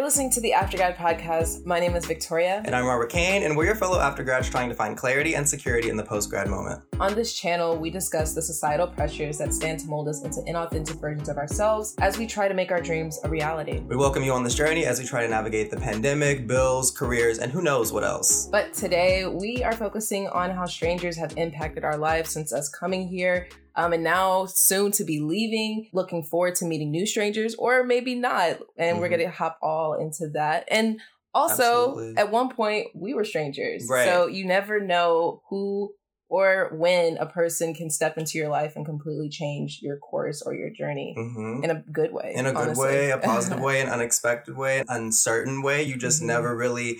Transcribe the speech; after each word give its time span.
You're 0.00 0.06
listening 0.06 0.30
to 0.30 0.40
the 0.40 0.54
Aftergrad 0.56 0.96
podcast. 0.96 1.66
My 1.66 1.78
name 1.78 1.94
is 1.94 2.06
Victoria. 2.06 2.62
And 2.64 2.74
I'm 2.74 2.86
Robert 2.86 3.10
Kane, 3.10 3.42
and 3.42 3.54
we're 3.54 3.66
your 3.66 3.74
fellow 3.74 3.98
aftergrads 3.98 4.50
trying 4.50 4.70
to 4.70 4.74
find 4.74 4.96
clarity 4.96 5.34
and 5.34 5.46
security 5.46 5.90
in 5.90 5.96
the 5.98 6.02
post 6.02 6.30
grad 6.30 6.48
moment. 6.48 6.80
On 6.98 7.14
this 7.14 7.34
channel, 7.34 7.76
we 7.76 7.90
discuss 7.90 8.32
the 8.32 8.40
societal 8.40 8.86
pressures 8.86 9.36
that 9.36 9.52
stand 9.52 9.80
to 9.80 9.86
mold 9.88 10.08
us 10.08 10.24
into 10.24 10.40
inauthentic 10.48 10.98
versions 11.02 11.28
of 11.28 11.36
ourselves 11.36 11.94
as 11.98 12.16
we 12.16 12.26
try 12.26 12.48
to 12.48 12.54
make 12.54 12.72
our 12.72 12.80
dreams 12.80 13.20
a 13.24 13.28
reality. 13.28 13.80
We 13.80 13.94
welcome 13.94 14.22
you 14.22 14.32
on 14.32 14.42
this 14.42 14.54
journey 14.54 14.86
as 14.86 14.98
we 14.98 15.04
try 15.04 15.20
to 15.20 15.28
navigate 15.28 15.70
the 15.70 15.76
pandemic, 15.76 16.46
bills, 16.46 16.90
careers, 16.90 17.38
and 17.38 17.52
who 17.52 17.60
knows 17.60 17.92
what 17.92 18.02
else. 18.02 18.46
But 18.46 18.72
today, 18.72 19.26
we 19.26 19.62
are 19.62 19.74
focusing 19.74 20.28
on 20.28 20.50
how 20.50 20.64
strangers 20.64 21.18
have 21.18 21.36
impacted 21.36 21.84
our 21.84 21.98
lives 21.98 22.30
since 22.30 22.54
us 22.54 22.70
coming 22.70 23.06
here 23.06 23.48
um, 23.80 23.92
and 23.92 24.04
now 24.04 24.46
soon 24.46 24.92
to 24.92 25.04
be 25.04 25.20
leaving. 25.20 25.88
Looking 25.92 26.22
forward 26.22 26.54
to 26.56 26.64
meeting 26.64 26.90
new 26.90 27.06
strangers, 27.06 27.54
or 27.54 27.84
maybe 27.84 28.14
not. 28.14 28.58
And 28.76 28.92
mm-hmm. 28.92 29.00
we're 29.00 29.08
gonna 29.08 29.30
hop 29.30 29.58
all 29.62 29.94
into 29.94 30.28
that. 30.30 30.64
And 30.70 31.00
also, 31.32 31.90
Absolutely. 31.90 32.16
at 32.16 32.30
one 32.30 32.50
point, 32.50 32.88
we 32.94 33.14
were 33.14 33.24
strangers, 33.24 33.86
right. 33.88 34.04
so 34.04 34.26
you 34.26 34.44
never 34.44 34.80
know 34.80 35.42
who 35.48 35.92
or 36.28 36.70
when 36.72 37.16
a 37.18 37.26
person 37.26 37.74
can 37.74 37.90
step 37.90 38.16
into 38.16 38.38
your 38.38 38.48
life 38.48 38.74
and 38.76 38.86
completely 38.86 39.28
change 39.28 39.80
your 39.82 39.96
course 39.98 40.42
or 40.42 40.54
your 40.54 40.70
journey 40.70 41.12
mm-hmm. 41.18 41.64
in 41.64 41.70
a 41.70 41.82
good 41.92 42.12
way. 42.12 42.32
In 42.36 42.46
a 42.46 42.50
honestly. 42.50 42.74
good 42.74 42.80
way, 42.80 43.10
a 43.10 43.18
positive 43.22 43.60
way, 43.60 43.80
an 43.80 43.88
unexpected 43.88 44.56
way, 44.56 44.78
an 44.78 44.86
uncertain 44.88 45.60
way. 45.60 45.82
You 45.82 45.96
just 45.96 46.18
mm-hmm. 46.18 46.28
never 46.28 46.56
really 46.56 46.98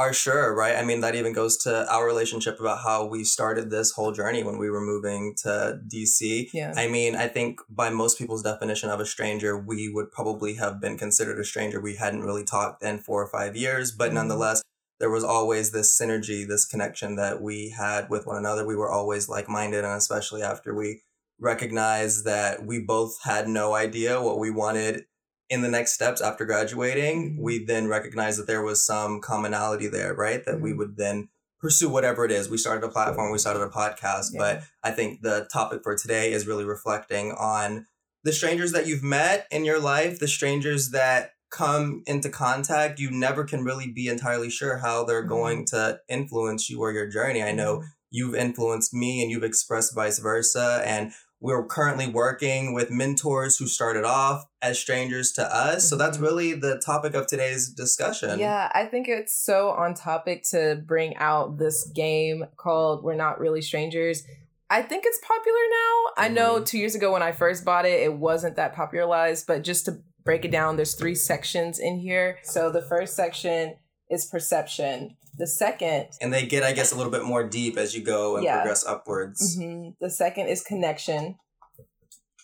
are 0.00 0.12
sure, 0.12 0.54
right? 0.54 0.76
I 0.76 0.82
mean, 0.82 1.00
that 1.00 1.14
even 1.14 1.32
goes 1.32 1.56
to 1.58 1.90
our 1.92 2.06
relationship 2.06 2.58
about 2.58 2.82
how 2.82 3.06
we 3.06 3.24
started 3.24 3.70
this 3.70 3.92
whole 3.92 4.12
journey 4.12 4.42
when 4.42 4.58
we 4.58 4.70
were 4.70 4.80
moving 4.80 5.34
to 5.42 5.78
DC. 5.86 6.48
Yeah. 6.52 6.72
I 6.76 6.88
mean, 6.88 7.14
I 7.14 7.28
think 7.28 7.60
by 7.68 7.90
most 7.90 8.18
people's 8.18 8.42
definition 8.42 8.90
of 8.90 8.98
a 8.98 9.06
stranger, 9.06 9.58
we 9.58 9.88
would 9.88 10.10
probably 10.10 10.54
have 10.54 10.80
been 10.80 10.98
considered 10.98 11.38
a 11.38 11.44
stranger. 11.44 11.80
We 11.80 11.96
hadn't 11.96 12.22
really 12.22 12.44
talked 12.44 12.82
in 12.82 12.98
four 12.98 13.22
or 13.22 13.28
five 13.28 13.56
years, 13.56 13.92
but 13.92 14.06
mm-hmm. 14.06 14.16
nonetheless, 14.16 14.62
there 14.98 15.10
was 15.10 15.24
always 15.24 15.70
this 15.70 15.98
synergy, 15.98 16.46
this 16.46 16.66
connection 16.66 17.16
that 17.16 17.40
we 17.40 17.70
had 17.70 18.10
with 18.10 18.26
one 18.26 18.36
another. 18.36 18.66
We 18.66 18.76
were 18.76 18.90
always 18.90 19.28
like 19.28 19.48
minded, 19.48 19.84
and 19.84 19.96
especially 19.96 20.42
after 20.42 20.74
we 20.74 21.02
recognized 21.38 22.24
that 22.26 22.66
we 22.66 22.80
both 22.80 23.16
had 23.22 23.48
no 23.48 23.74
idea 23.74 24.20
what 24.20 24.38
we 24.38 24.50
wanted 24.50 25.04
in 25.50 25.62
the 25.62 25.68
next 25.68 25.92
steps 25.92 26.22
after 26.22 26.46
graduating, 26.46 27.32
mm-hmm. 27.32 27.42
we 27.42 27.64
then 27.64 27.88
recognized 27.88 28.38
that 28.38 28.46
there 28.46 28.62
was 28.62 28.84
some 28.84 29.20
commonality 29.20 29.88
there, 29.88 30.14
right? 30.14 30.44
That 30.46 30.60
we 30.60 30.70
mm-hmm. 30.70 30.78
would 30.78 30.96
then 30.96 31.28
pursue 31.60 31.90
whatever 31.90 32.24
it 32.24 32.30
is. 32.30 32.48
We 32.48 32.56
started 32.56 32.86
a 32.86 32.88
platform, 32.88 33.30
we 33.32 33.38
started 33.38 33.60
a 33.60 33.68
podcast, 33.68 34.28
yeah. 34.32 34.38
but 34.38 34.62
I 34.82 34.92
think 34.92 35.20
the 35.20 35.46
topic 35.52 35.80
for 35.82 35.94
today 35.94 36.32
is 36.32 36.46
really 36.46 36.64
reflecting 36.64 37.32
on 37.32 37.86
the 38.24 38.32
strangers 38.32 38.72
that 38.72 38.86
you've 38.86 39.02
met 39.02 39.46
in 39.50 39.64
your 39.64 39.80
life, 39.80 40.18
the 40.18 40.28
strangers 40.28 40.90
that 40.90 41.32
come 41.50 42.02
into 42.06 42.30
contact, 42.30 43.00
you 43.00 43.10
never 43.10 43.44
can 43.44 43.64
really 43.64 43.90
be 43.90 44.08
entirely 44.08 44.48
sure 44.48 44.78
how 44.78 45.04
they're 45.04 45.20
mm-hmm. 45.20 45.28
going 45.28 45.66
to 45.66 45.98
influence 46.08 46.70
you 46.70 46.80
or 46.80 46.92
your 46.92 47.08
journey. 47.08 47.42
I 47.42 47.52
know 47.52 47.82
you've 48.10 48.34
influenced 48.34 48.94
me 48.94 49.20
and 49.20 49.30
you've 49.30 49.44
expressed 49.44 49.94
vice 49.94 50.18
versa. 50.18 50.82
And 50.84 51.12
we're 51.40 51.64
currently 51.64 52.06
working 52.06 52.74
with 52.74 52.90
mentors 52.90 53.56
who 53.56 53.66
started 53.66 54.04
off 54.04 54.44
as 54.60 54.78
strangers 54.78 55.32
to 55.32 55.54
us. 55.54 55.88
So 55.88 55.96
that's 55.96 56.18
mm-hmm. 56.18 56.26
really 56.26 56.52
the 56.52 56.80
topic 56.84 57.14
of 57.14 57.26
today's 57.26 57.68
discussion. 57.68 58.38
Yeah, 58.38 58.70
I 58.74 58.84
think 58.84 59.08
it's 59.08 59.34
so 59.34 59.70
on 59.70 59.94
topic 59.94 60.42
to 60.50 60.82
bring 60.86 61.16
out 61.16 61.58
this 61.58 61.90
game 61.94 62.44
called 62.56 63.02
We're 63.02 63.14
Not 63.14 63.40
Really 63.40 63.62
Strangers. 63.62 64.22
I 64.68 64.82
think 64.82 65.04
it's 65.06 65.18
popular 65.26 65.58
now. 65.70 65.76
Mm-hmm. 65.76 66.22
I 66.22 66.28
know 66.28 66.54
mm-hmm. 66.56 66.64
two 66.64 66.78
years 66.78 66.94
ago 66.94 67.12
when 67.12 67.22
I 67.22 67.32
first 67.32 67.64
bought 67.64 67.86
it, 67.86 68.00
it 68.00 68.12
wasn't 68.14 68.56
that 68.56 68.74
popularized, 68.74 69.46
but 69.46 69.64
just 69.64 69.86
to 69.86 70.02
break 70.24 70.44
it 70.44 70.50
down, 70.50 70.76
there's 70.76 70.94
three 70.94 71.14
sections 71.14 71.78
in 71.78 71.98
here. 71.98 72.38
So 72.42 72.70
the 72.70 72.82
first 72.82 73.16
section 73.16 73.76
is 74.10 74.26
perception. 74.26 75.16
The 75.40 75.46
second, 75.46 76.08
and 76.20 76.30
they 76.30 76.44
get, 76.44 76.62
I 76.64 76.72
guess, 76.72 76.92
a 76.92 76.96
little 76.96 77.10
bit 77.10 77.24
more 77.24 77.42
deep 77.42 77.78
as 77.78 77.94
you 77.94 78.02
go 78.02 78.36
and 78.36 78.44
yeah. 78.44 78.56
progress 78.56 78.84
upwards. 78.84 79.56
Mm-hmm. 79.56 79.92
The 79.98 80.10
second 80.10 80.48
is 80.48 80.62
connection, 80.62 81.36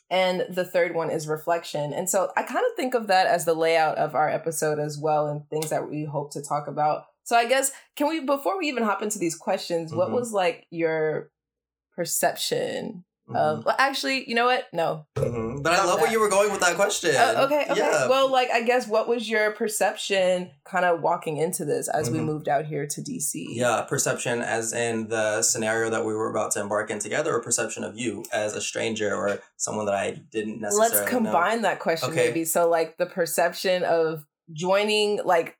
and 0.08 0.46
the 0.48 0.64
third 0.64 0.94
one 0.94 1.10
is 1.10 1.28
reflection. 1.28 1.92
And 1.92 2.08
so 2.08 2.32
I 2.38 2.42
kind 2.42 2.64
of 2.64 2.74
think 2.74 2.94
of 2.94 3.08
that 3.08 3.26
as 3.26 3.44
the 3.44 3.52
layout 3.52 3.98
of 3.98 4.14
our 4.14 4.30
episode 4.30 4.78
as 4.78 4.96
well, 4.98 5.26
and 5.26 5.46
things 5.50 5.68
that 5.68 5.90
we 5.90 6.04
hope 6.04 6.32
to 6.32 6.42
talk 6.42 6.68
about. 6.68 7.04
So 7.24 7.36
I 7.36 7.44
guess 7.44 7.70
can 7.96 8.08
we 8.08 8.20
before 8.20 8.56
we 8.56 8.66
even 8.66 8.82
hop 8.82 9.02
into 9.02 9.18
these 9.18 9.36
questions, 9.36 9.90
mm-hmm. 9.90 9.98
what 9.98 10.10
was 10.10 10.32
like 10.32 10.66
your 10.70 11.30
perception 11.94 13.04
Mm-hmm. 13.28 13.36
Um, 13.36 13.62
well, 13.64 13.74
actually, 13.78 14.28
you 14.28 14.36
know 14.36 14.44
what? 14.44 14.68
No. 14.72 15.06
Mm-hmm. 15.16 15.62
But 15.62 15.72
I 15.72 15.84
love 15.84 15.96
that. 15.96 16.02
where 16.02 16.12
you 16.12 16.20
were 16.20 16.28
going 16.28 16.52
with 16.52 16.60
that 16.60 16.76
question. 16.76 17.10
Uh, 17.16 17.42
okay. 17.46 17.66
Okay. 17.70 17.80
Yeah. 17.80 18.08
Well, 18.08 18.30
like, 18.30 18.50
I 18.52 18.62
guess 18.62 18.86
what 18.86 19.08
was 19.08 19.28
your 19.28 19.50
perception 19.50 20.52
kind 20.64 20.84
of 20.84 21.00
walking 21.00 21.36
into 21.36 21.64
this 21.64 21.88
as 21.88 22.08
mm-hmm. 22.08 22.18
we 22.18 22.24
moved 22.24 22.48
out 22.48 22.66
here 22.66 22.86
to 22.86 23.00
DC? 23.00 23.46
Yeah, 23.48 23.84
perception 23.88 24.42
as 24.42 24.72
in 24.72 25.08
the 25.08 25.42
scenario 25.42 25.90
that 25.90 26.04
we 26.04 26.14
were 26.14 26.30
about 26.30 26.52
to 26.52 26.60
embark 26.60 26.90
in 26.90 27.00
together, 27.00 27.34
or 27.34 27.42
perception 27.42 27.82
of 27.82 27.98
you 27.98 28.24
as 28.32 28.54
a 28.54 28.60
stranger 28.60 29.12
or 29.12 29.40
someone 29.56 29.86
that 29.86 29.94
I 29.96 30.22
didn't 30.30 30.60
necessarily. 30.60 30.96
Let's 30.96 31.10
combine 31.10 31.56
know. 31.56 31.62
that 31.62 31.80
question, 31.80 32.10
okay. 32.10 32.28
maybe. 32.28 32.44
So, 32.44 32.68
like, 32.68 32.96
the 32.96 33.06
perception 33.06 33.82
of 33.82 34.24
joining, 34.52 35.20
like, 35.24 35.56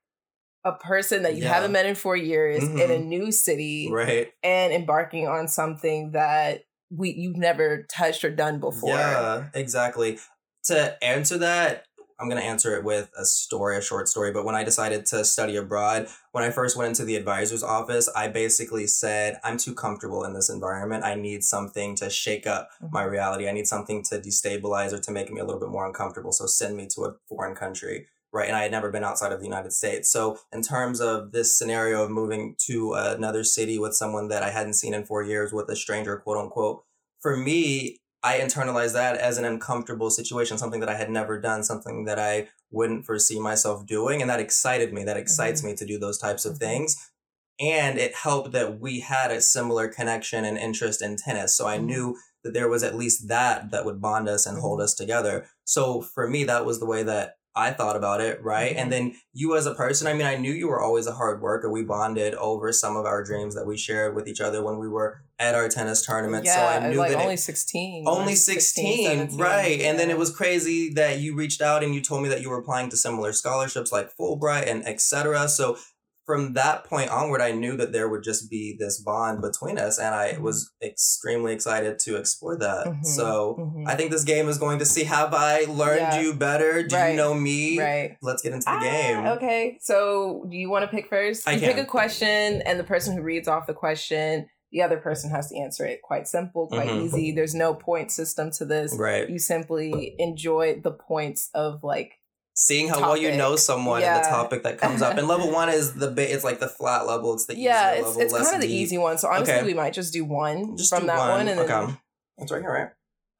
a 0.65 0.73
person 0.73 1.23
that 1.23 1.35
you 1.37 1.45
yeah. 1.45 1.55
haven't 1.55 1.73
met 1.73 1.87
in 1.87 1.95
four 1.95 2.17
years 2.17 2.63
in 2.63 2.79
a 2.79 2.85
mm-hmm. 2.85 3.09
new 3.09 3.33
city, 3.33 3.89
right? 3.91 4.33
And 4.43 4.73
embarking 4.73 5.29
on 5.29 5.47
something 5.47 6.11
that 6.13 6.63
we 6.91 7.11
you've 7.11 7.37
never 7.37 7.87
touched 7.91 8.25
or 8.25 8.31
done 8.31 8.61
before. 8.61 8.91
Yeah, 8.91 9.47
exactly. 9.55 10.19
To 10.65 11.03
answer 11.05 11.39
that, 11.39 11.85
I'm 12.19 12.29
going 12.29 12.41
to 12.41 12.47
answer 12.47 12.75
it 12.75 12.83
with 12.83 13.11
a 13.19 13.25
story, 13.25 13.77
a 13.77 13.83
short 13.83 14.09
story. 14.09 14.33
But 14.33 14.45
when 14.45 14.55
I 14.55 14.65
decided 14.65 15.05
to 15.07 15.25
study 15.25 15.57
abroad, 15.57 16.09
when 16.33 16.45
I 16.45 16.51
first 16.51 16.77
went 16.77 16.89
into 16.89 17.05
the 17.05 17.17
advisor's 17.17 17.63
office, 17.63 18.09
I 18.17 18.29
basically 18.29 18.87
said, 18.87 19.39
I'm 19.45 19.59
too 19.59 19.75
comfortable 19.75 20.25
in 20.25 20.33
this 20.33 20.49
environment. 20.49 21.05
I 21.05 21.15
need 21.15 21.45
something 21.45 21.95
to 21.97 22.09
shake 22.09 22.47
up 22.47 22.71
mm-hmm. 22.83 22.93
my 22.93 23.03
reality. 23.03 23.49
I 23.49 23.53
need 23.53 23.67
something 23.67 24.03
to 24.05 24.19
destabilize 24.19 24.93
or 24.93 24.99
to 24.99 25.11
make 25.11 25.31
me 25.31 25.41
a 25.41 25.45
little 25.45 25.61
bit 25.61 25.69
more 25.69 25.87
uncomfortable. 25.87 26.33
So 26.33 26.47
send 26.47 26.77
me 26.77 26.89
to 26.95 27.03
a 27.03 27.15
foreign 27.29 27.55
country 27.55 28.07
right? 28.37 28.49
And 28.49 28.57
I 28.57 28.63
had 28.63 28.71
never 28.71 28.91
been 28.91 29.05
outside 29.05 29.33
of 29.33 29.41
the 29.41 29.47
United 29.47 29.73
States. 29.73 30.11
So, 30.11 30.39
in 30.53 30.63
terms 30.63 31.01
of 31.01 31.33
this 31.33 31.59
scenario 31.59 32.05
of 32.05 32.11
moving 32.11 32.55
to 32.67 32.93
another 32.93 33.43
city 33.43 33.79
with 33.79 33.95
someone 33.95 34.29
that 34.29 34.43
I 34.43 34.51
hadn't 34.51 34.75
seen 34.75 34.95
in 34.95 35.05
four 35.05 35.23
years 35.23 35.53
with 35.53 35.69
a 35.69 35.77
stranger, 35.77 36.17
quote 36.19 36.39
unquote, 36.39 36.85
for 37.21 37.37
me, 37.37 37.99
I 38.23 38.39
internalized 38.39 38.95
that 38.95 39.17
as 39.17 39.39
an 39.39 39.45
uncomfortable 39.45 40.11
situation, 40.11 40.59
something 40.59 40.81
that 40.81 40.89
I 40.89 40.97
had 40.97 41.11
never 41.11 41.41
done, 41.41 41.63
something 41.63 42.05
that 42.05 42.19
I 42.19 42.49
wouldn't 42.71 43.07
foresee 43.07 43.39
myself 43.39 43.87
doing. 43.87 44.21
And 44.21 44.29
that 44.29 44.41
excited 44.41 44.93
me. 44.93 45.05
That 45.05 45.17
excites 45.17 45.61
mm-hmm. 45.61 45.71
me 45.71 45.77
to 45.77 45.87
do 45.87 45.99
those 45.99 46.19
types 46.19 46.45
of 46.45 46.55
mm-hmm. 46.55 46.65
things. 46.65 47.11
And 47.59 47.99
it 47.99 48.15
helped 48.15 48.53
that 48.53 48.81
we 48.81 49.01
had 49.01 49.31
a 49.31 49.41
similar 49.41 49.89
connection 49.89 50.45
and 50.45 50.59
interest 50.59 51.01
in 51.01 51.17
tennis. 51.17 51.57
So 51.57 51.67
I 51.67 51.77
mm-hmm. 51.77 51.87
knew 51.87 52.19
that 52.45 52.53
there 52.53 52.69
was 52.69 52.83
at 52.83 52.97
least 52.97 53.29
that 53.29 53.71
that 53.71 53.85
would 53.85 54.01
bond 54.01 54.29
us 54.29 54.45
and 54.45 54.59
hold 54.59 54.79
mm-hmm. 54.79 54.85
us 54.85 54.95
together. 54.95 55.47
So 55.65 56.03
for 56.03 56.29
me, 56.29 56.45
that 56.45 56.67
was 56.67 56.81
the 56.81 56.87
way 56.87 57.03
that 57.05 57.37
I 57.57 57.71
thought 57.71 57.97
about 57.97 58.21
it, 58.21 58.43
right? 58.45 58.71
Mm-hmm. 58.71 58.79
And 58.79 58.93
then 58.93 59.15
you 59.33 59.57
as 59.57 59.65
a 59.65 59.75
person, 59.75 60.07
I 60.07 60.13
mean, 60.13 60.27
I 60.27 60.37
knew 60.37 60.53
you 60.53 60.69
were 60.69 60.81
always 60.81 61.07
a 61.07 61.13
hard 61.13 61.41
worker. 61.41 61.71
We 61.71 61.83
bonded 61.83 62.35
over 62.35 62.71
some 62.71 62.97
of 62.97 63.07
our 63.07 63.25
dreams 63.25 63.55
that 63.55 63.67
we 63.67 63.79
shared 63.79 64.15
with 64.15 64.29
each 64.29 64.43
other 64.43 64.63
when 64.63 64.79
we 64.79 64.89
were 64.89 65.23
at 65.39 65.55
our 65.55 65.69
tennis 65.69 66.05
tournament. 66.05 66.45
Yeah, 66.45 66.55
so 66.55 66.87
I 66.87 66.91
knew 66.91 66.99
like 66.99 67.13
that 67.13 67.23
only 67.23 67.35
it, 67.35 67.39
16. 67.39 68.05
Only 68.07 68.35
16, 68.35 69.19
16 69.19 69.41
right. 69.41 69.81
Yeah. 69.81 69.89
And 69.89 69.99
then 69.99 70.11
it 70.11 70.19
was 70.19 70.35
crazy 70.35 70.93
that 70.95 71.21
you 71.21 71.35
reached 71.35 71.63
out 71.63 71.83
and 71.83 71.95
you 71.95 72.03
told 72.03 72.23
me 72.23 72.29
that 72.29 72.43
you 72.43 72.51
were 72.51 72.59
applying 72.59 72.91
to 72.91 72.97
similar 72.97 73.33
scholarships 73.33 73.91
like 73.91 74.15
Fulbright 74.17 74.69
and 74.69 74.87
etc. 74.87 75.49
So 75.49 75.79
from 76.27 76.55
that 76.55 76.85
point 76.85 77.09
onward, 77.09 77.41
I 77.41 77.53
knew 77.53 77.77
that 77.77 77.93
there 77.93 78.09
would 78.09 78.25
just 78.25 78.51
be 78.51 78.77
this 78.77 79.01
bond 79.01 79.41
between 79.41 79.79
us, 79.79 79.99
and 79.99 80.13
I 80.13 80.33
mm-hmm. 80.33 80.43
was 80.43 80.73
extremely 80.83 81.53
excited 81.53 82.01
to 82.01 82.17
explore 82.17 82.59
that. 82.59 82.87
Mm-hmm. 82.89 83.05
So 83.05 83.57
mm-hmm. 83.59 83.87
I 83.87 83.95
think 83.95 84.11
this 84.11 84.25
game 84.25 84.49
is 84.49 84.59
going 84.59 84.81
to 84.81 84.85
see 84.85 85.05
have 85.05 85.33
I 85.33 85.65
learned 85.65 86.01
yeah. 86.01 86.21
you 86.21 86.35
better? 86.35 86.83
Do 86.83 86.97
right. 86.97 87.11
you 87.11 87.17
know 87.17 87.33
me? 87.33 87.79
Right. 87.79 88.17
Let's 88.21 88.43
get 88.43 88.53
into 88.53 88.65
the 88.65 88.71
ah, 88.73 88.81
game. 88.81 89.27
Okay. 89.37 89.79
So 89.81 90.47
do 90.51 90.57
you 90.57 90.69
want 90.69 90.83
to 90.83 90.89
pick 90.89 91.09
first? 91.09 91.49
I 91.49 91.53
you 91.53 91.61
can. 91.61 91.75
pick 91.75 91.85
a 91.85 91.87
question, 91.87 92.61
and 92.63 92.79
the 92.79 92.85
person 92.85 93.17
who 93.17 93.23
reads 93.23 93.47
off 93.47 93.67
the 93.67 93.75
question 93.75 94.49
the 94.73 94.83
other 94.83 94.97
person 94.97 95.31
has 95.31 95.49
to 95.49 95.57
answer 95.57 95.87
it. 95.87 96.03
Quite 96.03 96.27
simple, 96.27 96.67
quite 96.67 96.89
mm-hmm. 96.89 97.07
easy. 97.07 97.33
There's 97.33 97.55
no 97.55 97.73
point 97.73 98.11
system 98.11 98.51
to 98.59 98.65
this. 98.65 98.95
Right. 98.99 99.31
You 99.31 99.39
simply 99.39 100.15
enjoy 100.19 100.81
the 100.83 100.91
points 100.91 101.51
of 101.55 101.85
like 101.85 102.19
seeing 102.57 102.89
how 102.89 102.95
topic. 102.95 103.07
well 103.07 103.17
you 103.17 103.37
know 103.37 103.55
someone 103.55 104.01
yeah. 104.01 104.17
and 104.17 104.25
the 104.25 104.29
topic 104.29 104.65
that 104.65 104.79
comes 104.79 105.03
up. 105.03 105.17
And 105.17 105.29
level 105.29 105.53
one 105.53 105.69
is 105.69 105.95
the 105.95 106.11
bit. 106.11 106.31
It's 106.31 106.43
like 106.43 106.59
the 106.59 106.69
flat 106.69 107.07
level. 107.07 107.35
It's 107.35 107.47
the 107.47 107.57
yeah. 107.57 107.93
it's 107.93 108.07
level, 108.09 108.21
it's 108.23 108.33
kind 108.33 108.57
of 108.57 108.61
the 108.61 108.75
easy 108.75 108.99
one. 108.99 109.19
So 109.19 109.29
honestly, 109.29 109.55
okay. 109.55 109.65
we 109.65 109.75
might 109.75 109.93
just 109.93 110.13
do 110.13 110.25
one 110.25 110.77
just 110.77 110.93
from 110.93 111.07
that 111.07 111.19
one, 111.19 111.31
one 111.31 111.49
and 111.49 111.61
okay. 111.61 111.69
then. 111.69 111.99
It's 112.39 112.51
right 112.51 112.61
here, 112.61 112.73
right? 112.73 112.91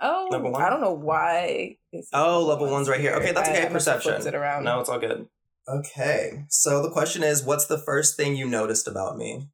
Oh, 0.01 0.29
level 0.31 0.53
one. 0.53 0.63
I 0.63 0.71
don't 0.71 0.83
know 0.83 0.93
why. 0.93 1.79
oh, 2.13 2.45
level 2.45 2.71
one's 2.71 2.89
right 2.89 3.01
here. 3.01 3.15
Okay, 3.15 3.33
that's 3.33 3.49
okay. 3.49 3.67
I, 3.67 3.69
Perception. 3.69 4.27
It 4.27 4.35
around. 4.35 4.65
No, 4.65 4.81
it's 4.81 4.89
all 4.89 4.99
good. 4.99 5.27
Okay, 5.69 6.45
so 6.49 6.81
the 6.81 6.91
question 6.91 7.25
is, 7.25 7.43
what's 7.43 7.67
the 7.67 7.79
first 7.79 8.17
thing 8.17 8.37
you 8.37 8.47
noticed 8.47 8.87
about 8.87 9.17
me? 9.17 9.49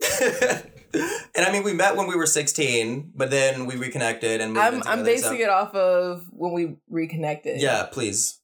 and 0.14 1.46
I 1.46 1.52
mean, 1.52 1.62
we 1.62 1.72
met 1.72 1.96
when 1.96 2.06
we 2.06 2.16
were 2.16 2.26
16, 2.26 3.12
but 3.14 3.30
then 3.30 3.66
we 3.66 3.76
reconnected 3.76 4.40
and 4.40 4.58
I'm, 4.58 4.82
I'm 4.86 5.04
basing 5.04 5.38
so. 5.38 5.44
it 5.44 5.48
off 5.48 5.74
of 5.74 6.26
when 6.30 6.52
we 6.52 6.76
reconnected. 6.88 7.60
Yeah, 7.60 7.86
please. 7.90 8.40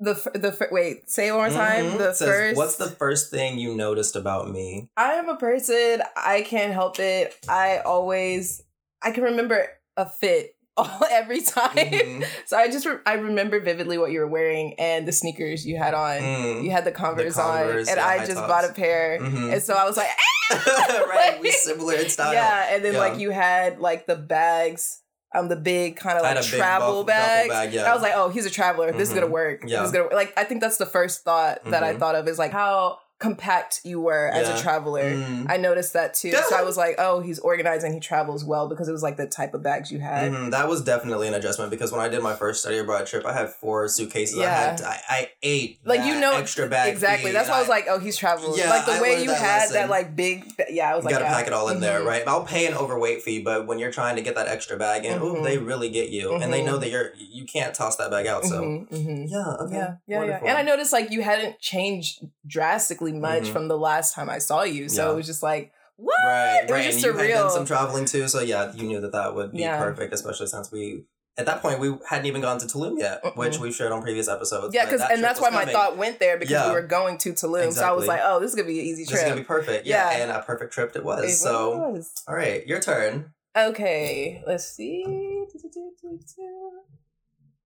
The 0.00 0.14
the 0.34 0.68
wait, 0.70 1.08
say 1.08 1.28
it 1.28 1.32
one 1.32 1.50
more 1.50 1.58
time. 1.58 1.92
Mhm. 1.92 1.98
The 1.98 2.12
says, 2.12 2.28
first. 2.28 2.56
What's 2.56 2.76
the 2.76 2.90
first 2.90 3.30
thing 3.30 3.58
you 3.58 3.74
noticed 3.74 4.16
about 4.16 4.50
me? 4.50 4.90
I 4.96 5.12
am 5.14 5.28
a 5.28 5.36
person. 5.36 6.02
I 6.16 6.42
can't 6.42 6.72
help 6.72 6.98
it. 6.98 7.34
I 7.48 7.78
always. 7.78 8.62
I 9.02 9.12
can 9.12 9.22
remember 9.22 9.68
a 9.96 10.08
fit 10.08 10.53
all 10.76 11.00
every 11.10 11.40
time. 11.40 11.70
Mhm. 11.76 12.24
So 12.46 12.56
I 12.56 12.68
just 12.68 12.84
re- 12.86 12.98
I 13.06 13.14
remember 13.14 13.60
vividly 13.60 13.96
what 13.98 14.10
you 14.12 14.20
were 14.20 14.26
wearing 14.26 14.74
and 14.78 15.06
the 15.08 15.12
sneakers 15.12 15.64
you 15.66 15.78
had 15.78 15.94
on. 15.94 16.18
Mm. 16.20 16.64
You 16.64 16.70
had 16.72 16.84
the 16.84 16.92
Converse, 16.92 17.34
Converse, 17.36 17.88
on, 17.88 17.92
and 17.92 18.00
I 18.00 18.18
just 18.26 18.32
tops. 18.36 18.48
bought 18.48 18.64
a 18.64 18.72
pair, 18.72 19.18
Mhm. 19.20 19.52
and 19.52 19.62
so 19.62 19.74
I 19.74 19.84
was 19.84 19.96
like, 19.96 20.08
right, 20.50 21.38
we 21.40 21.50
similar 21.50 21.94
in 21.94 22.08
style. 22.08 22.32
yeah. 22.32 22.74
And 22.74 22.84
then 22.84 22.94
Yeah. 22.94 22.98
like 23.00 23.18
you 23.18 23.30
had 23.30 23.78
like 23.78 24.06
the 24.06 24.16
bags, 24.16 25.00
um, 25.34 25.48
the 25.48 25.56
big 25.56 25.96
kind 25.96 26.16
of 26.18 26.22
like 26.22 26.42
travel 26.44 27.02
buff- 27.04 27.06
bag. 27.06 27.48
bag, 27.48 27.72
yeah. 27.72 27.90
I 27.90 27.94
was 27.94 28.02
like, 28.02 28.12
oh, 28.14 28.28
he's 28.28 28.46
a 28.46 28.50
traveler. 28.50 28.92
This 28.92 29.08
is 29.08 29.12
Mhm. 29.14 29.20
gonna 29.20 29.32
work. 29.32 29.62
Yeah. 29.66 29.80
This 29.80 29.86
is 29.90 29.92
gonna 29.96 30.14
like. 30.14 30.32
I 30.36 30.44
think 30.44 30.60
that's 30.60 30.76
the 30.76 30.86
first 30.86 31.24
thought 31.24 31.64
that 31.66 31.82
I 31.82 31.94
Mhm. 31.94 31.98
thought 31.98 32.14
of 32.14 32.28
is 32.28 32.38
like 32.38 32.52
how 32.52 32.98
compact 33.24 33.80
you 33.84 34.00
were 34.00 34.28
as 34.28 34.48
Yeah. 34.48 34.58
a 34.58 34.60
traveler. 34.62 35.14
Mm. 35.14 35.46
I 35.48 35.56
noticed 35.56 35.92
that 35.94 36.12
too. 36.14 36.32
So 36.32 36.56
I 36.56 36.62
was 36.62 36.76
like, 36.76 36.96
oh, 36.98 37.20
he's 37.20 37.38
organized 37.38 37.84
and 37.84 37.94
he 37.94 38.00
travels 38.00 38.44
well 38.44 38.68
because 38.68 38.86
it 38.88 38.92
was 38.92 39.02
like 39.02 39.16
the 39.16 39.26
type 39.26 39.54
of 39.54 39.62
bags 39.62 39.90
you 39.90 39.98
had. 40.00 40.30
Mhm, 40.32 40.50
That 40.50 40.68
was 40.68 40.82
definitely 40.82 41.28
an 41.28 41.34
adjustment 41.34 41.70
because 41.70 41.90
when 41.90 42.00
I 42.02 42.08
did 42.08 42.22
my 42.22 42.34
first 42.34 42.60
study 42.60 42.78
abroad 42.78 43.06
trip, 43.06 43.24
I 43.24 43.32
had 43.32 43.48
four 43.50 43.88
suitcases. 43.88 44.38
I 44.38 44.42
Yeah. 44.42 44.54
had 44.70 44.82
I, 44.82 45.00
I 45.08 45.30
ate 45.42 45.78
Like 45.84 46.04
you 46.04 46.20
know 46.20 46.36
extra 46.36 46.68
bag 46.68 46.92
exactly. 46.92 47.32
That's 47.32 47.48
why 47.48 47.56
I 47.56 47.60
was 47.60 47.68
like, 47.68 47.86
oh, 47.88 47.98
he's 47.98 48.16
traveling. 48.16 48.58
Yeah, 48.58 48.68
like 48.70 48.84
the 48.86 48.92
I 48.92 49.00
way 49.00 49.22
you 49.22 49.30
that 49.30 49.40
had 49.40 49.58
lesson. 49.60 49.74
that 49.74 49.88
like 49.90 50.14
big. 50.14 50.44
Yeah, 50.68 50.92
I 50.92 50.96
was 50.96 51.04
like, 51.04 51.12
you 51.12 51.16
like, 51.16 51.24
gotta 51.24 51.32
yeah. 51.32 51.38
pack 51.38 51.46
it 51.46 51.52
all 51.52 51.68
in 51.70 51.80
there, 51.80 52.00
Mhm. 52.00 52.06
right? 52.06 52.22
I'll 52.26 52.44
pay 52.44 52.66
an 52.66 52.74
overweight 52.74 53.22
fee, 53.22 53.40
but 53.40 53.66
when 53.66 53.78
you're 53.78 53.92
trying 53.92 54.16
to 54.16 54.22
get 54.22 54.34
that 54.34 54.48
extra 54.48 54.76
bag 54.76 55.04
in, 55.06 55.20
ooh, 55.22 55.36
Mhm. 55.36 55.44
they 55.44 55.56
really 55.58 55.88
get 55.88 56.10
you, 56.10 56.34
and 56.34 56.52
they 56.52 56.62
know 56.62 56.76
that 56.78 56.90
you're 56.90 57.12
you 57.16 57.44
can't 57.46 57.74
toss 57.74 57.96
that 57.96 58.10
bag 58.10 58.26
out. 58.26 58.44
So 58.44 58.62
Mhm, 58.62 58.88
mhm. 58.90 59.30
yeah, 59.30 59.64
okay, 59.64 59.74
Yeah, 59.76 59.94
yeah, 60.06 60.24
yeah. 60.24 60.40
And 60.44 60.58
I 60.58 60.62
noticed 60.62 60.92
like 60.92 61.10
you 61.10 61.22
hadn't 61.22 61.58
changed 61.60 62.24
drastically 62.46 63.12
much 63.12 63.44
Mhm. 63.44 63.52
from 63.52 63.68
the 63.68 63.78
last 63.78 64.14
time 64.14 64.28
I 64.30 64.38
saw 64.38 64.62
you. 64.62 64.88
So 64.88 65.06
Yeah. 65.06 65.12
it 65.12 65.16
was 65.16 65.26
just 65.26 65.42
like, 65.42 65.72
what? 65.96 66.16
Right, 66.26 66.64
It 66.68 66.72
right. 66.72 66.84
just 66.84 67.04
and 67.04 67.14
you 67.18 67.20
had 67.20 67.34
done 67.34 67.50
some 67.50 67.66
traveling 67.66 68.04
too, 68.04 68.26
so 68.28 68.40
yeah, 68.40 68.72
you 68.74 68.82
knew 68.84 69.00
that 69.00 69.12
that 69.12 69.34
would 69.34 69.52
be 69.52 69.60
Yeah. 69.60 69.78
perfect, 69.78 70.12
especially 70.12 70.46
since 70.48 70.70
we 70.72 71.04
at 71.36 71.46
that 71.46 71.60
point 71.62 71.80
we 71.80 71.92
hadn't 72.08 72.26
even 72.26 72.40
gone 72.40 72.58
to 72.58 72.66
Tulum 72.66 72.96
yet, 72.98 73.22
Mm-mm. 73.24 73.36
which 73.36 73.58
we've 73.58 73.74
shared 73.74 73.90
on 73.90 74.02
previous 74.02 74.28
episodes. 74.28 74.72
Yeah, 74.72 74.84
because 74.84 75.00
that 75.00 75.10
and 75.10 75.22
that's 75.22 75.40
why 75.40 75.50
my 75.50 75.64
thought 75.64 75.96
went 75.96 76.20
there 76.20 76.36
because 76.36 76.52
Yeah. 76.52 76.68
we 76.68 76.74
were 76.74 76.82
going 76.82 77.18
to 77.18 77.32
Tulum. 77.32 77.72
So 77.72 77.84
I 77.84 77.92
was 77.92 78.06
like, 78.06 78.20
oh, 78.22 78.38
this 78.40 78.50
is 78.50 78.54
gonna 78.56 78.68
be 78.68 78.78
an 78.80 78.86
easy 78.86 79.04
This 79.04 79.14
is 79.14 79.22
gonna 79.22 79.36
be 79.36 79.42
perfect. 79.42 79.86
Yeah, 79.86 80.10
Yeah. 80.10 80.16
and 80.24 80.30
a 80.30 80.42
perfect 80.42 80.72
trip 80.72 80.94
it 80.94 81.04
was. 81.04 81.24
It 81.24 81.36
so, 81.36 81.90
was. 81.90 82.12
all 82.28 82.34
right, 82.36 82.64
your 82.66 82.80
turn. 82.80 83.32
Okay, 83.56 84.42
let's 84.46 84.66
see. 84.66 85.04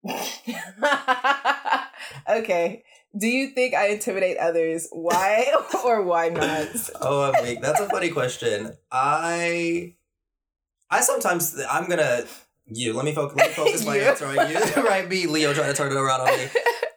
okay. 2.28 2.84
Do 3.16 3.26
you 3.28 3.48
think 3.48 3.74
I 3.74 3.88
intimidate 3.88 4.38
others? 4.38 4.88
Why 4.90 5.52
or 5.84 6.02
why 6.02 6.28
not? 6.30 6.68
Oh, 7.00 7.30
I'm 7.32 7.44
weak. 7.44 7.60
That's 7.60 7.80
a 7.80 7.88
funny 7.88 8.10
question. 8.10 8.76
I, 8.90 9.94
I 10.90 11.00
sometimes 11.00 11.60
I'm 11.70 11.88
gonna 11.88 12.24
you. 12.66 12.92
Let 12.92 13.04
me 13.04 13.14
focus. 13.14 13.36
Let 13.36 13.48
me 13.48 13.54
focus 13.64 13.84
my 13.86 13.98
answer 13.98 14.26
on 14.26 14.50
you. 14.50 14.58
right, 14.82 15.08
be 15.08 15.26
Leo 15.26 15.52
trying 15.54 15.70
to 15.70 15.76
turn 15.76 15.92
it 15.92 15.96
around 15.96 16.22
on 16.22 16.36
me. 16.38 16.46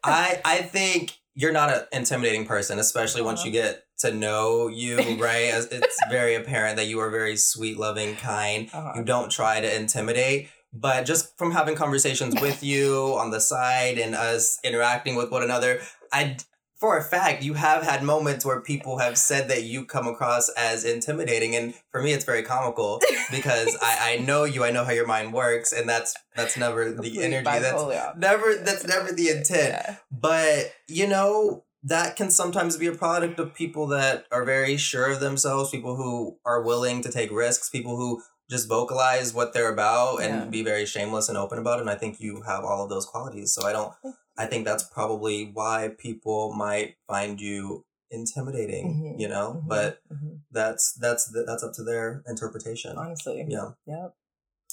I 0.04 0.42
I 0.46 0.58
think 0.62 1.14
you're 1.36 1.52
not 1.52 1.69
an 1.72 1.81
intimidating 1.92 2.46
person, 2.46 2.80
especially 2.80 3.22
once 3.22 3.42
Uh-huh. 3.42 3.48
you 3.48 3.54
get 3.54 3.84
to 4.00 4.12
know 4.12 4.68
you. 4.68 4.98
Right, 5.22 5.52
As 5.54 5.66
it's 5.68 5.98
very 6.10 6.36
apparent 6.36 6.78
that 6.78 6.88
you 6.88 7.00
are 7.00 7.10
very 7.10 7.36
sweet, 7.38 7.78
loving, 7.78 8.16
kind. 8.16 8.69
Uh-huh. 8.74 8.94
You 8.96 9.04
don't 9.04 9.30
try 9.31 9.60
to 9.62 9.75
intimidate. 9.75 10.50
But 10.74 11.06
just 11.06 11.38
from 11.38 11.52
having 11.52 11.75
conversations 11.75 12.36
with 12.42 12.64
you 12.64 13.16
on 13.18 13.31
the 13.31 13.40
side 13.40 13.98
and 13.98 14.16
us 14.16 14.60
interacting 14.64 15.16
with 15.16 15.31
one 15.31 15.44
another, 15.44 15.81
I 16.12 16.38
for 16.80 16.98
a 16.98 17.04
fact 17.04 17.44
you 17.44 17.56
have 17.56 17.84
had 17.84 18.04
moments 18.04 18.46
where 18.46 18.62
people 18.62 19.00
have 19.00 19.18
said 19.18 19.50
that 19.50 19.64
you 19.64 19.84
come 19.84 20.08
across 20.08 20.50
as 20.50 20.84
intimidating. 20.84 21.56
And 21.56 21.74
for 21.92 22.02
me 22.02 22.14
it's 22.14 22.25
very 22.25 22.44
comical 22.44 23.02
because 23.31 23.75
I, 23.81 24.14
I 24.14 24.18
know 24.24 24.44
you 24.44 24.64
i 24.64 24.72
know 24.72 24.84
how 24.84 24.92
your 24.92 25.08
mind 25.08 25.34
works 25.34 25.74
and 25.74 25.88
that's 25.90 26.16
that's 26.36 26.58
never 26.58 26.92
the 26.92 27.22
energy 27.22 27.44
that's 27.44 28.18
never 28.18 28.56
that's 28.56 28.88
never 28.88 29.12
the 29.12 29.30
intent. 29.30 29.69
Yeah. 29.69 29.96
but 30.12 30.74
you 30.88 31.08
know 31.08 31.64
that 31.84 32.16
can 32.16 32.30
sometimes 32.30 32.78
be 32.78 32.88
a 32.88 32.94
product 32.94 33.40
of 33.40 33.54
people 33.54 33.88
that 33.88 34.25
are 34.31 34.44
very 34.44 34.78
sure 34.78 35.12
of 35.12 35.19
themselves 35.19 35.72
people 35.72 35.96
who 35.96 36.38
are 36.46 36.62
willing 36.62 37.02
to 37.02 37.12
take 37.12 37.31
risks 37.31 37.69
people 37.69 37.98
who 37.98 38.22
just 38.49 38.67
vocalize 38.69 39.33
what 39.33 39.53
they're 39.53 39.71
about 39.73 40.21
and 40.21 40.33
Yeah. 40.33 40.45
be 40.49 40.63
very 40.63 40.85
shameless 40.85 41.27
and 41.29 41.38
open 41.38 41.57
about 41.59 41.79
it 41.79 41.81
and 41.81 41.89
i 41.89 41.95
think 41.95 42.19
you 42.19 42.41
have 42.41 42.63
all 42.63 42.83
of 42.83 42.89
those 42.89 43.05
qualities 43.05 43.53
so 43.53 43.65
i 43.67 43.73
don't 43.73 43.94
i 44.38 44.45
think 44.45 44.65
that's 44.65 44.83
probably 44.83 45.51
why 45.53 45.89
people 45.97 46.53
might 46.53 46.95
find 47.07 47.41
you 47.41 47.83
intimidating 48.09 48.85
Mhm, 48.88 49.19
you 49.19 49.27
know 49.27 49.61
mhm, 49.63 49.67
but 49.67 49.99
mhm. 50.11 50.39
that's 50.51 50.94
that's 50.94 51.25
that's 51.45 51.63
up 51.63 51.73
to 51.73 51.83
their 51.83 52.23
interpretation 52.27 52.97
honestly, 52.97 53.45
yeah 53.49 53.71
Yep. 53.85 54.15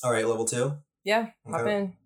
all 0.04 0.12
right 0.12 0.26
level 0.26 0.44
two 0.46 0.78
Yeah. 1.02 1.30
Hop 1.50 1.60
Okay. 1.62 1.76
in. 1.78 1.96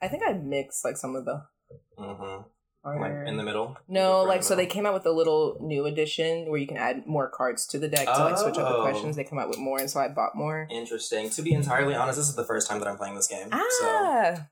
I 0.00 0.06
think 0.08 0.22
I 0.26 0.32
mixed 0.32 0.84
like 0.84 0.96
some 0.96 1.16
of 1.16 1.24
the 1.24 1.44
mm-hmm. 2.94 3.02
like 3.02 3.28
in 3.28 3.36
the 3.36 3.42
middle 3.42 3.76
No, 3.88 4.22
like 4.22 4.42
so 4.42 4.54
they 4.56 4.66
came 4.66 4.86
out 4.86 4.94
with 4.94 5.06
a 5.06 5.10
little 5.12 5.56
new 5.60 5.86
edition 5.86 6.48
where 6.50 6.58
you 6.58 6.66
can 6.66 6.76
add 6.76 7.06
more 7.06 7.28
cards 7.28 7.66
to 7.68 7.78
the 7.78 7.88
deck 7.88 8.06
to 8.06 8.24
like 8.24 8.38
switch 8.38 8.56
up 8.58 8.68
the 8.68 8.76
Oh. 8.78 8.82
questions. 8.82 9.16
They 9.16 9.24
come 9.24 9.38
out 9.38 9.48
with 9.48 9.58
more, 9.58 9.78
and 9.78 9.90
so 9.90 10.00
I 10.00 10.08
bought 10.08 10.34
more. 10.34 10.66
Interesting. 10.70 11.30
To 11.30 11.42
be 11.42 11.52
entirely 11.52 11.94
honest, 11.94 12.18
this 12.18 12.28
is 12.28 12.34
the 12.36 12.44
first 12.44 12.68
time 12.68 12.78
that 12.80 12.88
I'm 12.88 12.96
playing 12.96 13.14
this 13.14 13.26
game. 13.28 13.48
So 13.50 13.58
Ah, 13.84 14.46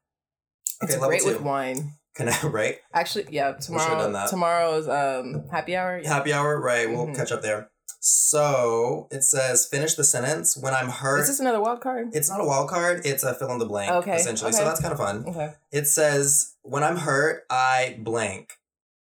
it's 0.82 0.96
great 0.96 1.24
with 1.24 1.40
wine. 1.40 1.92
can 2.14 2.28
I 2.28 2.40
right? 2.46 2.78
Actually, 2.94 3.26
yeah. 3.30 3.52
Tomorrow, 3.52 4.26
tomorrow's 4.28 4.88
um 4.88 5.44
happy 5.50 5.76
hour. 5.76 5.98
Yeah. 6.02 6.08
Happy 6.14 6.32
hour, 6.32 6.60
right? 6.60 6.88
We'll 6.88 7.06
Mhm. 7.08 7.16
catch 7.16 7.32
up 7.32 7.42
there. 7.42 7.70
So 8.08 9.08
it 9.10 9.24
says 9.24 9.66
finish 9.66 9.94
the 9.94 10.04
sentence 10.04 10.56
when 10.56 10.72
I'm 10.72 10.88
hurt. 10.90 11.22
Is 11.22 11.26
this 11.26 11.40
another 11.40 11.60
wild 11.60 11.80
card? 11.80 12.10
it's 12.12 12.30
not 12.30 12.40
a 12.40 12.44
wild 12.44 12.70
card, 12.70 13.02
it's 13.04 13.24
a 13.24 13.34
fill 13.34 13.50
in 13.50 13.58
the 13.58 13.66
blank, 13.66 13.90
Okay, 13.90 14.14
essentially. 14.14 14.52
So 14.52 14.64
that's 14.64 14.80
kind 14.80 14.92
of 14.92 14.98
fun. 14.98 15.24
Okay. 15.26 15.54
It 15.72 15.88
says 15.88 16.54
when 16.62 16.84
I'm 16.84 16.98
hurt, 16.98 17.42
I 17.50 17.96
blank. 17.98 18.52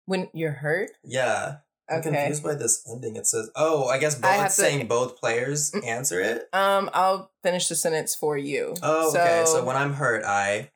When 0.05 0.29
you're 0.33 0.53
hurt. 0.53 0.91
Yeah. 1.03 1.57
I'm 1.89 1.99
Okay. 1.99 2.11
confused 2.11 2.43
by 2.45 2.55
this 2.55 2.81
ending. 2.89 3.17
It 3.17 3.27
says, 3.27 3.49
oh, 3.57 3.87
I 3.89 3.97
guess 3.97 4.15
both 4.15 4.31
I 4.31 4.45
it's 4.45 4.55
to- 4.55 4.61
saying 4.61 4.87
both 4.87 5.17
players 5.19 5.71
Mm. 5.71 5.85
answer 5.85 6.21
it. 6.21 6.47
Um, 6.53 6.89
I'll 6.93 7.29
finish 7.43 7.67
the 7.67 7.75
sentence 7.75 8.15
for 8.15 8.37
you. 8.37 8.73
Oh, 8.81 9.09
okay. 9.09 9.43
So 9.45 9.65
when 9.65 9.75
I'm 9.75 9.95
hurt, 9.95 10.23
I. 10.23 10.69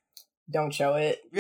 don't 0.52 0.74
show 0.74 0.96
it. 0.96 1.22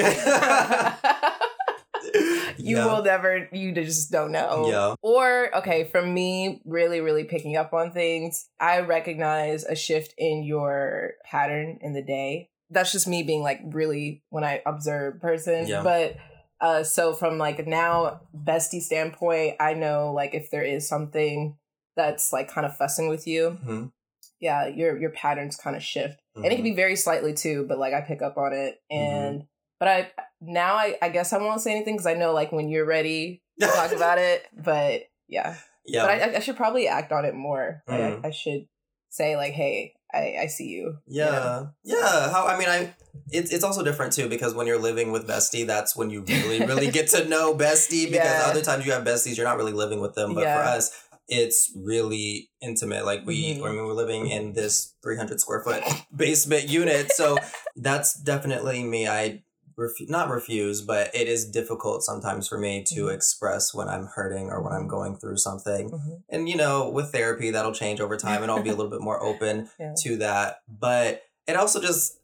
you 2.67 2.77
Yeah. 2.77 2.85
will 2.85 3.03
never. 3.03 3.47
You 3.51 3.71
just 3.73 4.11
don't 4.11 4.31
know. 4.31 4.69
Yeah. 4.69 4.95
Or, 5.01 5.55
okay, 5.57 5.85
from 5.85 6.13
me 6.13 6.61
really, 6.65 7.01
really 7.01 7.23
picking 7.23 7.55
up 7.55 7.73
on 7.73 7.91
things, 7.91 8.49
I 8.59 8.79
recognize 8.81 9.63
a 9.63 9.75
shift 9.75 10.13
in 10.17 10.43
your 10.43 11.13
pattern 11.25 11.79
in 11.81 11.93
the 11.93 12.01
day. 12.03 12.49
That's 12.69 12.91
just 12.91 13.07
me 13.07 13.23
being 13.23 13.41
like 13.43 13.61
really 13.65 14.23
when 14.29 14.43
I 14.43 14.61
observe 14.65 15.21
person. 15.21 15.67
Yeah. 15.67 15.83
But 15.83 16.17
uh 16.59 16.83
so 16.83 17.13
from 17.13 17.37
like 17.37 17.65
now 17.67 18.21
bestie 18.35 18.81
standpoint, 18.81 19.55
I 19.59 19.73
know 19.73 20.11
like 20.13 20.33
if 20.33 20.49
there 20.49 20.63
is 20.63 20.87
something 20.87 21.55
that's 21.95 22.33
like 22.33 22.49
kind 22.49 22.65
of 22.65 22.75
fussing 22.75 23.07
with 23.09 23.25
you, 23.27 23.57
Mhm. 23.65 23.91
yeah, 24.39 24.67
your 24.67 24.97
your 24.99 25.11
patterns 25.11 25.55
kind 25.55 25.75
of 25.75 25.83
shift. 25.83 26.19
And 26.35 26.45
it 26.45 26.49
can 26.55 26.59
Mhm. 26.59 26.63
be 26.71 26.75
very 26.75 26.95
slightly 26.95 27.33
too, 27.33 27.65
but 27.69 27.77
like 27.79 27.93
I 27.93 28.01
pick 28.01 28.21
up 28.21 28.37
on 28.37 28.53
it 28.53 28.81
and 28.89 29.45
but 29.79 29.87
I 29.87 30.11
now 30.41 30.75
I 30.75 30.97
I 31.01 31.09
guess 31.09 31.33
I 31.33 31.37
won't 31.39 31.61
say 31.61 31.71
anything 31.75 31.95
because 31.95 32.07
I 32.07 32.13
know 32.13 32.33
like 32.33 32.51
when 32.51 32.69
you're 32.69 32.85
ready 32.85 33.41
to 33.59 33.67
talk 33.79 33.91
about 33.91 34.17
it. 34.17 34.43
But 34.55 35.03
yeah, 35.27 35.55
yeah. 35.85 36.03
but 36.03 36.11
I, 36.11 36.35
I 36.37 36.39
should 36.39 36.57
probably 36.57 36.87
act 36.87 37.11
on 37.11 37.25
it 37.25 37.35
more. 37.35 37.83
Like. 37.87 37.99
I, 37.99 38.27
I 38.27 38.31
should 38.31 38.67
say 39.09 39.35
like, 39.35 39.53
"Hey, 39.53 39.93
I, 40.13 40.37
I 40.43 40.47
see 40.47 40.67
you." 40.67 40.97
you 41.07 41.23
Yeah, 41.23 41.31
know? 41.31 41.69
yeah. 41.83 42.31
How 42.31 42.45
I 42.47 42.57
mean, 42.57 42.69
I 42.69 42.93
it's 43.31 43.51
it's 43.51 43.63
also 43.63 43.83
different 43.83 44.13
too 44.13 44.29
because 44.29 44.53
when 44.53 44.67
you're 44.67 44.79
living 44.79 45.11
with 45.11 45.27
bestie, 45.27 45.65
that's 45.65 45.95
when 45.95 46.09
you 46.09 46.21
really 46.27 46.59
really 46.65 46.91
get 46.97 47.07
to 47.09 47.27
know 47.27 47.53
bestie. 47.55 48.05
Because 48.11 48.39
Yeah. 48.39 48.47
other 48.51 48.61
times 48.61 48.85
you 48.85 48.91
have 48.91 49.03
besties, 49.03 49.37
you're 49.37 49.45
not 49.47 49.57
really 49.57 49.73
living 49.73 49.99
with 50.01 50.13
them. 50.15 50.33
But 50.35 50.43
for 50.43 50.63
us, 50.63 50.91
it's 51.27 51.71
really 51.75 52.49
intimate. 52.61 53.05
Like 53.05 53.25
we, 53.25 53.55
Mhm. 53.55 53.65
I 53.65 53.69
mean, 53.71 53.85
we're 53.85 53.93
living 53.93 54.29
in 54.29 54.53
this 54.53 54.93
300 55.03 55.41
square 55.41 55.61
foot 55.61 55.83
basement 56.15 56.69
unit, 56.69 57.11
so 57.11 57.37
that's 57.75 58.13
definitely 58.13 58.83
me. 58.83 59.07
I 59.07 59.43
refu- 59.77 60.09
not 60.09 60.29
refuse, 60.29 60.81
but 60.81 61.13
it 61.13 61.27
is 61.27 61.49
difficult 61.49 62.03
sometimes 62.03 62.47
for 62.47 62.57
me 62.57 62.83
to 62.83 63.05
Mhm. 63.05 63.13
express 63.13 63.73
when 63.73 63.87
I'm 63.87 64.07
hurting 64.07 64.49
or 64.49 64.61
when 64.61 64.73
I'm 64.73 64.87
going 64.87 65.17
through 65.17 65.37
something. 65.37 65.91
Mhm. 65.91 66.23
And 66.29 66.49
you 66.49 66.55
know, 66.55 66.89
with 66.89 67.11
therapy, 67.11 67.51
that'll 67.51 67.73
change 67.73 68.01
over 68.01 68.17
time, 68.17 68.41
and 68.41 68.51
I'll 68.51 68.63
be 68.63 68.69
a 68.69 68.75
little 68.75 68.91
bit 68.91 69.01
more 69.01 69.21
open 69.23 69.69
Yeah. 69.79 69.93
to 70.03 70.17
that. 70.17 70.61
But 70.67 71.23
it 71.47 71.55
also 71.55 71.79
just 71.79 72.19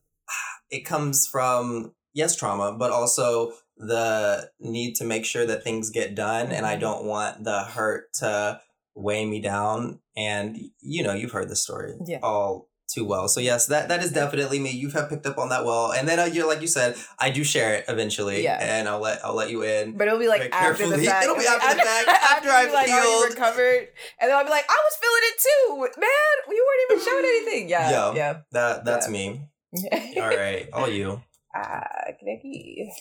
it 0.69 0.81
comes 0.86 1.27
from 1.27 1.93
yes, 2.13 2.36
trauma, 2.36 2.72
but 2.74 2.91
also 2.91 3.53
the 3.77 4.50
need 4.60 4.95
to 4.95 5.03
make 5.03 5.25
sure 5.25 5.45
that 5.45 5.63
things 5.63 5.89
get 5.89 6.15
done, 6.15 6.51
and 6.51 6.65
I 6.65 6.75
Mhm. 6.75 6.79
don't 6.81 7.05
want 7.05 7.43
the 7.43 7.63
hurt 7.63 8.13
to 8.15 8.62
weigh 8.95 9.25
me 9.25 9.39
down. 9.41 10.00
And 10.15 10.57
you 10.79 11.03
know, 11.03 11.13
you've 11.13 11.31
heard 11.31 11.50
the 11.50 11.55
story 11.55 11.93
Yeah. 12.05 12.19
all 12.24 12.69
too 12.93 13.05
well. 13.05 13.27
So 13.27 13.39
yes, 13.39 13.65
that 13.67 13.88
that 13.89 14.03
is 14.03 14.12
definitely 14.12 14.59
me. 14.59 14.71
You 14.71 14.89
have 14.91 15.09
picked 15.09 15.25
up 15.25 15.38
on 15.38 15.50
that 15.50 15.65
well, 15.65 15.91
and 15.91 16.07
then 16.07 16.19
uh, 16.19 16.25
you're 16.25 16.47
like 16.47 16.62
you 16.62 16.67
said, 16.67 16.95
I 17.19 17.29
do 17.31 17.43
share 17.43 17.73
it 17.75 17.85
eventually. 17.88 18.43
Yeah. 18.43 18.57
and 18.62 18.88
I'll 18.88 19.00
let 19.01 19.23
I'll 19.25 19.35
let 19.35 19.50
you 19.50 19.63
in. 19.63 19.97
But 19.97 20.07
it'll 20.07 20.19
be 20.19 20.27
like 20.27 20.53
after 20.53 20.88
the 20.88 20.97
fact. 21.00 21.23
It'll 21.25 21.35
be 21.35 21.45
after 21.47 21.75
the 21.75 21.81
fact, 21.81 22.07
after 22.38 22.50
I've 22.50 22.73
like, 22.73 22.88
healed. 22.88 23.29
recovered, 23.29 23.88
and 24.21 24.29
then 24.29 24.38
I'll 24.38 24.43
be 24.45 24.50
like, 24.51 24.65
I 24.69 24.79
was 24.85 24.95
feeling 25.01 25.23
it 25.23 25.38
too, 25.41 26.01
man. 26.01 26.55
You 26.55 26.65
weren't 26.67 26.91
even 26.91 27.05
showing 27.05 27.25
anything. 27.25 27.69
Yeah, 27.69 27.89
Yeah. 27.91 28.13
yeah. 28.15 28.33
That 28.51 28.85
that's 28.85 29.07
Yeah. 29.07 29.12
me. 29.12 29.47
All 30.21 30.29
right, 30.29 30.69
all 30.71 30.88
you. 30.88 31.21
Ah, 31.55 31.88
Nikki. 32.21 32.91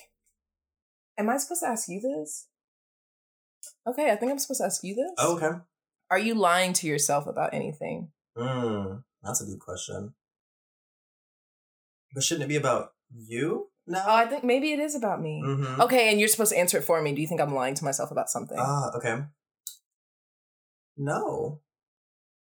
Am 1.19 1.29
I 1.29 1.37
supposed 1.37 1.61
to 1.63 1.69
ask 1.69 1.89
you 1.89 2.01
this? 2.01 2.47
Okay, 3.87 4.11
I 4.11 4.17
think 4.17 4.33
I'm 4.33 4.39
supposed 4.39 4.61
to 4.61 4.67
ask 4.67 4.83
you 4.83 4.95
this. 4.95 5.11
Oh, 5.19 5.37
okay. 5.37 5.59
Are 6.11 6.19
you 6.19 6.35
lying 6.35 6.73
to 6.75 6.87
yourself 6.87 7.27
about 7.27 7.53
anything? 7.55 8.09
Hmm, 8.37 8.97
that's 9.23 9.41
a 9.41 9.45
good 9.47 9.59
question. 9.61 10.15
But 12.15 12.25
shouldn't 12.25 12.45
it 12.45 12.49
be 12.49 12.57
about 12.57 12.93
you? 13.15 13.69
No. 13.87 14.03
Oh, 14.07 14.15
I 14.15 14.27
think 14.27 14.45
maybe 14.45 14.73
it 14.73 14.79
is 14.79 14.95
about 14.95 15.21
me. 15.21 15.43
Mm-hmm. 15.45 15.81
Okay, 15.81 16.11
and 16.11 16.19
you're 16.21 16.29
supposed 16.29 16.53
to 16.53 16.59
answer 16.59 16.79
it 16.79 16.85
for 16.85 17.01
me. 17.03 17.13
Do 17.15 17.21
you 17.21 17.27
think 17.27 17.41
I'm 17.41 17.55
lying 17.55 17.75
to 17.75 17.85
myself 17.85 18.11
about 18.11 18.31
something? 18.31 18.59
Ah, 18.61 18.91
okay. 18.97 19.25
No. 20.97 21.61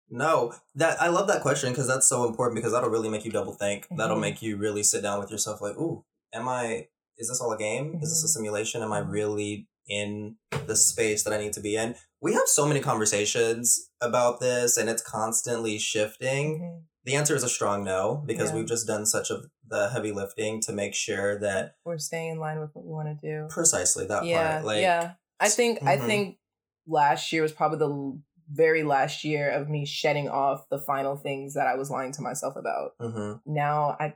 No. 0.08 0.54
That 0.74 1.00
I 1.02 1.08
love 1.08 1.26
that 1.28 1.42
question 1.42 1.70
because 1.70 1.88
that's 1.88 2.08
so 2.08 2.26
important 2.26 2.56
because 2.56 2.72
that'll 2.72 2.90
really 2.90 3.08
make 3.08 3.24
you 3.24 3.30
double 3.32 3.52
think. 3.54 3.86
That'll 3.90 4.16
Mhm. 4.16 4.20
make 4.20 4.42
you 4.42 4.56
really 4.56 4.82
sit 4.82 5.02
down 5.02 5.18
with 5.18 5.30
yourself 5.30 5.60
like, 5.60 5.76
"Ooh, 5.76 6.04
am 6.32 6.48
I 6.48 6.88
is 7.18 7.28
this 7.28 7.40
all 7.40 7.52
a 7.52 7.58
game? 7.58 7.98
Is 8.02 8.10
this 8.10 8.22
a 8.22 8.26
Mhm. 8.26 8.30
simulation? 8.30 8.82
Am 8.82 8.92
I 8.92 9.00
Mhm. 9.00 9.10
really 9.10 9.68
in 9.88 10.36
the 10.66 10.76
space 10.76 11.22
that 11.24 11.32
I 11.32 11.38
need 11.38 11.52
to 11.54 11.60
be 11.60 11.76
in?" 11.76 11.94
We 12.20 12.32
have 12.34 12.46
so 12.48 12.66
many 12.66 12.80
conversations 12.80 13.90
about 14.00 14.40
this 14.40 14.76
and 14.76 14.88
it's 14.88 15.02
constantly 15.02 15.78
shifting. 15.78 16.60
Mhm. 16.60 16.82
The 17.04 17.14
answer 17.14 17.36
is 17.36 17.44
a 17.44 17.48
strong 17.48 17.84
no 17.84 18.22
because 18.26 18.50
Yeah. 18.50 18.56
we've 18.56 18.66
just 18.66 18.86
done 18.86 19.06
such 19.06 19.30
of 19.30 19.46
the 19.68 19.90
heavy 19.90 20.10
lifting 20.12 20.60
to 20.62 20.72
make 20.72 20.94
sure 20.94 21.38
that 21.38 21.76
We're 21.84 21.98
staying 21.98 22.32
in 22.32 22.38
line 22.40 22.58
with 22.60 22.70
what 22.74 22.84
we 22.84 22.92
want 22.92 23.20
to 23.20 23.26
do. 23.26 23.46
precisely 23.48 24.06
that 24.06 24.24
yeah, 24.24 24.52
part 24.54 24.64
like 24.64 24.80
yeah. 24.82 25.14
I 25.38 25.48
think 25.48 25.82
I 25.84 25.96
Mhm. 25.98 26.06
think 26.06 26.38
last 26.86 27.32
year 27.32 27.42
was 27.42 27.52
probably 27.52 27.78
the 27.78 28.20
very 28.48 28.82
last 28.84 29.24
year 29.24 29.50
of 29.50 29.68
me 29.68 29.84
shedding 29.84 30.28
off 30.28 30.68
the 30.68 30.78
final 30.78 31.16
things 31.16 31.54
that 31.54 31.66
I 31.66 31.74
was 31.74 31.90
lying 31.90 32.12
to 32.12 32.22
myself 32.22 32.54
about. 32.56 32.92
Mhm. 33.00 33.40
Now 33.44 33.96
I 34.00 34.14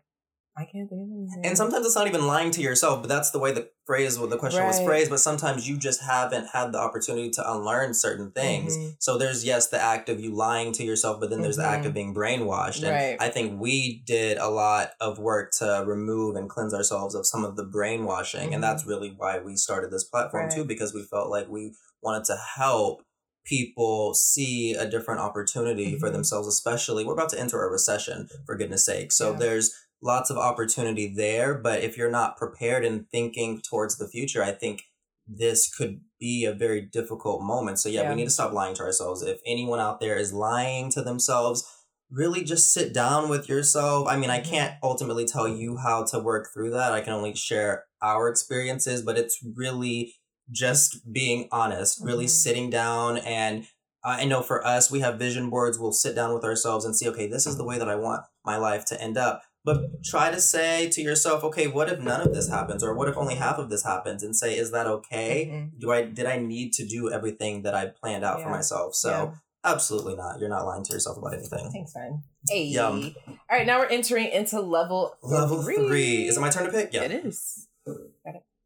I 0.57 0.65
can't 0.65 0.89
think 0.91 1.01
of 1.03 1.09
anything. 1.09 1.43
And 1.45 1.57
sometimes 1.57 1.87
it's 1.87 1.95
not 1.95 2.09
even 2.09 2.27
lying 2.27 2.51
to 2.53 2.61
yourself, 2.61 3.01
but 3.03 3.09
that's 3.09 3.31
the 3.31 3.39
way 3.39 3.53
the 3.53 3.71
phrase 3.87 4.19
or 4.19 4.27
the 4.27 4.37
question 4.37 4.65
was 4.65 4.81
phrased. 4.81 5.09
But 5.09 5.21
sometimes 5.21 5.69
you 5.69 5.77
just 5.79 6.03
haven't 6.03 6.49
had 6.53 6.73
the 6.73 6.79
opportunity 6.79 7.31
to 7.31 7.53
unlearn 7.53 7.95
certain 7.95 8.33
things. 8.33 8.77
Mhm. 8.77 8.97
So 8.99 9.17
there's 9.17 9.45
yes 9.45 9.69
the 9.69 9.81
act 9.81 10.09
of 10.09 10.21
you 10.21 10.35
lying 10.35 10.73
to 10.73 10.85
yourself, 10.85 11.21
but 11.21 11.31
then 11.31 11.41
there's 11.41 11.57
the 11.57 11.65
act 11.65 11.87
of 11.87 11.95
being 11.95 12.15
brainwashed. 12.15 12.83
And 12.83 12.91
Right. 12.93 13.17
I 13.21 13.29
think 13.31 13.61
we 13.61 14.03
did 14.07 14.39
a 14.39 14.49
lot 14.49 14.91
of 15.01 15.19
work 15.19 15.53
to 15.59 15.85
remove 15.87 16.37
and 16.37 16.51
cleanse 16.51 16.75
ourselves 16.75 17.15
of 17.15 17.27
some 17.27 17.45
of 17.45 17.57
the 17.57 17.65
brainwashing, 17.65 18.51
Mhm. 18.51 18.55
and 18.57 18.63
that's 18.65 18.85
really 18.87 19.15
why 19.17 19.39
we 19.39 19.57
started 19.57 19.91
this 19.91 20.05
platform 20.05 20.51
too, 20.51 20.65
because 20.65 20.93
we 20.93 21.05
felt 21.05 21.31
like 21.31 21.49
we 21.49 21.75
wanted 22.03 22.25
to 22.25 22.37
help 22.37 23.03
people 23.47 24.13
see 24.15 24.75
a 24.75 24.87
different 24.87 25.21
opportunity 25.21 25.99
for 25.99 26.09
Mhm. 26.11 26.13
themselves 26.13 26.47
especially 26.47 27.05
we're 27.07 27.15
about 27.15 27.31
to 27.31 27.41
enter 27.41 27.65
a 27.65 27.71
recession 27.71 28.29
for 28.45 28.55
goodness 28.55 28.85
sake 28.85 29.11
so 29.11 29.31
Yeah. 29.33 29.39
there's 29.39 29.73
lots 30.03 30.31
of 30.31 30.37
opportunity 30.37 31.13
there 31.15 31.55
but 31.55 31.83
if 31.83 31.97
you're 31.97 32.11
not 32.11 32.37
prepared 32.37 32.85
and 32.85 33.09
thinking 33.11 33.61
towards 33.61 33.97
the 33.99 34.09
future 34.09 34.43
i 34.43 34.53
think 34.53 34.83
this 35.27 35.73
could 35.73 36.01
be 36.19 36.45
a 36.45 36.53
very 36.53 36.81
difficult 36.81 37.41
moment 37.43 37.79
so 37.79 37.89
yeah, 37.89 38.03
Yeah. 38.03 38.11
we 38.11 38.17
need 38.17 38.25
to 38.25 38.31
stop 38.31 38.53
lying 38.53 38.75
to 38.77 38.83
ourselves 38.83 39.23
if 39.23 39.41
anyone 39.47 39.79
out 39.81 40.01
there 40.01 40.17
is 40.17 40.33
lying 40.33 40.91
to 40.91 41.03
themselves 41.03 41.65
really 42.11 42.43
just 42.43 42.73
sit 42.73 42.93
down 42.93 43.29
with 43.29 43.49
yourself 43.49 44.09
i 44.09 44.17
mean 44.17 44.31
i 44.31 44.41
Mhm. 44.41 44.45
can't 44.45 44.75
ultimately 44.83 45.25
tell 45.27 45.47
you 45.47 45.77
how 45.77 46.03
to 46.05 46.19
work 46.19 46.49
through 46.53 46.71
that 46.71 46.93
i 46.93 47.01
can 47.01 47.13
only 47.13 47.35
share 47.35 47.85
our 48.03 48.29
experiences 48.29 49.03
but 49.03 49.17
it's 49.19 49.39
really 49.55 50.15
just 50.51 51.13
being 51.13 51.49
honest 51.53 52.01
really 52.03 52.25
Mhm. 52.27 52.31
sitting 52.31 52.71
down 52.71 53.19
and 53.19 53.67
uh, 54.03 54.17
I 54.19 54.25
know 54.25 54.41
for 54.43 54.67
us, 54.67 54.91
we 54.91 55.01
have 55.01 55.19
vision 55.19 55.51
boards. 55.51 55.79
We'll 55.79 55.93
sit 55.93 56.15
down 56.15 56.33
with 56.33 56.43
ourselves 56.43 56.87
and 56.87 56.97
see, 56.97 57.07
okay, 57.11 57.27
this 57.27 57.47
is 57.47 57.59
the 57.59 57.65
way 57.67 57.77
that 57.79 57.87
I 57.91 57.97
want 57.97 58.23
my 58.47 58.57
life 58.57 58.87
to 58.87 58.99
end 58.99 59.19
up. 59.19 59.43
But 59.65 60.03
try 60.05 60.31
to 60.31 60.41
say 60.41 60.89
to 60.91 61.03
yourself, 61.03 61.45
okay, 61.45 61.67
what 61.67 61.91
if 61.91 62.01
none 62.01 62.23
of 62.23 62.33
this 62.33 62.49
happens, 62.49 62.83
or 62.83 62.95
what 62.95 63.09
if 63.09 63.17
only 63.19 63.35
half 63.35 63.59
of 63.59 63.69
this 63.69 63.83
happens, 63.85 64.23
and 64.23 64.35
say, 64.35 64.57
is 64.57 64.71
that 64.73 64.87
okay? 64.87 65.49
Mhm. 65.53 65.79
Do 65.79 65.93
I 65.93 66.03
did 66.05 66.25
I 66.27 66.39
need 66.39 66.73
to 66.75 66.87
do 66.87 67.11
everything 67.13 67.63
that 67.63 67.75
I 67.75 67.87
planned 67.89 68.25
out 68.25 68.43
for 68.43 68.49
myself? 68.49 68.95
So 68.95 69.11
Yeah. 69.11 69.31
absolutely 69.65 70.17
not. 70.17 70.41
You're 70.41 70.49
not 70.49 70.65
lying 70.65 70.83
to 70.85 70.93
yourself 70.95 71.19
about 71.19 71.35
anything. 71.35 71.71
Thanks, 71.71 71.95
man. 71.95 72.23
Hey. 72.49 72.65
Yum. 72.65 73.15
All 73.29 73.37
right, 73.51 73.67
now 73.67 73.79
we're 73.81 73.87
entering 73.87 74.29
into 74.29 74.61
level 74.61 75.15
Level 75.23 75.63
three. 75.63 76.27
Is 76.27 76.39
it 76.39 76.41
my 76.41 76.49
turn 76.49 76.65
to 76.65 76.73
pick? 76.73 76.95
Yeah. 76.95 77.03
It 77.03 77.13
is. 77.27 77.67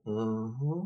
hmm 0.05 0.81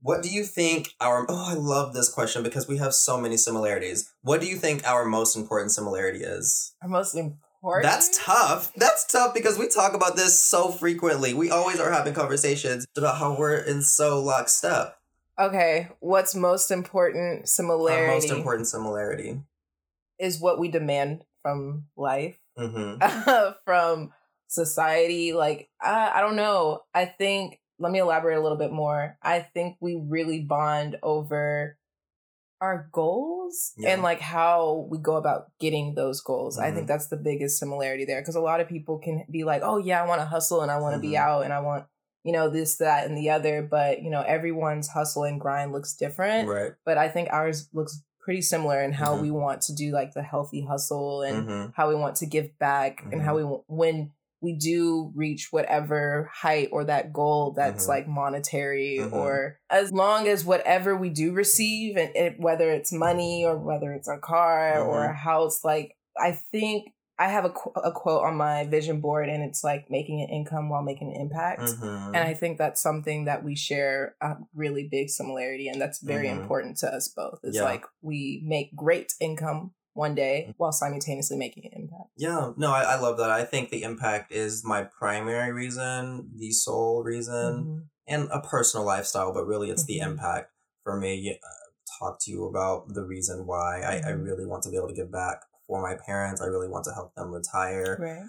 What 0.00 0.22
do 0.22 0.28
you 0.28 0.44
think 0.44 0.88
our 1.00 1.24
oh 1.28 1.46
I 1.50 1.54
love 1.54 1.94
this 1.94 2.08
question 2.10 2.42
because 2.42 2.66
we 2.68 2.76
have 2.78 2.92
so 2.92 3.16
many 3.18 3.36
similarities. 3.36 4.10
What 4.22 4.40
do 4.40 4.46
you 4.48 4.56
think 4.56 4.84
our 4.84 5.04
most 5.04 5.36
important 5.36 5.70
similarity 5.72 6.18
is? 6.24 6.74
Our 6.82 6.88
most 6.88 7.14
important. 7.62 7.90
That's 7.90 8.10
tough. 8.18 8.72
That's 8.74 9.04
tough 9.06 9.34
because 9.34 9.58
we 9.58 9.68
talk 9.68 9.94
about 9.94 10.16
this 10.16 10.38
so 10.38 10.70
frequently. 10.70 11.32
We 11.34 11.50
always 11.50 11.78
are 11.80 11.92
having 11.92 12.14
conversations 12.14 12.86
about 12.96 13.18
how 13.18 13.36
we're 13.38 13.56
in 13.56 13.82
so 13.82 14.20
lockstep. 14.20 14.98
Okay, 15.38 15.88
what's 16.00 16.34
most 16.34 16.70
important 16.70 17.48
similarity 17.48 18.06
Our 18.08 18.14
most 18.14 18.30
important 18.30 18.66
similarity. 18.68 19.40
is 20.18 20.40
what 20.40 20.58
we 20.58 20.68
demand 20.68 21.24
from 21.42 21.84
life, 21.96 22.36
Mm-hmm. 22.58 23.52
from 23.64 24.12
society. 24.48 25.32
Like, 25.32 25.70
I, 25.80 26.12
I 26.16 26.20
don't 26.20 26.36
know. 26.36 26.82
I 26.94 27.06
think, 27.06 27.58
let 27.78 27.90
me 27.90 27.98
elaborate 27.98 28.36
a 28.36 28.42
little 28.42 28.58
bit 28.58 28.72
more. 28.72 29.16
I 29.22 29.40
think 29.40 29.76
we 29.80 29.96
really 29.96 30.40
bond 30.40 30.98
over 31.02 31.78
our 32.62 32.88
goals 32.92 33.72
Yeah. 33.76 33.90
and 33.90 34.02
like 34.02 34.20
how 34.20 34.86
we 34.88 34.98
go 34.98 35.16
about 35.16 35.50
getting 35.58 35.94
those 35.94 36.20
goals. 36.20 36.58
I 36.58 36.70
Mhm. 36.70 36.74
think 36.74 36.86
that's 36.88 37.08
the 37.08 37.16
biggest 37.16 37.58
similarity 37.58 38.04
there 38.04 38.20
because 38.20 38.36
a 38.36 38.40
lot 38.40 38.60
of 38.60 38.68
people 38.68 38.98
can 38.98 39.24
be 39.30 39.42
like, 39.44 39.62
oh, 39.64 39.78
yeah, 39.78 40.02
I 40.02 40.06
want 40.06 40.20
to 40.20 40.26
hustle 40.26 40.62
and 40.62 40.70
I 40.70 40.78
want 40.78 40.94
to 40.94 41.00
be 41.00 41.14
Mhm. 41.14 41.18
out 41.26 41.42
and 41.44 41.52
I 41.52 41.58
want, 41.60 41.86
you 42.22 42.32
know, 42.32 42.48
this, 42.48 42.78
that, 42.78 43.04
and 43.06 43.18
the 43.18 43.30
other. 43.30 43.62
But, 43.62 44.02
you 44.02 44.10
know, 44.10 44.22
everyone's 44.22 44.88
hustle 44.88 45.24
and 45.24 45.40
grind 45.40 45.72
looks 45.72 45.94
different. 45.94 46.48
Right. 46.48 46.72
But 46.84 46.96
I 46.98 47.08
think 47.08 47.28
ours 47.32 47.68
looks 47.72 48.00
pretty 48.20 48.42
similar 48.42 48.80
in 48.80 48.92
how 48.92 49.16
Mhm. 49.16 49.22
we 49.22 49.30
want 49.32 49.60
to 49.62 49.74
do 49.74 49.90
like 49.90 50.14
the 50.14 50.22
healthy 50.22 50.60
hustle 50.62 51.22
and 51.22 51.48
Mm-hmm. 51.48 51.70
how 51.74 51.88
we 51.88 51.96
want 51.96 52.14
to 52.16 52.26
give 52.26 52.56
back 52.60 53.02
and 53.10 53.20
how 53.20 53.34
we 53.34 53.42
w- 53.42 53.64
when 53.66 54.12
we 54.42 54.52
do 54.54 55.12
reach 55.14 55.48
whatever 55.52 56.28
height 56.34 56.68
or 56.72 56.84
that 56.84 57.12
goal 57.12 57.52
that's 57.56 57.84
Mhm. 57.86 57.88
like 57.88 58.08
monetary 58.08 58.98
Mhm. 59.00 59.12
or 59.12 59.58
as 59.70 59.92
long 59.92 60.26
as 60.28 60.44
whatever 60.44 60.96
we 60.96 61.08
do 61.10 61.32
receive 61.32 61.96
and 61.96 62.14
it, 62.16 62.38
whether 62.40 62.70
it's 62.70 62.92
money 62.92 63.44
or 63.44 63.56
whether 63.56 63.92
it's 63.92 64.08
a 64.08 64.18
car 64.18 64.82
or 64.82 64.98
Mhm. 65.06 65.10
a 65.10 65.12
house 65.14 65.64
like 65.64 65.96
i 66.18 66.32
think 66.32 66.88
i 67.18 67.28
have 67.28 67.44
a, 67.44 67.50
qu- 67.50 67.70
a 67.76 67.92
quote 67.92 68.24
on 68.24 68.34
my 68.36 68.64
vision 68.66 69.00
board 69.00 69.28
and 69.28 69.42
it's 69.44 69.62
like 69.62 69.88
making 69.90 70.20
an 70.22 70.28
income 70.28 70.68
while 70.68 70.82
making 70.82 71.14
an 71.14 71.20
impact 71.20 71.60
Mm-hmm. 71.62 72.14
and 72.14 72.28
I 72.30 72.34
think 72.34 72.58
that's 72.58 72.80
something 72.82 73.26
that 73.26 73.44
we 73.44 73.54
share 73.54 74.16
a 74.20 74.36
really 74.54 74.88
big 74.88 75.08
similarity, 75.08 75.68
and 75.68 75.80
that's 75.80 76.00
very 76.00 76.26
Mhm. 76.28 76.40
important 76.40 76.78
to 76.78 76.88
us 76.92 77.06
both. 77.08 77.38
It's 77.44 77.56
Yeah. 77.58 77.64
like 77.64 77.84
we 78.00 78.42
make 78.44 78.74
great 78.74 79.12
income 79.20 79.72
one 79.94 80.14
day 80.14 80.54
while 80.56 80.72
simultaneously 80.72 81.36
making 81.36 81.64
an 81.66 81.72
impact. 81.82 82.10
Yeah, 82.16 82.52
no, 82.56 82.72
I, 82.72 82.82
I 82.82 83.00
love 83.00 83.18
that. 83.18 83.30
I 83.30 83.44
think 83.44 83.70
the 83.70 83.82
impact 83.82 84.32
is 84.32 84.64
my 84.64 84.84
primary 84.84 85.52
reason, 85.52 86.30
the 86.36 86.50
sole 86.52 87.02
reason, 87.02 87.64
Mhm. 87.64 87.88
and 88.06 88.28
a 88.32 88.40
personal 88.40 88.86
lifestyle, 88.86 89.32
but 89.32 89.44
really 89.46 89.70
it's 89.70 89.84
the 89.84 90.00
Mhm. 90.00 90.06
impact 90.12 90.50
for 90.82 90.98
me. 90.98 91.38
Uh, 91.42 91.48
talk 91.98 92.18
to 92.22 92.30
you 92.30 92.46
about 92.46 92.88
the 92.94 93.04
reason 93.04 93.46
why 93.46 93.80
I, 93.82 93.96
I 93.98 94.12
Mhm. 94.12 94.24
really 94.24 94.46
want 94.46 94.62
to 94.64 94.70
be 94.70 94.76
able 94.76 94.88
to 94.88 94.94
give 94.94 95.12
back 95.12 95.42
for 95.66 95.80
my 95.80 95.94
parents. 95.94 96.40
I 96.40 96.46
really 96.46 96.68
want 96.68 96.84
to 96.86 96.92
help 96.92 97.14
them 97.14 97.30
retire. 97.30 97.96
Right. 98.00 98.24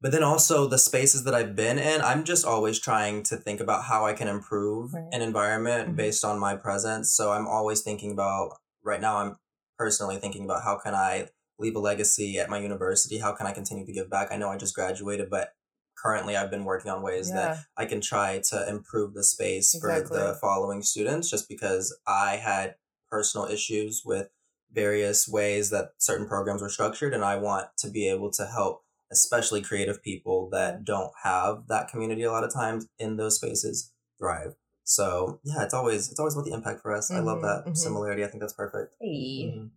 But 0.00 0.12
then 0.12 0.22
also 0.22 0.66
the 0.68 0.78
spaces 0.78 1.24
that 1.24 1.34
I've 1.34 1.56
been 1.56 1.78
in, 1.78 2.00
I'm 2.00 2.22
just 2.24 2.44
always 2.46 2.78
trying 2.78 3.24
to 3.24 3.36
think 3.36 3.60
about 3.60 3.84
how 3.84 4.06
I 4.06 4.12
can 4.12 4.28
improve 4.28 4.94
Right. 4.94 5.08
an 5.12 5.20
environment 5.22 5.90
Mhm. 5.90 5.96
based 5.96 6.24
on 6.24 6.38
my 6.38 6.54
presence. 6.54 7.12
So 7.12 7.32
I'm 7.32 7.48
always 7.48 7.82
thinking 7.82 8.12
about, 8.12 8.52
right 8.84 9.00
now, 9.00 9.16
I'm 9.16 9.36
personally 9.78 10.16
thinking 10.16 10.44
about 10.44 10.64
how 10.64 10.78
can 10.78 10.94
I 10.94 11.28
leave 11.58 11.76
a 11.76 11.80
legacy 11.80 12.38
at 12.38 12.50
my 12.50 12.58
university? 12.58 13.18
How 13.18 13.32
can 13.32 13.46
I 13.46 13.52
continue 13.52 13.86
to 13.86 13.92
give 13.92 14.10
back? 14.10 14.28
I 14.30 14.36
know 14.36 14.48
I 14.48 14.56
just 14.56 14.74
graduated, 14.74 15.30
but 15.30 15.54
currently 15.96 16.36
I've 16.36 16.50
been 16.50 16.64
working 16.64 16.90
on 16.90 17.02
ways 17.02 17.30
that 17.32 17.58
I 17.76 17.84
can 17.86 18.00
try 18.00 18.40
to 18.50 18.68
improve 18.68 19.14
the 19.14 19.24
space 19.24 19.74
for 19.80 19.88
the 20.16 20.38
following 20.40 20.82
students 20.82 21.30
just 21.30 21.48
because 21.48 21.96
I 22.06 22.36
had 22.36 22.76
personal 23.10 23.46
issues 23.46 24.02
with 24.04 24.28
various 24.72 25.26
ways 25.28 25.70
that 25.70 25.90
certain 25.98 26.28
programs 26.28 26.62
were 26.62 26.68
structured 26.68 27.14
and 27.14 27.24
I 27.24 27.36
want 27.36 27.68
to 27.78 27.90
be 27.90 28.08
able 28.08 28.30
to 28.32 28.46
help 28.46 28.84
especially 29.10 29.62
creative 29.62 30.02
people 30.02 30.48
that 30.50 30.84
don't 30.84 31.12
have 31.24 31.66
that 31.68 31.88
community 31.88 32.22
a 32.22 32.30
lot 32.30 32.44
of 32.44 32.52
times 32.52 32.86
in 32.98 33.16
those 33.16 33.36
spaces 33.36 33.92
thrive. 34.18 34.54
So 34.88 35.38
yeah, 35.44 35.64
it's 35.64 35.74
always 35.74 36.10
it's 36.10 36.18
always 36.18 36.32
about 36.34 36.46
the 36.46 36.52
impact 36.54 36.80
for 36.80 36.94
us. 36.96 37.10
I 37.10 37.18
love 37.20 37.38
Mhm, 37.38 37.42
that 37.42 37.70
mhm. 37.70 37.76
similarity. 37.76 38.24
I 38.24 38.28
think 38.28 38.40
that's 38.40 38.54
perfect. 38.54 38.94
Hey. 38.98 39.52
Mhm. 39.54 39.70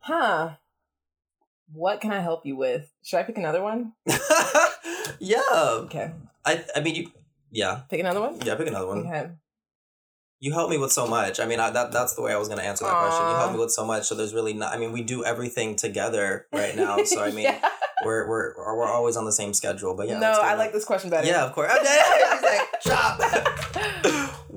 Huh. 0.00 0.50
What 1.72 2.02
can 2.02 2.12
I 2.12 2.20
help 2.20 2.44
you 2.44 2.54
with? 2.54 2.92
Should 3.02 3.18
I 3.18 3.22
pick 3.22 3.38
another 3.38 3.62
one? 3.62 3.94
yeah. 5.18 5.40
Okay. 5.88 6.12
I 6.44 6.64
I 6.76 6.80
mean 6.80 6.94
you 6.96 7.10
yeah. 7.50 7.80
Pick 7.88 7.98
another 8.00 8.20
one? 8.20 8.38
Yeah, 8.44 8.56
pick 8.56 8.68
another 8.68 8.86
one. 8.86 9.06
Okay. 9.06 9.30
You 10.38 10.52
help 10.52 10.68
me 10.68 10.76
with 10.76 10.92
so 10.92 11.06
much. 11.06 11.40
I 11.40 11.46
mean, 11.46 11.58
I, 11.58 11.70
that 11.70 11.90
that's 11.92 12.14
the 12.14 12.20
way 12.20 12.34
I 12.34 12.36
was 12.36 12.48
going 12.48 12.60
to 12.60 12.64
answer 12.64 12.84
that 12.84 12.92
question. 12.92 13.26
You 13.26 13.36
help 13.36 13.52
me 13.52 13.58
with 13.58 13.70
so 13.72 13.86
much, 13.86 14.04
so 14.04 14.14
there's 14.14 14.34
really 14.34 14.52
not. 14.52 14.74
I 14.74 14.76
mean, 14.76 14.92
we 14.92 15.02
do 15.02 15.24
everything 15.24 15.76
together 15.76 16.46
right 16.52 16.76
now, 16.84 17.02
so 17.04 17.22
I 17.24 17.30
mean, 17.30 17.44
Yeah. 17.44 17.58
we're 18.04 18.28
we're 18.28 18.52
we're 18.76 18.84
always 18.86 19.16
on 19.16 19.24
the 19.24 19.32
same 19.32 19.54
schedule. 19.54 19.94
But 19.96 20.08
yeah, 20.08 20.18
no, 20.18 20.30
I 20.32 20.52
like 20.54 20.74
this 20.74 20.84
question 20.84 21.08
better. 21.08 21.26
Yeah, 21.26 21.46
of 21.46 21.52
course. 21.54 21.72
Okay, 21.80 22.00
like, 22.42 22.80
chop. 22.82 23.18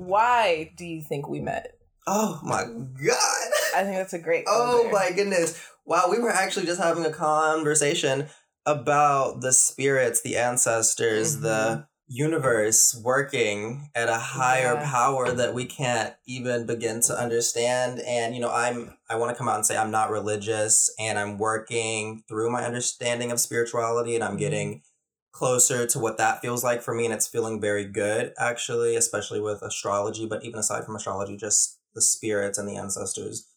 Why 0.00 0.72
do 0.76 0.86
you 0.86 1.02
think 1.02 1.28
we 1.28 1.40
met? 1.40 1.72
oh 2.06 2.40
my 2.42 2.64
god. 2.64 3.52
I 3.76 3.84
think 3.84 3.96
that's 3.96 4.14
a 4.14 4.18
great. 4.18 4.44
Oh 4.48 4.80
closer. 4.88 4.92
my 4.92 5.10
goodness. 5.14 5.62
Wow, 5.84 6.06
we 6.10 6.18
were 6.18 6.30
actually 6.30 6.66
just 6.66 6.80
having 6.80 7.04
a 7.04 7.10
conversation 7.12 8.26
about 8.66 9.42
the 9.42 9.52
spirits, 9.52 10.22
the 10.22 10.36
ancestors, 10.36 11.34
Mm-hmm. 11.36 11.42
the 11.44 11.86
universe 12.12 13.00
working 13.04 13.90
at 13.94 14.08
a 14.08 14.16
higher 14.18 14.74
Yeah. 14.74 14.90
power 14.90 15.30
that 15.30 15.54
we 15.54 15.64
can't 15.66 16.14
even 16.26 16.66
begin 16.66 17.00
to 17.02 17.14
understand. 17.16 18.00
And 18.00 18.34
you 18.34 18.40
know, 18.40 18.50
I'm 18.52 18.96
I 19.08 19.16
want 19.16 19.30
to 19.30 19.36
come 19.36 19.48
out 19.48 19.56
and 19.56 19.66
say 19.66 19.76
I'm 19.76 19.90
not 19.92 20.10
religious 20.10 20.92
and 20.98 21.18
I'm 21.18 21.38
working 21.38 22.24
through 22.28 22.50
my 22.50 22.64
understanding 22.64 23.30
of 23.30 23.38
spirituality 23.38 24.14
and 24.16 24.24
I'm 24.24 24.36
Mhm. 24.36 24.40
getting 24.40 24.82
closer 25.32 25.86
to 25.86 25.98
what 25.98 26.18
that 26.18 26.40
feels 26.40 26.64
like 26.64 26.82
for 26.82 26.94
me 26.94 27.04
and 27.04 27.14
it's 27.14 27.28
feeling 27.28 27.60
very 27.60 27.84
good 27.84 28.32
actually, 28.38 28.96
especially 28.96 29.40
with 29.40 29.62
astrology, 29.62 30.26
but 30.26 30.44
even 30.44 30.58
aside 30.58 30.84
from 30.84 30.96
astrology, 30.96 31.36
just 31.36 31.78
the 31.94 32.02
spirits 32.02 32.58
and 32.58 32.68
the 32.68 32.76
ancestors. 32.76 33.48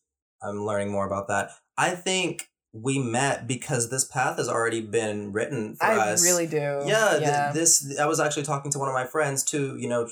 I'm 0.41 0.65
learning 0.65 0.91
more 0.91 1.05
about 1.05 1.27
that. 1.29 1.51
I 1.77 1.91
think 1.91 2.49
we 2.73 2.99
met 2.99 3.47
because 3.47 3.89
this 3.89 4.03
path 4.03 4.37
has 4.37 4.49
already 4.49 4.81
been 4.81 5.31
written 5.31 5.75
for 5.75 5.85
us. 5.85 6.23
I 6.23 6.27
really 6.27 6.47
do. 6.47 6.81
Yeah, 6.85 7.51
th- 7.51 7.53
this 7.53 7.99
I 7.99 8.05
was 8.05 8.19
actually 8.19 8.43
talking 8.43 8.71
to 8.71 8.79
one 8.79 8.89
of 8.89 8.93
my 8.93 9.05
friends 9.05 9.43
too, 9.43 9.77
you 9.77 9.87
know, 9.87 10.09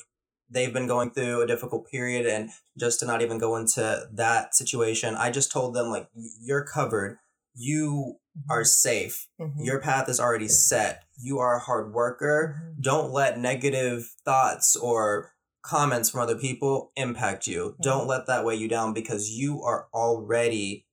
they've 0.49 0.73
been 0.73 0.87
going 0.87 1.11
through 1.11 1.41
a 1.41 1.47
difficult 1.47 1.89
period 1.89 2.25
and 2.25 2.49
just 2.77 2.99
to 2.99 3.05
not 3.05 3.21
even 3.21 3.37
go 3.37 3.55
into 3.55 4.07
that 4.11 4.53
situation, 4.53 5.15
I 5.15 5.31
just 5.31 5.51
told 5.51 5.73
them 5.73 5.87
like 5.87 6.07
you're 6.13 6.63
covered. 6.63 7.17
You 7.55 8.17
are 8.49 8.63
safe. 8.63 9.27
Mhm. 9.39 9.53
Your 9.65 9.79
path 9.79 10.07
is 10.09 10.19
already 10.19 10.47
set. 10.47 11.03
You 11.17 11.39
are 11.39 11.55
a 11.55 11.59
hard 11.59 11.93
worker. 11.93 12.55
Mhm. 12.77 12.81
Don't 12.81 13.11
let 13.11 13.39
negative 13.39 14.09
thoughts 14.25 14.75
or 14.75 15.33
comments 15.63 16.09
from 16.09 16.21
other 16.21 16.35
people 16.37 16.91
impact 16.95 17.45
you. 17.47 17.75
Mhm. 17.79 17.83
Don't 17.83 18.07
let 18.07 18.25
that 18.27 18.43
weigh 18.45 18.55
you 18.55 18.67
down 18.67 18.93
because 18.93 19.29
you 19.29 19.61
are 19.63 19.87
already 19.93 20.87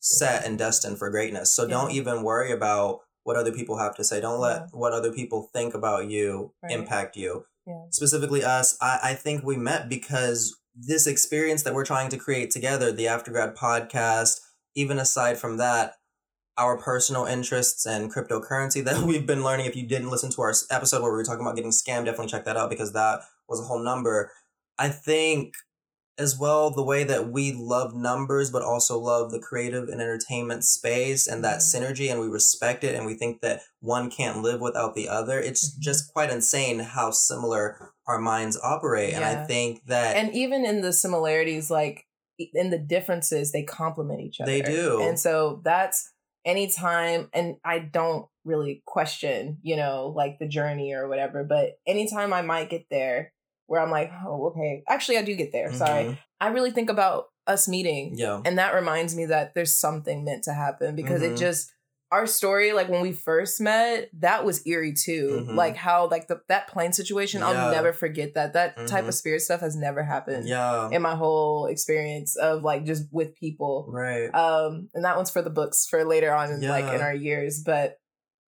set 0.00 0.44
and 0.44 0.58
destined 0.58 0.98
for 0.98 1.10
greatness. 1.10 1.52
So 1.52 1.66
don't 1.66 1.90
even 1.90 2.22
worry 2.22 2.52
about 2.52 3.00
what 3.24 3.36
other 3.36 3.50
people 3.52 3.78
have 3.78 3.94
to 3.96 4.04
say. 4.04 4.20
Don't 4.20 4.40
let 4.40 4.60
Yeah. 4.60 4.66
what 4.72 4.92
other 4.92 5.12
people 5.12 5.50
think 5.52 5.74
about 5.74 6.08
you 6.08 6.52
Right. 6.62 6.72
impact 6.72 7.16
you. 7.16 7.44
Yeah. 7.66 7.82
Specifically 7.90 8.44
us, 8.44 8.76
I, 8.80 9.00
I 9.02 9.14
think 9.14 9.42
we 9.42 9.56
met 9.56 9.88
because 9.88 10.56
this 10.76 11.06
experience 11.08 11.64
that 11.64 11.74
we're 11.74 11.84
trying 11.84 12.08
to 12.10 12.16
create 12.18 12.50
together, 12.52 12.92
the 12.92 13.06
Aftergrad 13.06 13.56
podcast, 13.56 14.40
even 14.76 14.98
aside 14.98 15.38
from 15.38 15.56
that, 15.56 15.94
our 16.58 16.78
personal 16.78 17.24
interests 17.26 17.84
and 17.86 18.12
cryptocurrency 18.12 18.82
that 18.88 19.02
we've 19.04 19.26
been 19.26 19.44
learning. 19.44 19.66
If 19.66 19.76
you 19.76 19.86
didn't 19.86 20.10
listen 20.10 20.30
to 20.32 20.42
our 20.42 20.54
episode 20.70 21.02
where 21.02 21.10
we 21.12 21.16
were 21.18 21.24
talking 21.24 21.42
about 21.42 21.56
getting 21.56 21.70
scammed, 21.70 22.04
definitely 22.06 22.28
check 22.28 22.44
that 22.44 22.56
out 22.56 22.70
because 22.70 22.92
that 22.92 23.20
was 23.48 23.60
a 23.60 23.64
whole 23.64 23.82
number. 23.82 24.30
I 24.78 24.88
think 24.88 25.54
as 26.18 26.38
well 26.38 26.70
the 26.70 26.82
way 26.82 27.04
that 27.04 27.28
we 27.30 27.52
love 27.52 27.94
numbers 27.94 28.50
but 28.50 28.62
also 28.62 28.98
love 28.98 29.30
the 29.30 29.38
creative 29.38 29.88
and 29.90 30.00
entertainment 30.00 30.64
space 30.64 31.26
and 31.26 31.44
that 31.44 31.58
Mhm. 31.58 31.74
synergy 31.74 32.10
and 32.10 32.18
we 32.18 32.26
respect 32.26 32.84
it 32.84 32.94
and 32.94 33.04
we 33.04 33.12
think 33.14 33.42
that 33.42 33.60
one 33.80 34.10
can't 34.10 34.40
live 34.40 34.58
without 34.62 34.94
the 34.94 35.10
other 35.10 35.38
it's 35.38 35.68
Mhm. 35.76 35.80
just 35.80 36.10
quite 36.14 36.30
insane 36.30 36.78
how 36.78 37.10
similar 37.10 37.92
our 38.06 38.18
minds 38.18 38.58
operate 38.62 39.12
and 39.12 39.24
i 39.26 39.44
think 39.44 39.84
that 39.88 40.16
and 40.16 40.32
even 40.34 40.64
in 40.64 40.80
the 40.80 40.90
similarities 40.92 41.70
like 41.70 42.06
in 42.38 42.70
the 42.70 42.78
differences 42.78 43.52
they 43.52 43.62
complement 43.62 44.20
each 44.22 44.40
other 44.40 44.50
They 44.50 44.62
do. 44.62 45.02
and 45.02 45.20
so 45.20 45.60
that's 45.64 46.12
anytime 46.46 47.28
and 47.34 47.56
i 47.64 47.78
don't 47.78 48.26
really 48.44 48.82
question 48.86 49.58
you 49.62 49.76
know 49.76 50.12
like 50.16 50.38
the 50.38 50.46
journey 50.48 50.92
or 50.94 51.08
whatever 51.08 51.42
but 51.44 51.78
anytime 51.86 52.32
i 52.32 52.40
might 52.40 52.70
get 52.70 52.86
there 52.90 53.32
where 53.66 53.80
i'm 53.80 53.90
like 53.90 54.10
oh 54.24 54.46
okay 54.46 54.82
actually 54.88 55.18
i 55.18 55.22
do 55.22 55.34
get 55.34 55.52
there 55.52 55.72
sorry 55.72 56.04
Mhm. 56.04 56.18
i 56.40 56.48
really 56.48 56.70
think 56.70 56.88
about 56.88 57.26
us 57.46 57.68
meeting 57.68 58.12
yeah 58.16 58.40
and 58.44 58.58
that 58.58 58.74
reminds 58.74 59.14
me 59.16 59.26
that 59.26 59.54
there's 59.54 59.74
something 59.74 60.24
meant 60.24 60.44
to 60.44 60.52
happen 60.54 60.94
because 60.96 61.20
Mhm. 61.22 61.32
it 61.32 61.36
just 61.36 61.72
our 62.12 62.26
story 62.26 62.72
like 62.72 62.88
when 62.88 63.02
we 63.02 63.12
first 63.12 63.60
met 63.60 64.08
that 64.20 64.44
was 64.44 64.64
eerie 64.66 64.92
too. 64.94 65.44
Mhm. 65.48 65.56
like 65.56 65.76
how 65.76 66.08
like 66.08 66.28
the 66.28 66.40
that 66.48 66.68
plane 66.68 66.92
situation 66.92 67.40
Yeah. 67.40 67.48
i'll 67.48 67.72
never 67.72 67.92
forget 67.92 68.34
that. 68.34 68.52
That 68.52 68.76
type 68.86 69.04
Mhm. 69.04 69.08
of 69.08 69.14
spirit 69.14 69.40
stuff 69.42 69.60
has 69.60 69.74
never 69.74 70.02
happened 70.04 70.46
yeah. 70.48 70.88
in 70.90 71.02
my 71.02 71.16
whole 71.16 71.66
experience 71.66 72.36
of 72.36 72.62
like 72.62 72.84
just 72.84 73.04
with 73.12 73.34
people. 73.34 73.86
Right. 73.88 74.28
Um 74.34 74.88
and 74.94 75.04
that 75.04 75.16
one's 75.16 75.30
for 75.30 75.42
the 75.42 75.50
books 75.50 75.86
for 75.86 76.04
later 76.04 76.32
on 76.32 76.52
in 76.52 76.60
like 76.68 76.84
in 76.94 77.00
our 77.00 77.14
years. 77.14 77.62
But 77.64 77.98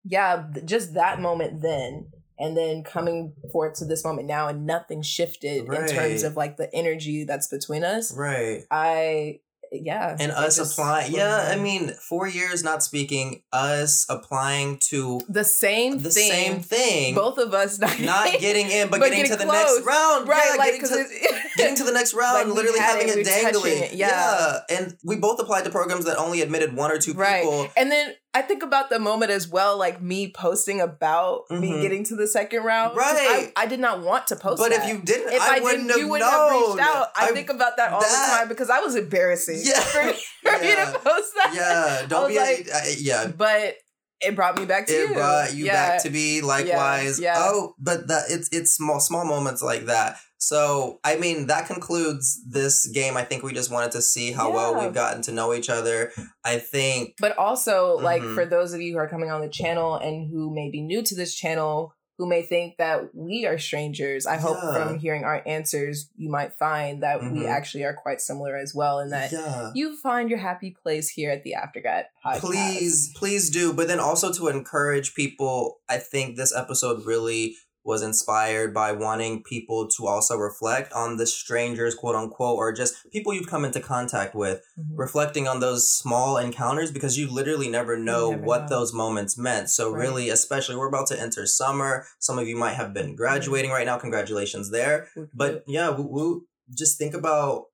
yeah 0.04 0.46
just 0.64 0.94
that 0.94 1.20
moment 1.20 1.62
then 1.62 2.08
and 2.38 2.56
then 2.56 2.82
coming 2.84 3.32
forward 3.50 3.74
to 3.74 3.84
this 3.84 4.04
moment 4.04 4.28
now 4.28 4.46
and 4.46 4.66
nothing 4.66 5.02
shifted 5.02 5.64
in 5.72 5.86
terms 5.88 6.22
of 6.22 6.36
like 6.36 6.56
the 6.56 6.72
energy 6.74 7.24
that's 7.24 7.48
between 7.48 7.82
us 7.82 8.12
right. 8.16 8.62
I 8.70 9.40
yeah 9.72 10.16
and 10.18 10.32
us 10.32 10.56
just 10.56 10.72
applying 10.72 11.12
yeah 11.12 11.48
i 11.50 11.56
mean 11.56 11.92
four 12.08 12.26
years 12.26 12.62
not 12.62 12.82
speaking 12.82 13.42
us 13.52 14.06
applying 14.08 14.78
to 14.80 15.20
the 15.28 15.44
same 15.44 15.98
the 15.98 16.10
thing 16.10 16.30
same 16.30 16.60
thing 16.60 17.14
both 17.14 17.38
of 17.38 17.52
us 17.54 17.78
not, 17.78 17.98
not 18.00 18.30
getting 18.40 18.70
in 18.70 18.88
but, 18.90 19.00
But 19.00 19.10
getting, 19.10 19.24
getting 19.24 19.32
to 19.32 19.44
the 19.44 19.50
close. 19.50 19.74
next 19.76 19.86
round 19.86 20.28
right 20.28 20.48
yeah, 20.52 20.56
like 20.56 20.72
getting, 20.80 20.88
to, 20.88 21.38
getting 21.56 21.76
to 21.76 21.84
the 21.84 21.92
next 21.92 22.14
round 22.14 22.48
Like, 22.48 22.56
literally 22.56 22.78
having 22.78 23.08
it, 23.08 23.10
it, 23.10 23.16
we 23.16 23.22
were 23.22 23.28
touching 23.28 23.44
dangling 23.52 23.82
it, 23.84 23.92
yeah. 23.94 24.58
and 24.70 24.96
we 25.04 25.16
both 25.16 25.40
applied 25.40 25.64
to 25.64 25.70
programs 25.70 26.04
that 26.06 26.16
only 26.18 26.40
admitted 26.42 26.74
one 26.74 26.90
or 26.92 26.98
two 26.98 27.12
Right. 27.14 27.42
people 27.42 27.68
And 27.76 27.90
then 27.90 28.14
I 28.38 28.42
think 28.42 28.62
about 28.62 28.90
the 28.90 28.98
moment 28.98 29.30
as 29.30 29.48
well, 29.48 29.78
like 29.78 30.02
me 30.02 30.30
posting 30.30 30.80
about 30.80 31.50
me 31.50 31.70
Mhm. 31.72 31.82
getting 31.82 32.04
to 32.04 32.16
the 32.16 32.26
second 32.28 32.62
round. 32.64 32.96
Right. 32.96 33.52
I, 33.56 33.62
I 33.62 33.66
did 33.66 33.80
not 33.80 34.02
want 34.02 34.26
to 34.28 34.36
post 34.36 34.58
but 34.62 34.70
that. 34.70 34.82
if 34.82 34.88
you 34.88 34.98
didn't 35.00 35.32
if 35.32 35.40
i, 35.40 35.56
I, 35.56 35.60
wouldn't 35.60 35.88
didn't, 35.88 35.90
have 35.90 35.98
you 36.00 36.08
wouldn't 36.08 36.30
known 36.30 36.52
have 36.52 36.76
reached 36.76 36.88
out. 36.96 37.08
I, 37.16 37.26
think 37.32 37.50
about 37.50 37.76
that 37.78 37.92
all 37.92 38.00
that- 38.00 38.26
the 38.30 38.36
time 38.36 38.48
because 38.48 38.68
I 38.70 38.80
was 38.80 38.94
embarrassing. 38.94 39.60
Yeah. 39.62 39.80
For, 39.94 40.04
me- 40.04 40.12
for 40.42 40.58
me 40.60 40.68
Yeah. 40.68 40.92
to 40.92 40.98
post 40.98 41.32
that. 41.36 41.52
yeah 41.54 42.06
don't 42.08 42.28
be 42.28 42.36
like- 42.38 42.68
uh, 42.72 42.80
yeah 42.98 43.26
But 43.28 43.76
it 44.20 44.34
brought 44.36 44.58
me 44.58 44.64
back 44.66 44.86
to 44.86 44.92
you. 44.92 45.04
it 45.04 45.08
you. 45.08 45.14
brought 45.14 45.54
you 45.54 45.64
Yeah. 45.66 45.72
back 45.88 46.02
to 46.02 46.10
me 46.10 46.40
likewise 46.40 47.18
yeah. 47.20 47.34
oh 47.38 47.74
but 47.78 48.06
that 48.08 48.24
it's 48.30 48.48
it's 48.52 48.70
small 48.72 49.00
small 49.00 49.24
moments 49.24 49.62
like 49.62 49.86
that 49.86 50.16
so 50.48 51.00
i 51.04 51.16
mean 51.16 51.46
that 51.48 51.66
concludes 51.66 52.40
this 52.48 52.86
game 52.88 53.16
i 53.16 53.24
think 53.24 53.42
we 53.42 53.52
just 53.52 53.70
wanted 53.70 53.90
to 53.90 54.00
see 54.02 54.32
how 54.32 54.52
well 54.52 54.78
we've 54.80 54.94
gotten 54.94 55.20
to 55.22 55.32
know 55.32 55.52
each 55.52 55.68
other 55.68 56.12
i 56.44 56.56
think 56.58 57.14
But 57.20 57.36
also, 57.38 57.96
like 58.10 58.22
Mhm. 58.22 58.34
for 58.34 58.44
those 58.46 58.72
of 58.74 58.80
you 58.80 58.92
who 58.92 58.98
are 58.98 59.08
coming 59.08 59.30
on 59.30 59.40
the 59.40 59.48
channel 59.48 59.96
and 59.96 60.28
who 60.30 60.54
may 60.54 60.70
be 60.70 60.80
new 60.82 61.02
to 61.02 61.14
this 61.14 61.34
channel, 61.34 61.92
who 62.18 62.26
may 62.26 62.42
think 62.42 62.76
that 62.78 63.14
we 63.14 63.44
are 63.46 63.58
strangers, 63.58 64.26
I 64.26 64.36
hope 64.36 64.56
Yeah. 64.62 64.72
from 64.72 64.98
hearing 64.98 65.24
our 65.24 65.42
answers, 65.46 66.08
you 66.16 66.30
might 66.30 66.52
find 66.58 67.02
that 67.02 67.20
we 67.20 67.40
Mhm. 67.40 67.48
actually 67.58 67.84
are 67.84 67.92
quite 67.94 68.20
similar 68.22 68.56
as 68.56 68.74
well, 68.74 68.98
and 69.00 69.12
that 69.12 69.32
yeah 69.32 69.70
you 69.74 69.96
find 70.08 70.30
your 70.30 70.38
happy 70.38 70.70
place 70.82 71.08
here 71.10 71.30
at 71.30 71.42
the 71.44 71.54
Aftergrad 71.62 72.04
podcast. 72.24 72.40
please 72.40 73.12
please 73.16 73.50
do 73.50 73.72
but 73.72 73.86
then 73.88 74.00
also 74.00 74.32
to 74.32 74.48
encourage 74.48 75.14
people 75.14 75.80
i 75.88 75.98
think 75.98 76.36
this 76.36 76.54
episode 76.62 77.04
really 77.04 77.54
was 77.86 78.02
inspired 78.02 78.74
by 78.74 78.90
wanting 78.92 79.42
people 79.42 79.86
to 79.96 80.06
also 80.06 80.36
reflect 80.36 80.92
on 80.92 81.16
the 81.16 81.26
strangers 81.26 81.94
quote 81.94 82.16
unquote 82.16 82.56
or 82.58 82.72
just 82.72 82.94
people 83.12 83.32
you've 83.32 83.46
come 83.48 83.64
into 83.64 83.80
contact 83.80 84.34
with 84.34 84.60
Mhm. 84.78 84.98
reflecting 84.98 85.46
on 85.48 85.60
those 85.60 85.88
small 85.90 86.36
encounters 86.36 86.90
because 86.90 87.16
you 87.16 87.30
literally 87.30 87.68
never 87.70 87.96
know 87.96 88.30
never 88.30 88.42
what 88.42 88.62
know. 88.62 88.68
those 88.68 88.92
moments 88.92 89.38
meant. 89.38 89.70
So 89.70 89.90
Right. 89.92 90.00
really, 90.02 90.28
especially 90.30 90.76
we're 90.76 90.88
about 90.88 91.06
to 91.08 91.20
enter 91.20 91.46
summer. 91.46 92.04
Some 92.18 92.38
of 92.38 92.48
you 92.48 92.56
might 92.56 92.74
have 92.74 92.92
been 92.92 93.14
graduating 93.14 93.70
right 93.70 93.86
now. 93.86 93.96
Congratulations 93.98 94.70
there. 94.70 95.08
But 95.32 95.62
yeah, 95.68 95.90
woo, 95.90 96.02
woo, 96.08 96.42
just 96.74 96.98
think 96.98 97.14
about 97.14 97.66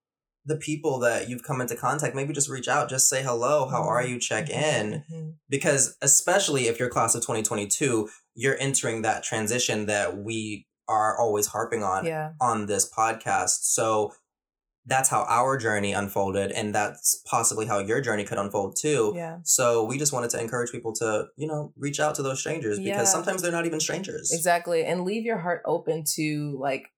the 0.45 0.57
people 0.57 0.99
that 0.99 1.29
you've 1.29 1.43
come 1.45 1.61
into 1.61 1.77
contact. 1.77 2.15
Maybe 2.17 2.33
just 2.33 2.49
reach 2.49 2.67
out, 2.69 2.89
just 2.89 3.09
say 3.09 3.23
hello. 3.23 3.69
How 3.69 3.83
are 3.83 4.05
you? 4.05 4.19
Check 4.19 4.51
in 4.51 5.05
Mhm. 5.11 5.35
because 5.49 5.97
especially 6.03 6.67
if 6.67 6.79
you're 6.81 6.89
class 6.89 7.15
of 7.15 7.23
2022, 7.23 8.09
you're 8.35 8.57
entering 8.59 9.03
that 9.03 9.23
transition 9.23 9.87
that 9.87 10.19
we 10.19 10.67
are 10.89 11.17
always 11.17 11.47
harping 11.49 11.85
on 11.85 12.05
Yeah. 12.05 12.33
on 12.41 12.67
this 12.67 12.91
podcast. 12.91 13.61
So 13.63 14.13
that's 14.85 15.09
how 15.11 15.23
our 15.29 15.57
journey 15.57 15.93
unfolded 15.93 16.51
and 16.51 16.75
that's 16.75 17.23
possibly 17.25 17.67
how 17.67 17.79
your 17.79 18.01
journey 18.01 18.25
could 18.25 18.37
unfold 18.39 18.75
too. 18.77 19.13
Yeah. 19.15 19.39
So 19.45 19.85
we 19.85 19.97
just 19.97 20.13
wanted 20.13 20.31
to 20.31 20.41
encourage 20.41 20.73
people 20.73 20.93
to, 20.95 21.27
you 21.37 21.47
know, 21.47 21.73
reach 21.77 22.01
out 22.01 22.17
to 22.17 22.23
those 22.23 22.41
strangers 22.41 22.79
because 22.79 22.89
Yeah. 22.89 23.05
sometimes 23.05 23.43
they're 23.43 23.53
not 23.53 23.65
even 23.65 23.79
strangers. 23.79 24.33
Exactly. 24.33 24.85
And 24.85 25.05
leave 25.05 25.25
your 25.25 25.39
heart 25.39 25.63
open 25.67 26.03
to 26.17 26.59
like 26.61 26.89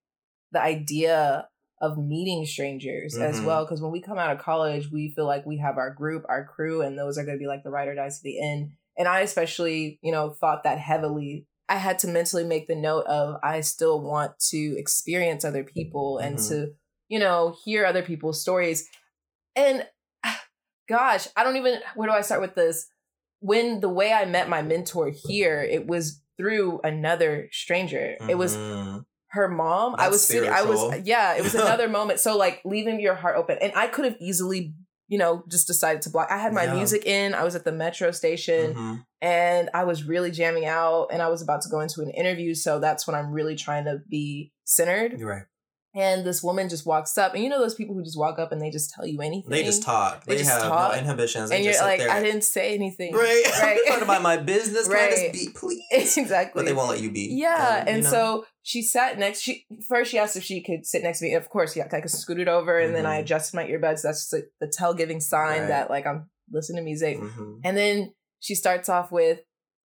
the 0.51 0.63
idea 0.63 1.49
of 1.81 1.99
meeting 1.99 2.47
strangers 2.47 3.15
mm-hmm. 3.15 3.23
as 3.23 3.41
well. 3.41 3.65
Because 3.65 3.81
when 3.81 3.93
we 3.93 4.01
come 4.01 4.19
out 4.19 4.31
of 4.31 4.43
college, 4.43 4.91
we 4.91 5.13
feel 5.15 5.27
like 5.27 5.45
we 5.45 5.59
have 5.59 5.77
our 5.77 5.93
group, 5.93 6.25
our 6.29 6.45
crew, 6.45 6.83
and 6.83 6.99
those 6.99 7.19
are 7.19 7.25
going 7.25 7.37
to 7.37 7.43
be 7.43 7.49
like 7.49 7.63
the 7.65 7.71
ride 7.71 7.89
or 7.89 7.95
dies 7.95 8.19
to 8.19 8.25
the 8.25 8.41
end. 8.41 8.71
And 8.97 9.09
I 9.09 9.21
especially, 9.21 9.99
you 10.03 10.13
know, 10.13 10.31
thought 10.31 10.65
that 10.65 10.79
heavily. 10.79 11.47
I 11.69 11.77
had 11.77 11.99
to 12.01 12.09
mentally 12.09 12.45
make 12.45 12.69
the 12.69 12.77
note 12.77 13.07
of 13.07 13.37
I 13.43 13.63
still 13.63 14.01
want 14.01 14.39
to 14.51 14.77
experience 14.79 15.45
other 15.45 15.65
people 15.65 16.19
and 16.19 16.37
mm-hmm. 16.37 16.55
to, 16.55 16.73
you 17.09 17.19
know, 17.19 17.57
hear 17.65 17.87
other 17.87 18.03
people's 18.03 18.41
stories. 18.41 18.89
And 19.57 19.87
gosh, 20.89 21.27
I 21.37 21.43
don't 21.43 21.57
even 21.57 21.79
where 21.95 22.09
do 22.09 22.15
I 22.15 22.21
start 22.21 22.43
with 22.43 22.55
this? 22.55 22.87
When 23.41 23.81
the 23.81 23.89
way 23.89 24.13
I 24.13 24.27
met 24.27 24.49
my 24.49 24.63
mentor 24.63 25.11
here, 25.27 25.63
it 25.63 25.87
was 25.87 26.21
through 26.37 26.81
another 26.85 27.49
stranger. 27.51 28.17
Mm-hmm. 28.21 28.31
It 28.31 28.39
was 28.39 28.57
mm-hmm 28.57 28.99
her 29.35 29.49
mom. 29.49 29.93
That's 29.93 30.05
I 30.05 30.09
was 30.09 30.25
sitting, 30.25 30.51
I 30.51 30.63
was, 30.63 31.01
yeah, 31.05 31.35
it 31.35 31.43
was 31.43 31.55
another 31.55 31.89
moment. 31.99 32.21
So 32.21 32.37
like 32.37 32.63
leaving 32.65 33.01
your 33.01 33.15
heart 33.15 33.37
open. 33.37 33.59
And 33.61 33.73
I 33.77 33.89
could 33.89 34.05
have 34.05 34.17
easily, 34.21 34.75
you 35.09 35.19
know, 35.19 35.45
just 35.51 35.67
decided 35.67 36.03
to 36.03 36.11
block. 36.11 36.29
I 36.31 36.39
had 36.39 36.53
my 36.53 36.65
yeah. 36.65 36.75
music 36.75 37.05
in. 37.05 37.35
I 37.35 37.45
was 37.45 37.55
at 37.55 37.65
the 37.65 37.73
metro 37.73 38.11
station 38.11 38.75
mm-hmm. 38.75 38.95
and 39.21 39.71
I 39.75 39.85
was 39.85 40.05
really 40.05 40.31
jamming 40.31 40.65
out 40.65 41.09
and 41.13 41.21
I 41.21 41.29
was 41.29 41.43
about 41.43 41.63
to 41.63 41.69
go 41.69 41.81
into 41.81 42.01
an 42.01 42.11
interview. 42.11 42.55
So 42.55 42.79
that's 42.79 43.07
when 43.07 43.15
I'm 43.15 43.31
really 43.31 43.57
trying 43.57 43.85
to 43.85 44.01
be 44.09 44.53
centered. 44.65 45.19
You're 45.19 45.29
right. 45.29 45.45
And 45.97 46.25
this 46.25 46.43
woman 46.43 46.69
just 46.69 46.85
walks 46.85 47.17
up, 47.17 47.35
and 47.35 47.45
you 47.45 47.49
know 47.49 47.61
those 47.61 47.77
people 47.77 47.95
who 47.95 48.03
just 48.03 48.19
walk 48.19 48.41
up 48.41 48.51
and 48.51 48.61
they 48.61 48.69
just 48.69 48.91
tell 48.91 49.07
you 49.07 49.21
anything. 49.21 49.49
They 49.49 49.63
just 49.63 49.85
talk. 49.85 50.25
They, 50.25 50.35
they 50.35 50.39
just 50.39 50.51
have 50.51 50.63
talk. 50.63 50.93
no 50.93 50.99
inhibitions. 50.99 51.51
They 51.51 51.57
and 51.57 51.65
you're 51.65 51.81
like, 51.81 52.01
I 52.01 52.21
didn't 52.21 52.43
say 52.43 52.75
anything. 52.75 53.15
Right. 53.15 53.43
Right. 53.65 53.81
talking 53.87 54.03
about 54.03 54.23
my 54.23 54.37
business. 54.37 54.89
right. 54.89 55.11
Can 55.11 55.19
I 55.19 55.33
just 55.33 55.33
be, 55.33 55.49
please? 55.55 56.19
exactly. 56.19 56.61
But 56.61 56.67
they 56.67 56.73
won't 56.73 56.91
let 56.91 57.01
you 57.01 57.11
be. 57.11 57.29
Yeah. 57.33 57.81
And, 57.81 57.89
and 57.89 58.03
know? 58.03 58.11
so 58.11 58.47
she 58.63 58.83
sat 58.83 59.19
next. 59.19 59.41
She 59.41 59.67
first 59.89 60.11
she 60.11 60.19
asked 60.19 60.37
if 60.37 60.43
she 60.43 60.61
could 60.61 60.85
sit 60.85 61.03
next 61.03 61.21
to 61.21 61.27
me. 61.27 61.35
Of 61.35 61.49
course, 61.49 61.77
yeah. 61.77 61.89
I 61.91 62.01
could 62.01 62.11
scoot 62.11 62.41
it 62.41 62.49
over, 62.49 62.79
and 62.79 62.89
mm-hmm. 62.89 62.95
then 62.97 63.07
I 63.07 63.15
mm-hmm. 63.15 63.23
adjusted 63.23 63.57
my 63.57 63.65
earbuds. 63.65 64.03
That's 64.03 64.29
the, 64.29 64.49
the 64.61 64.67
tell 64.67 64.93
giving 64.93 65.21
sign 65.21 65.61
right. 65.61 65.69
that 65.69 65.91
like 65.91 66.07
I'm 66.07 66.29
listening 66.51 66.79
to 66.79 66.85
music. 66.85 67.19
Mm-hmm. 67.19 67.59
And 67.65 67.77
then 67.77 68.15
she 68.41 68.55
starts 68.55 68.89
off 68.89 69.11
with, 69.11 69.41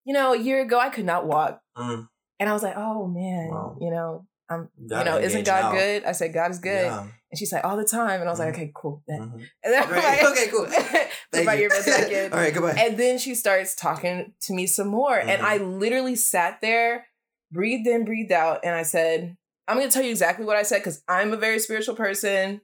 you 0.06 0.14
know, 0.14 0.34
a 0.34 0.38
year 0.38 0.62
ago 0.62 0.80
I 0.80 0.90
could 0.90 1.06
not 1.06 1.26
walk. 1.26 1.62
Mm. 1.78 2.08
And 2.40 2.50
I 2.50 2.54
was 2.54 2.64
like, 2.64 2.78
oh 2.78 3.08
man, 3.08 3.50
wow. 3.50 3.78
you 3.80 3.92
know, 3.92 4.26
I'm, 4.50 4.70
you 4.80 4.88
know, 4.88 5.18
isn't 5.18 5.46
God 5.46 5.64
out. 5.64 5.74
good? 5.74 6.04
I 6.06 6.12
said, 6.12 6.34
God 6.34 6.52
is 6.52 6.60
good. 6.60 6.86
Yeah. 6.86 7.02
And 7.02 7.38
she's 7.38 7.54
like, 7.54 7.64
all 7.64 7.78
the 7.78 7.86
time. 7.86 8.20
And 8.20 8.28
I 8.28 8.32
was 8.32 8.40
mm-hmm. 8.40 8.48
like, 8.50 8.56
okay, 8.56 8.72
cool. 8.76 9.04
Mm-hmm. 9.10 9.38
And 9.64 9.74
then 9.74 9.90
right. 9.90 10.24
like, 10.24 10.32
okay, 10.32 10.48
cool. 10.48 10.66
put 10.66 11.46
my 11.46 11.56
earbuds 11.56 11.86
back 11.86 12.12
in. 12.12 12.34
all 12.34 12.40
right, 12.40 12.54
goodbye. 12.54 12.76
And 12.78 12.98
then 12.98 13.20
she 13.20 13.36
starts 13.36 13.76
talking 13.76 14.34
to 14.42 14.54
me 14.54 14.66
some 14.66 14.88
more. 14.88 15.18
Mm-hmm. 15.18 15.30
And 15.30 15.42
I 15.44 15.58
literally 15.58 16.16
sat 16.16 16.60
there, 16.62 17.06
breathed 17.52 17.88
in, 17.88 18.06
breathed 18.06 18.32
out. 18.32 18.62
And 18.64 18.74
I 18.74 18.84
said, 18.84 19.38
I'm 19.68 19.78
going 19.78 19.88
to 19.88 19.94
tell 19.94 20.04
you 20.04 20.12
exactly 20.12 20.46
what 20.46 20.58
I 20.58 20.64
said 20.64 20.80
because 20.80 21.04
I'm 21.08 21.32
a 21.32 21.38
very 21.38 21.60
spiritual 21.60 21.96
person. 21.96 22.62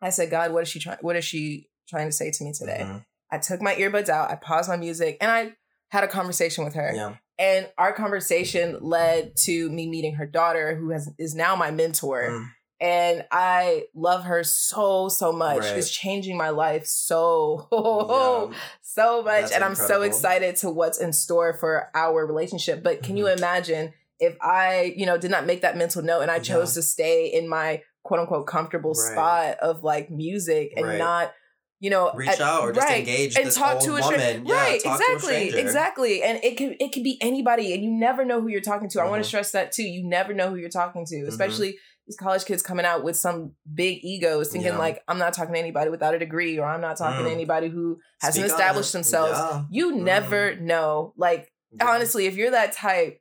I 0.00 0.10
said, 0.10 0.30
God, 0.30 0.52
what 0.52 0.62
is 0.62 0.68
she 0.68 0.78
trying? 0.78 0.98
What 1.02 1.16
is 1.16 1.24
she 1.24 1.68
trying 1.88 2.08
to 2.08 2.12
say 2.12 2.30
to 2.30 2.44
me 2.44 2.52
today? 2.52 2.80
Mm-hmm. 2.82 2.98
I 3.30 3.38
took 3.38 3.60
my 3.60 3.74
earbuds 3.74 4.08
out. 4.08 4.30
I 4.30 4.36
paused 4.36 4.70
my 4.70 4.76
music 4.78 5.18
and 5.20 5.30
I 5.30 5.52
had 5.90 6.04
a 6.04 6.08
conversation 6.08 6.64
with 6.64 6.74
her. 6.74 6.92
Yeah. 6.94 7.16
And 7.38 7.68
our 7.78 7.92
conversation 7.92 8.78
led 8.80 9.36
to 9.36 9.70
me 9.70 9.88
meeting 9.88 10.14
her 10.14 10.26
daughter, 10.26 10.74
who 10.74 10.90
has 10.90 11.08
is 11.18 11.34
now 11.34 11.54
my 11.54 11.70
mentor. 11.70 12.28
Mm. 12.30 12.50
And 12.80 13.24
I 13.32 13.84
love 13.94 14.24
her 14.24 14.44
so, 14.44 15.08
so 15.08 15.32
much. 15.32 15.60
Right. 15.60 15.74
She's 15.74 15.90
changing 15.90 16.36
my 16.36 16.50
life 16.50 16.86
so, 16.86 17.66
yeah. 17.72 18.56
so 18.82 19.22
much. 19.22 19.42
That's 19.42 19.52
and 19.52 19.64
I'm 19.64 19.74
so 19.74 20.02
excited 20.02 20.56
to 20.56 20.70
what's 20.70 21.00
in 21.00 21.12
store 21.12 21.54
for 21.54 21.90
our 21.94 22.24
relationship. 22.24 22.84
But 22.84 23.02
can 23.02 23.16
mm-hmm. 23.16 23.18
you 23.18 23.26
imagine 23.28 23.94
if 24.20 24.36
I, 24.40 24.94
you 24.96 25.06
know, 25.06 25.18
did 25.18 25.30
not 25.30 25.46
make 25.46 25.62
that 25.62 25.76
mental 25.76 26.02
note 26.02 26.20
and 26.20 26.30
I 26.30 26.38
chose 26.38 26.76
yeah. 26.76 26.80
to 26.80 26.82
stay 26.82 27.26
in 27.26 27.48
my 27.48 27.82
quote 28.04 28.20
unquote 28.20 28.46
comfortable 28.46 28.92
right. 28.92 29.12
spot 29.12 29.58
of 29.60 29.82
like 29.82 30.10
music 30.10 30.72
and 30.76 30.86
right. 30.86 30.98
not 30.98 31.32
you 31.80 31.90
know 31.90 32.10
reach 32.14 32.28
at, 32.28 32.40
out 32.40 32.62
or 32.62 32.72
just 32.72 32.86
right, 32.86 33.00
engage 33.00 33.36
and 33.36 33.50
talk 33.52 33.80
to 33.80 33.96
a 33.96 34.00
woman. 34.00 34.46
Yeah, 34.46 34.54
right 34.54 34.80
exactly 34.84 35.48
exactly 35.50 36.22
and 36.22 36.40
it 36.42 36.56
can 36.56 36.76
it 36.80 36.92
can 36.92 37.02
be 37.02 37.18
anybody 37.20 37.72
and 37.72 37.82
you 37.84 37.90
never 37.90 38.24
know 38.24 38.40
who 38.40 38.48
you're 38.48 38.60
talking 38.60 38.88
to 38.90 38.98
mm-hmm. 38.98 39.06
i 39.06 39.10
want 39.10 39.22
to 39.22 39.28
stress 39.28 39.52
that 39.52 39.72
too 39.72 39.84
you 39.84 40.06
never 40.06 40.34
know 40.34 40.50
who 40.50 40.56
you're 40.56 40.68
talking 40.68 41.04
to 41.06 41.14
mm-hmm. 41.14 41.28
especially 41.28 41.68
mm-hmm. 41.68 42.06
these 42.06 42.16
college 42.16 42.44
kids 42.44 42.62
coming 42.62 42.84
out 42.84 43.04
with 43.04 43.16
some 43.16 43.52
big 43.72 43.98
egos 44.02 44.50
thinking 44.50 44.72
yeah. 44.72 44.78
like 44.78 45.02
i'm 45.06 45.18
not 45.18 45.32
talking 45.32 45.54
to 45.54 45.60
anybody 45.60 45.90
without 45.90 46.14
a 46.14 46.18
degree 46.18 46.58
or 46.58 46.66
i'm 46.66 46.80
not 46.80 46.96
talking 46.96 47.20
mm. 47.20 47.28
to 47.28 47.32
anybody 47.32 47.68
who 47.68 47.98
hasn't 48.20 48.44
Speak 48.44 48.52
established 48.52 48.92
themselves 48.92 49.38
yeah. 49.38 49.64
you 49.70 49.92
mm. 49.92 50.02
never 50.02 50.56
know 50.56 51.14
like 51.16 51.52
honestly 51.80 52.26
if 52.26 52.36
you're 52.36 52.50
that 52.50 52.72
type 52.72 53.20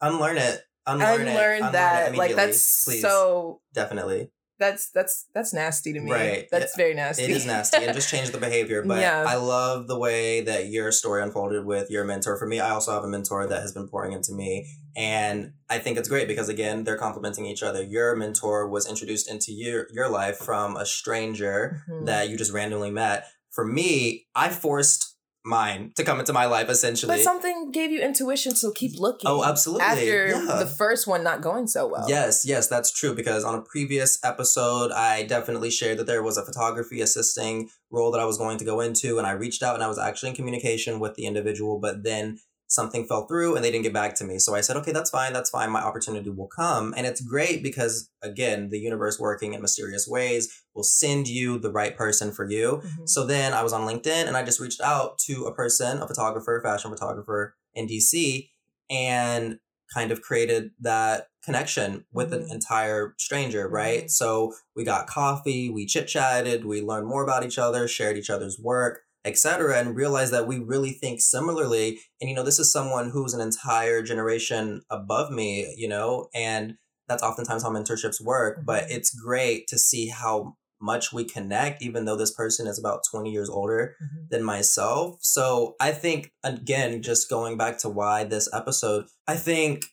unlearn 0.00 0.36
it 0.36 0.60
unlearn, 0.86 1.22
unlearn 1.22 1.64
it. 1.64 1.72
that 1.72 2.08
unlearn 2.08 2.14
it 2.14 2.18
like 2.18 2.36
that's 2.36 2.84
Please. 2.84 3.02
so 3.02 3.60
definitely 3.74 4.30
that's 4.62 4.90
that's 4.90 5.26
that's 5.34 5.52
nasty 5.52 5.92
to 5.92 6.00
me. 6.00 6.10
Right. 6.10 6.48
That's 6.50 6.76
very 6.76 6.94
nasty. 6.94 7.24
It 7.24 7.30
is 7.30 7.44
nasty 7.44 7.84
and 7.84 7.94
just 7.94 8.08
change 8.08 8.30
the 8.30 8.38
behavior. 8.38 8.84
But 8.92 9.00
yeah. 9.00 9.24
I 9.26 9.36
love 9.36 9.88
the 9.88 9.98
way 9.98 10.42
that 10.42 10.66
your 10.66 10.92
story 10.92 11.22
unfolded 11.22 11.64
with 11.64 11.90
your 11.90 12.04
mentor. 12.04 12.36
For 12.36 12.46
me, 12.46 12.60
I 12.60 12.70
also 12.70 12.92
have 12.92 13.04
a 13.04 13.08
mentor 13.08 13.46
that 13.46 13.62
has 13.62 13.72
been 13.72 13.88
pouring 13.88 14.12
into 14.12 14.32
me. 14.32 14.66
And 14.94 15.52
I 15.70 15.78
think 15.78 15.96
it's 15.96 16.08
great 16.08 16.28
because 16.28 16.48
again, 16.48 16.84
they're 16.84 16.98
complementing 16.98 17.46
each 17.46 17.62
other. 17.62 17.82
Your 17.82 18.14
mentor 18.16 18.68
was 18.68 18.88
introduced 18.88 19.30
into 19.30 19.52
your 19.52 19.86
your 19.92 20.08
life 20.08 20.36
from 20.36 20.76
a 20.76 20.84
stranger 20.84 21.82
mm-hmm. 21.88 22.04
that 22.04 22.28
you 22.28 22.36
just 22.36 22.52
randomly 22.52 22.90
met. 22.90 23.26
For 23.50 23.64
me, 23.64 24.26
I 24.34 24.48
forced 24.50 25.11
mine 25.44 25.92
to 25.96 26.04
come 26.04 26.20
into 26.20 26.32
my 26.32 26.46
life 26.46 26.68
essentially. 26.68 27.16
But 27.16 27.22
something 27.22 27.70
gave 27.72 27.90
you 27.90 28.00
intuition 28.00 28.54
to 28.56 28.72
keep 28.74 28.98
looking. 28.98 29.28
Oh, 29.28 29.44
absolutely. 29.44 29.84
After 29.84 30.28
yeah. 30.28 30.56
the 30.58 30.66
first 30.66 31.06
one 31.06 31.24
not 31.24 31.40
going 31.40 31.66
so 31.66 31.86
well. 31.86 32.06
Yes, 32.08 32.44
yes, 32.46 32.68
that's 32.68 32.92
true 32.92 33.14
because 33.14 33.44
on 33.44 33.54
a 33.54 33.62
previous 33.62 34.18
episode 34.24 34.92
I 34.92 35.24
definitely 35.24 35.70
shared 35.70 35.98
that 35.98 36.06
there 36.06 36.22
was 36.22 36.36
a 36.36 36.44
photography 36.44 37.00
assisting 37.00 37.70
role 37.90 38.10
that 38.12 38.20
I 38.20 38.24
was 38.24 38.38
going 38.38 38.58
to 38.58 38.64
go 38.64 38.80
into 38.80 39.18
and 39.18 39.26
I 39.26 39.32
reached 39.32 39.62
out 39.62 39.74
and 39.74 39.82
I 39.82 39.88
was 39.88 39.98
actually 39.98 40.30
in 40.30 40.36
communication 40.36 41.00
with 41.00 41.14
the 41.14 41.26
individual 41.26 41.78
but 41.78 42.02
then 42.04 42.38
something 42.72 43.06
fell 43.06 43.26
through 43.26 43.54
and 43.54 43.64
they 43.64 43.70
didn't 43.70 43.84
get 43.84 43.92
back 43.92 44.14
to 44.14 44.24
me. 44.24 44.38
So 44.38 44.54
I 44.54 44.62
said, 44.62 44.76
okay, 44.78 44.92
that's 44.92 45.10
fine. 45.10 45.32
That's 45.32 45.50
fine. 45.50 45.70
My 45.70 45.82
opportunity 45.82 46.30
will 46.30 46.48
come. 46.48 46.94
And 46.96 47.06
it's 47.06 47.20
great 47.20 47.62
because, 47.62 48.10
again, 48.22 48.70
the 48.70 48.78
universe 48.78 49.20
working 49.20 49.52
in 49.52 49.60
mysterious 49.60 50.08
ways 50.08 50.50
will 50.74 50.82
send 50.82 51.28
you 51.28 51.58
the 51.58 51.70
right 51.70 51.96
person 51.96 52.32
for 52.32 52.48
you. 52.50 52.80
Mm-hmm. 52.82 53.06
So 53.06 53.26
then 53.26 53.52
I 53.52 53.62
was 53.62 53.74
on 53.74 53.86
LinkedIn 53.86 54.26
and 54.26 54.36
I 54.36 54.42
just 54.42 54.58
reached 54.58 54.80
out 54.80 55.18
to 55.26 55.44
a 55.44 55.54
person, 55.54 56.00
a 56.00 56.08
photographer, 56.08 56.60
fashion 56.64 56.90
photographer 56.90 57.54
in 57.74 57.86
DC, 57.86 58.48
and 58.90 59.58
kind 59.92 60.10
of 60.10 60.22
created 60.22 60.70
that 60.80 61.26
connection 61.44 62.06
with 62.10 62.30
mm-hmm. 62.30 62.44
an 62.44 62.50
entire 62.50 63.14
stranger, 63.18 63.68
right? 63.68 64.00
Mm-hmm. 64.00 64.08
So 64.08 64.54
we 64.74 64.84
got 64.84 65.06
coffee, 65.06 65.68
we 65.68 65.84
chit 65.84 66.08
chatted, 66.08 66.64
we 66.64 66.80
learned 66.80 67.06
more 67.06 67.22
about 67.22 67.44
each 67.44 67.58
other, 67.58 67.86
shared 67.86 68.16
each 68.16 68.30
other's 68.30 68.58
work 68.58 69.00
etc 69.24 69.78
and 69.78 69.96
realize 69.96 70.30
that 70.30 70.46
we 70.46 70.58
really 70.58 70.90
think 70.90 71.20
similarly 71.20 72.00
and 72.20 72.28
you 72.28 72.34
know 72.34 72.42
this 72.42 72.58
is 72.58 72.72
someone 72.72 73.10
who's 73.10 73.34
an 73.34 73.40
entire 73.40 74.02
generation 74.02 74.82
above 74.90 75.30
me 75.30 75.72
you 75.76 75.88
know 75.88 76.28
and 76.34 76.74
that's 77.08 77.22
oftentimes 77.22 77.62
how 77.62 77.70
mentorships 77.70 78.20
work 78.20 78.56
mm-hmm. 78.56 78.66
but 78.66 78.84
it's 78.88 79.14
great 79.14 79.66
to 79.68 79.78
see 79.78 80.08
how 80.08 80.56
much 80.80 81.12
we 81.12 81.24
connect 81.24 81.80
even 81.82 82.04
though 82.04 82.16
this 82.16 82.34
person 82.34 82.66
is 82.66 82.78
about 82.78 83.02
20 83.10 83.30
years 83.30 83.48
older 83.48 83.94
mm-hmm. 84.02 84.24
than 84.30 84.42
myself 84.42 85.16
so 85.20 85.76
i 85.80 85.92
think 85.92 86.32
again 86.42 87.00
just 87.02 87.30
going 87.30 87.56
back 87.56 87.78
to 87.78 87.88
why 87.88 88.24
this 88.24 88.48
episode 88.52 89.04
i 89.28 89.36
think 89.36 89.84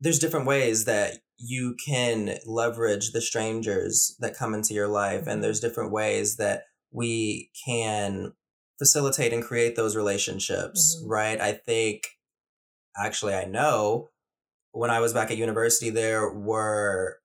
there's 0.00 0.18
different 0.18 0.46
ways 0.46 0.84
that 0.84 1.18
you 1.38 1.74
can 1.84 2.36
leverage 2.46 3.12
the 3.12 3.20
strangers 3.20 4.14
that 4.20 4.36
come 4.36 4.54
into 4.54 4.74
your 4.74 4.88
life 4.88 5.20
and 5.20 5.28
mm-hmm. 5.28 5.40
there's 5.40 5.60
different 5.60 5.90
ways 5.90 6.36
that 6.36 6.64
we 6.92 7.50
can 7.66 8.32
facilitate 8.78 9.32
and 9.32 9.44
create 9.44 9.76
those 9.76 9.96
relationships, 9.96 10.96
mm-hmm. 10.98 11.10
right? 11.10 11.40
I 11.40 11.52
think, 11.52 12.08
actually, 12.96 13.34
I 13.34 13.44
know 13.44 14.10
when 14.72 14.90
I 14.90 15.00
was 15.00 15.12
back 15.12 15.30
at 15.30 15.36
university, 15.36 15.90
there 15.90 16.30
were 16.30 17.18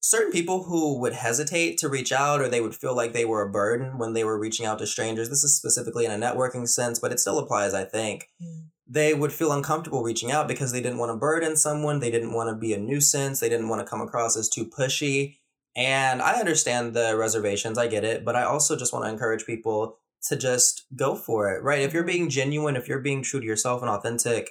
certain 0.00 0.32
people 0.32 0.64
who 0.64 0.98
would 1.00 1.12
hesitate 1.12 1.78
to 1.78 1.88
reach 1.88 2.12
out 2.12 2.40
or 2.40 2.48
they 2.48 2.60
would 2.60 2.74
feel 2.74 2.94
like 2.94 3.12
they 3.12 3.24
were 3.24 3.42
a 3.42 3.50
burden 3.50 3.98
when 3.98 4.12
they 4.12 4.24
were 4.24 4.38
reaching 4.38 4.66
out 4.66 4.78
to 4.78 4.86
strangers. 4.86 5.28
This 5.28 5.44
is 5.44 5.56
specifically 5.56 6.04
in 6.04 6.10
a 6.10 6.26
networking 6.26 6.68
sense, 6.68 6.98
but 6.98 7.12
it 7.12 7.20
still 7.20 7.38
applies, 7.38 7.74
I 7.74 7.84
think. 7.84 8.28
Mm. 8.42 8.66
They 8.86 9.12
would 9.12 9.32
feel 9.32 9.52
uncomfortable 9.52 10.02
reaching 10.02 10.30
out 10.30 10.48
because 10.48 10.72
they 10.72 10.80
didn't 10.80 10.98
want 10.98 11.10
to 11.10 11.16
burden 11.16 11.56
someone, 11.56 12.00
they 12.00 12.10
didn't 12.10 12.32
want 12.32 12.48
to 12.48 12.56
be 12.56 12.72
a 12.72 12.78
nuisance, 12.78 13.40
they 13.40 13.48
didn't 13.48 13.68
want 13.68 13.80
to 13.80 13.88
come 13.88 14.00
across 14.00 14.36
as 14.36 14.48
too 14.48 14.64
pushy. 14.64 15.36
And 15.76 16.22
I 16.22 16.40
understand 16.40 16.94
the 16.94 17.16
reservations, 17.16 17.76
I 17.76 17.86
get 17.86 18.02
it, 18.02 18.24
but 18.24 18.34
I 18.34 18.44
also 18.44 18.76
just 18.76 18.92
want 18.92 19.04
to 19.04 19.10
encourage 19.10 19.44
people 19.44 19.98
to 20.22 20.36
just 20.36 20.86
go 20.96 21.14
for 21.14 21.50
it, 21.52 21.62
right? 21.62 21.82
If 21.82 21.92
you're 21.92 22.02
being 22.02 22.28
genuine, 22.28 22.76
if 22.76 22.88
you're 22.88 22.98
being 23.00 23.22
true 23.22 23.40
to 23.40 23.46
yourself 23.46 23.82
and 23.82 23.90
authentic, 23.90 24.50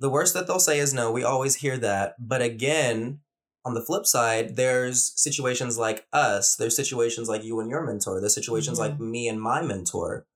the 0.00 0.10
worst 0.10 0.34
that 0.34 0.46
they'll 0.46 0.58
say 0.58 0.78
is 0.78 0.94
no. 0.94 1.10
We 1.10 1.24
always 1.24 1.56
hear 1.56 1.76
that. 1.78 2.14
But 2.18 2.42
again, 2.42 3.20
on 3.64 3.74
the 3.74 3.82
flip 3.82 4.06
side, 4.06 4.56
there's 4.56 5.12
situations 5.16 5.78
like 5.78 6.06
us, 6.12 6.56
there's 6.56 6.76
situations 6.76 7.28
like 7.28 7.42
you 7.44 7.60
and 7.60 7.70
your 7.70 7.84
mentor, 7.84 8.20
there's 8.20 8.34
situations 8.34 8.78
mm-hmm. 8.78 8.92
like 8.92 9.00
me 9.00 9.28
and 9.28 9.40
my 9.40 9.62
mentor 9.62 10.26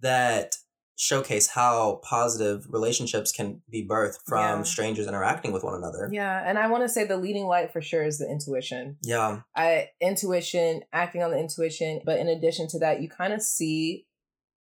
that 0.00 0.56
showcase 1.02 1.46
how 1.48 1.98
positive 2.04 2.66
relationships 2.68 3.32
can 3.32 3.62
be 3.70 3.82
birthed 3.88 4.18
from 4.26 4.58
Yeah. 4.58 4.62
strangers 4.64 5.06
interacting 5.06 5.50
with 5.50 5.64
one 5.64 5.74
another. 5.74 6.10
Yeah, 6.12 6.42
and 6.46 6.58
I 6.58 6.66
want 6.66 6.84
to 6.84 6.90
say 6.90 7.04
the 7.04 7.16
leading 7.16 7.46
light 7.46 7.72
for 7.72 7.80
sure 7.80 8.04
is 8.04 8.18
the 8.18 8.28
intuition. 8.30 8.98
Yeah. 9.02 9.40
I 9.56 9.88
intuition, 10.02 10.82
acting 10.92 11.22
on 11.22 11.30
the 11.30 11.38
intuition, 11.38 12.02
but 12.04 12.18
in 12.18 12.28
addition 12.28 12.68
to 12.68 12.78
that, 12.80 13.00
you 13.00 13.08
kind 13.08 13.32
of 13.32 13.40
see 13.40 14.06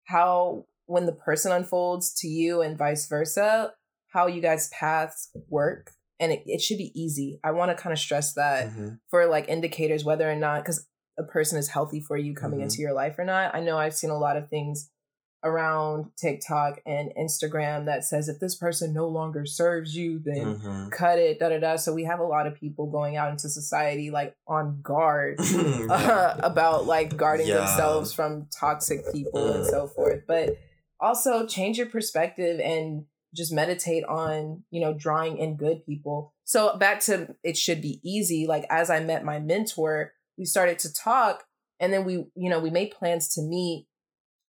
how 0.05 0.65
when 0.87 1.05
the 1.05 1.11
person 1.13 1.51
unfolds 1.51 2.11
to 2.21 2.27
you 2.27 2.61
and 2.61 2.79
vice 2.79 3.07
versa, 3.07 3.73
how 4.11 4.25
you 4.25 4.41
guys' 4.41 4.69
paths 4.69 5.29
work. 5.49 5.91
And 6.19 6.31
it, 6.31 6.41
it 6.47 6.61
should 6.61 6.77
be 6.79 6.91
easy. 6.99 7.39
I 7.43 7.51
want 7.51 7.69
to 7.69 7.81
kind 7.81 7.93
of 7.93 7.99
stress 7.99 8.33
that 8.33 8.69
Mhm. 8.69 8.99
for 9.11 9.27
like 9.27 9.49
indicators 9.49 10.03
whether 10.03 10.29
or 10.29 10.35
not 10.35 10.63
because 10.63 10.87
a 11.19 11.23
person 11.23 11.59
is 11.59 11.69
healthy 11.69 11.99
for 11.99 12.17
you 12.17 12.33
coming 12.33 12.59
Mhm. 12.59 12.63
into 12.63 12.81
your 12.81 12.93
life 12.93 13.19
or 13.19 13.23
not. 13.23 13.53
I 13.53 13.59
know 13.59 13.77
I've 13.77 13.93
seen 13.95 14.09
a 14.09 14.17
lot 14.17 14.35
of 14.35 14.49
things 14.49 14.89
around 15.43 16.12
TikTok 16.17 16.79
and 16.86 17.12
Instagram 17.19 17.86
that 17.86 18.03
says 18.06 18.29
if 18.29 18.39
this 18.39 18.56
person 18.56 18.93
no 18.93 19.08
longer 19.08 19.45
serves 19.45 19.95
you, 19.95 20.19
then 20.23 20.56
Mhm. 20.60 20.91
cut 20.91 21.19
it, 21.19 21.39
da 21.39 21.49
da 21.49 21.60
da. 21.60 21.75
So 21.75 21.93
we 21.93 22.06
have 22.06 22.19
a 22.19 22.25
lot 22.25 22.47
of 22.47 22.56
people 22.56 22.88
going 22.88 23.17
out 23.17 23.29
into 23.32 23.49
society 23.49 24.10
like 24.12 24.36
on 24.47 24.79
guard 24.82 25.38
Yeah. 25.53 25.86
uh, 25.89 26.39
about 26.43 26.86
like 26.86 27.17
guarding 27.17 27.47
Yeah. 27.47 27.58
themselves 27.58 28.13
from 28.13 28.47
toxic 28.58 29.12
people 29.12 29.53
and 29.53 29.65
so 29.65 29.88
forth. 29.88 30.23
But 30.27 30.58
also 30.99 31.45
change 31.45 31.77
your 31.77 31.88
perspective 31.88 32.60
and 32.60 33.06
just 33.36 33.51
meditate 33.51 34.03
on, 34.06 34.63
you 34.69 34.79
know, 34.79 34.93
drawing 34.93 35.38
in 35.38 35.58
good 35.58 35.84
people. 35.86 36.34
So 36.45 36.77
back 36.77 36.99
to 37.01 37.36
it 37.43 37.58
should 37.58 37.82
be 37.82 37.99
easy. 38.03 38.45
Like 38.47 38.65
as 38.69 38.89
I 38.89 38.99
met 38.99 39.25
my 39.25 39.39
mentor, 39.39 40.13
we 40.38 40.45
started 40.45 40.79
to 40.79 40.93
talk 40.93 41.43
and 41.79 41.91
then 41.91 42.06
we, 42.06 42.27
you 42.36 42.49
know, 42.49 42.60
we 42.60 42.69
made 42.69 42.91
plans 42.91 43.27
to 43.36 43.41
meet. 43.41 43.88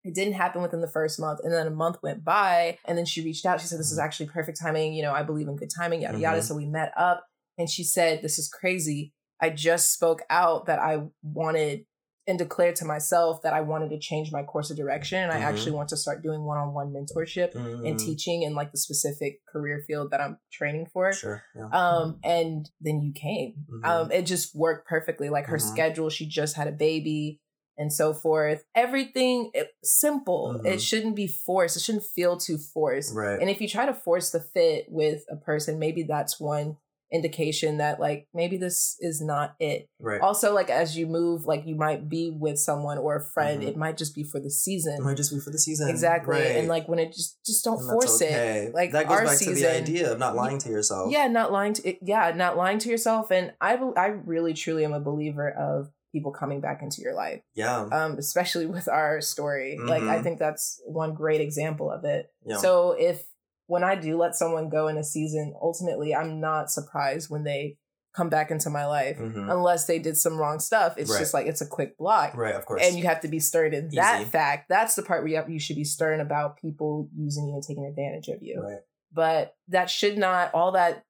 It 0.04 0.14
didn't 0.14 0.34
happen 0.34 0.60
within 0.62 0.80
the 0.82 0.88
first 0.88 1.18
month. 1.18 1.40
And 1.42 1.52
then 1.52 1.66
a 1.66 1.70
month 1.70 1.96
went 2.02 2.22
by 2.24 2.78
and 2.86 2.96
then 2.98 3.06
she 3.06 3.24
reached 3.24 3.46
out. 3.46 3.60
She 3.60 3.66
said, 3.66 3.78
This 3.78 3.90
is 3.90 3.98
actually 3.98 4.26
perfect 4.26 4.60
timing. 4.60 4.92
You 4.94 5.02
know, 5.02 5.12
I 5.12 5.22
believe 5.22 5.48
in 5.48 5.56
good 5.56 5.70
timing, 5.74 6.02
yada, 6.02 6.18
yada. 6.18 6.38
Mhm. 6.40 6.42
So 6.42 6.54
we 6.54 6.66
met 6.66 6.92
up 6.96 7.26
and 7.58 7.68
she 7.70 7.84
said, 7.84 8.20
This 8.22 8.38
is 8.38 8.48
crazy. 8.48 9.12
I 9.40 9.50
just 9.50 9.92
spoke 9.92 10.22
out 10.30 10.66
that 10.66 10.78
I 10.78 11.04
wanted 11.22 11.86
and 12.26 12.38
declared 12.38 12.76
to 12.76 12.86
myself 12.86 13.42
that 13.42 13.52
I 13.52 13.60
wanted 13.60 13.90
to 13.90 13.98
change 13.98 14.32
my 14.32 14.42
course 14.42 14.70
of 14.70 14.76
direction. 14.78 15.18
And 15.22 15.30
I 15.32 15.38
Mhm. 15.40 15.44
actually 15.44 15.72
want 15.72 15.90
to 15.90 15.96
start 15.96 16.22
doing 16.22 16.44
one 16.44 16.56
on 16.56 16.72
one 16.72 16.90
mentorship 16.92 17.52
and 17.54 17.96
Mm, 17.96 17.98
teaching 17.98 18.42
in 18.42 18.54
like 18.54 18.72
the 18.72 18.78
specific 18.78 19.44
career 19.46 19.82
field 19.86 20.10
that 20.10 20.20
I'm 20.22 20.38
training 20.50 20.86
for. 20.86 21.12
Sure. 21.12 21.42
Yeah. 21.54 21.68
Um, 21.70 22.18
and 22.24 22.70
then 22.80 23.00
you 23.02 23.12
came. 23.12 23.66
Um, 23.84 24.10
it 24.10 24.22
just 24.22 24.54
worked 24.54 24.88
perfectly. 24.88 25.28
Like 25.28 25.46
her 25.46 25.58
schedule, 25.58 26.08
she 26.08 26.26
just 26.26 26.56
had 26.56 26.66
a 26.68 26.72
baby 26.72 27.40
and 27.76 27.92
so 27.92 28.12
forth. 28.14 28.64
Everything 28.74 29.50
it, 29.54 29.70
simple. 29.82 30.56
Mhm. 30.58 30.66
It 30.66 30.80
shouldn't 30.82 31.16
be 31.16 31.26
forced. 31.26 31.76
It 31.76 31.80
shouldn't 31.80 32.04
feel 32.04 32.36
too 32.36 32.58
forced. 32.58 33.14
right. 33.14 33.40
And 33.40 33.50
if 33.50 33.60
you 33.60 33.68
try 33.68 33.86
to 33.86 33.94
force 33.94 34.30
the 34.30 34.40
fit 34.40 34.86
with 34.88 35.24
a 35.30 35.36
person, 35.36 35.78
maybe 35.78 36.02
that's 36.04 36.38
one 36.40 36.76
indication 37.12 37.76
that 37.76 38.00
like 38.00 38.26
maybe 38.34 38.56
this 38.56 38.96
is 38.98 39.20
not 39.20 39.54
it. 39.60 39.86
right. 40.00 40.20
Also, 40.20 40.52
like 40.52 40.68
as 40.68 40.96
you 40.96 41.06
move, 41.06 41.46
like 41.46 41.64
you 41.64 41.76
might 41.76 42.08
be 42.08 42.30
with 42.36 42.58
someone 42.58 42.98
or 42.98 43.14
a 43.16 43.22
friend, 43.22 43.62
Mhm. 43.62 43.68
it 43.68 43.76
might 43.76 43.96
just 43.96 44.16
be 44.16 44.24
for 44.24 44.40
the 44.40 44.50
season. 44.50 44.94
it 44.94 45.00
might 45.02 45.16
just 45.16 45.32
be 45.32 45.38
for 45.38 45.50
the 45.50 45.58
season. 45.58 45.88
Exactly. 45.88 46.34
Right. 46.34 46.56
And 46.56 46.66
like 46.66 46.88
when 46.88 46.98
it 46.98 47.12
just 47.12 47.38
just 47.44 47.64
don't 47.64 47.78
And 47.78 47.88
force 47.90 48.20
okay. 48.20 48.64
it. 48.66 48.74
Like 48.74 48.90
that 48.92 49.06
goes 49.06 49.18
our 49.18 49.24
back 49.26 49.38
to 49.38 49.54
the 49.54 49.70
idea 49.76 50.10
of 50.12 50.18
not 50.18 50.34
lying 50.34 50.58
to 50.60 50.68
yourself. 50.70 51.12
Yeah, 51.12 51.28
not 51.28 51.52
lying 51.52 51.74
to 51.74 51.94
yeah, 52.04 52.32
not 52.34 52.56
lying 52.56 52.78
to 52.78 52.88
yourself. 52.88 53.30
And 53.30 53.52
I 53.60 53.74
I 53.96 54.06
really 54.06 54.54
truly 54.54 54.84
am 54.84 54.92
a 54.92 55.00
believer 55.00 55.48
of 55.50 55.92
people 56.14 56.32
coming 56.32 56.60
back 56.62 56.80
into 56.82 57.02
your 57.02 57.12
life. 57.14 57.42
Yeah. 57.54 57.88
Um, 57.92 58.16
especially 58.18 58.66
with 58.66 58.88
our 58.88 59.20
story. 59.20 59.76
Like 59.78 60.04
I 60.04 60.18
Mhm. 60.18 60.22
think 60.22 60.38
that's 60.38 60.80
one 60.86 61.12
great 61.12 61.40
example 61.42 61.90
of 61.90 62.04
it. 62.04 62.30
Yeah. 62.46 62.56
So 62.58 62.92
if 62.92 63.26
when 63.66 63.82
I 63.84 63.94
do 63.96 64.16
let 64.16 64.34
someone 64.34 64.68
go 64.68 64.88
in 64.88 64.96
a 64.96 65.04
season, 65.04 65.54
ultimately 65.60 66.14
I'm 66.14 66.40
not 66.40 66.70
surprised 66.70 67.28
when 67.30 67.44
they 67.44 67.78
come 68.16 68.28
back 68.28 68.52
into 68.52 68.70
my 68.70 68.86
life. 68.86 69.18
Mhm. 69.18 69.50
Unless 69.50 69.86
they 69.86 69.98
did 69.98 70.16
some 70.16 70.38
wrong 70.38 70.60
stuff. 70.60 70.94
It's 70.96 71.10
Right. 71.10 71.18
just 71.18 71.34
like 71.34 71.46
it's 71.48 71.60
a 71.60 71.66
quick 71.66 71.98
block. 71.98 72.36
Right. 72.36 72.54
Of 72.54 72.64
course. 72.64 72.82
And 72.84 72.96
you 72.96 73.04
have 73.06 73.20
to 73.22 73.28
be 73.28 73.40
stern 73.40 73.74
in 73.74 73.88
that 73.94 74.24
fact. 74.28 74.68
That's 74.68 74.94
the 74.94 75.02
part 75.02 75.22
where 75.22 75.28
you, 75.30 75.36
have, 75.36 75.50
you 75.50 75.58
should 75.58 75.74
be 75.76 75.82
stern 75.84 76.20
about 76.20 76.56
people 76.56 77.08
using 77.16 77.48
you 77.48 77.54
and 77.54 77.62
taking 77.64 77.84
advantage 77.86 78.28
of 78.28 78.40
you. 78.40 78.62
right. 78.62 78.78
But 79.12 79.54
that 79.68 79.90
should 79.90 80.16
not, 80.18 80.52
all 80.54 80.72
that 80.72 81.02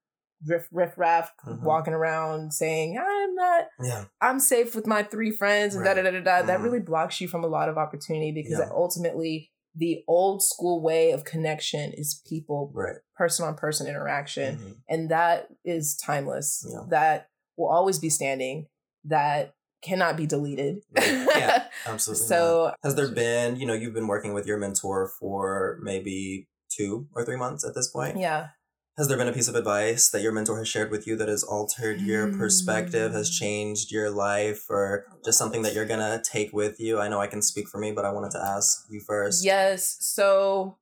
riff, 0.47 0.69
riff 0.73 0.97
raff 0.97 1.33
Mhm. 1.47 1.63
walking 1.63 1.95
around 1.95 2.53
saying, 2.53 2.99
I'm 2.99 3.35
not, 3.35 3.65
Yeah. 3.83 4.05
I'm 4.21 4.39
safe 4.41 4.75
with 4.75 4.87
my 4.87 5.03
three 5.03 5.31
friends 5.31 5.75
and 5.75 5.85
Right. 5.85 5.95
da 5.97 6.03
da 6.03 6.11
da 6.11 6.21
da 6.21 6.41
da. 6.41 6.47
That 6.47 6.61
really 6.61 6.81
blocks 6.81 7.21
you 7.21 7.29
from 7.29 7.45
a 7.45 7.47
lot 7.49 7.69
of 7.69 7.79
opportunity 7.79 8.33
because 8.33 8.59
Yeah. 8.59 8.71
ultimately 8.73 9.51
the 9.77 10.05
old 10.07 10.43
school 10.43 10.81
way 10.81 11.11
of 11.11 11.25
connection 11.25 11.93
is 11.93 12.23
people, 12.29 12.71
Right. 12.73 12.97
person 13.17 13.45
on 13.45 13.57
person 13.57 13.87
interaction. 13.89 14.57
Mhm. 14.59 14.77
And 14.89 15.11
that 15.11 15.49
is 15.65 15.97
timeless. 15.97 16.65
Yeah. 16.69 16.85
That 16.91 17.29
will 17.57 17.69
always 17.71 17.99
be 17.99 18.09
standing. 18.11 18.69
That 19.05 19.55
cannot 19.83 20.17
be 20.17 20.27
deleted. 20.27 20.83
Right. 20.97 21.27
Yeah. 21.37 21.65
Absolutely. 21.87 22.23
not. 22.23 22.29
so 22.29 22.73
Has 22.85 22.95
there 22.95 23.09
been, 23.11 23.57
you 23.57 23.67
know, 23.67 23.75
you've 23.75 23.93
been 23.95 24.07
working 24.07 24.33
with 24.33 24.47
your 24.47 24.59
mentor 24.59 25.09
for 25.21 25.79
maybe 25.83 26.49
two 26.71 27.07
or 27.15 27.25
three 27.25 27.37
months 27.37 27.65
at 27.65 27.75
this 27.75 27.89
point? 27.91 28.17
yeah. 28.17 28.49
Has 28.97 29.09
there 29.09 29.17
been 29.17 29.27
a 29.27 29.33
piece 29.33 29.49
of 29.49 29.57
advice 29.57 30.09
that 30.11 30.23
your 30.23 30.31
mentor 30.31 30.57
has 30.59 30.69
shared 30.69 30.93
with 30.93 31.05
you 31.05 31.17
that 31.17 31.27
has 31.27 31.43
altered 31.43 32.01
your 32.01 32.31
perspective, 32.33 33.13
has 33.13 33.29
Mm. 33.29 33.39
changed 33.41 33.91
your 33.91 34.09
life, 34.09 34.67
or 34.71 35.05
just 35.25 35.37
something 35.37 35.63
that 35.63 35.75
you're 35.75 35.85
gonna 35.85 36.23
take 36.23 36.53
with 36.53 36.79
you? 36.79 37.01
I 37.01 37.09
know 37.09 37.21
I 37.21 37.27
can 37.27 37.43
speak 37.43 37.69
for 37.69 37.79
me, 37.79 37.91
but 37.91 38.05
I 38.05 38.13
wanted 38.13 38.31
to 38.33 38.39
ask 38.39 38.87
you 38.89 39.01
first. 39.01 39.45
Yes. 39.45 39.97
So, 39.99 40.77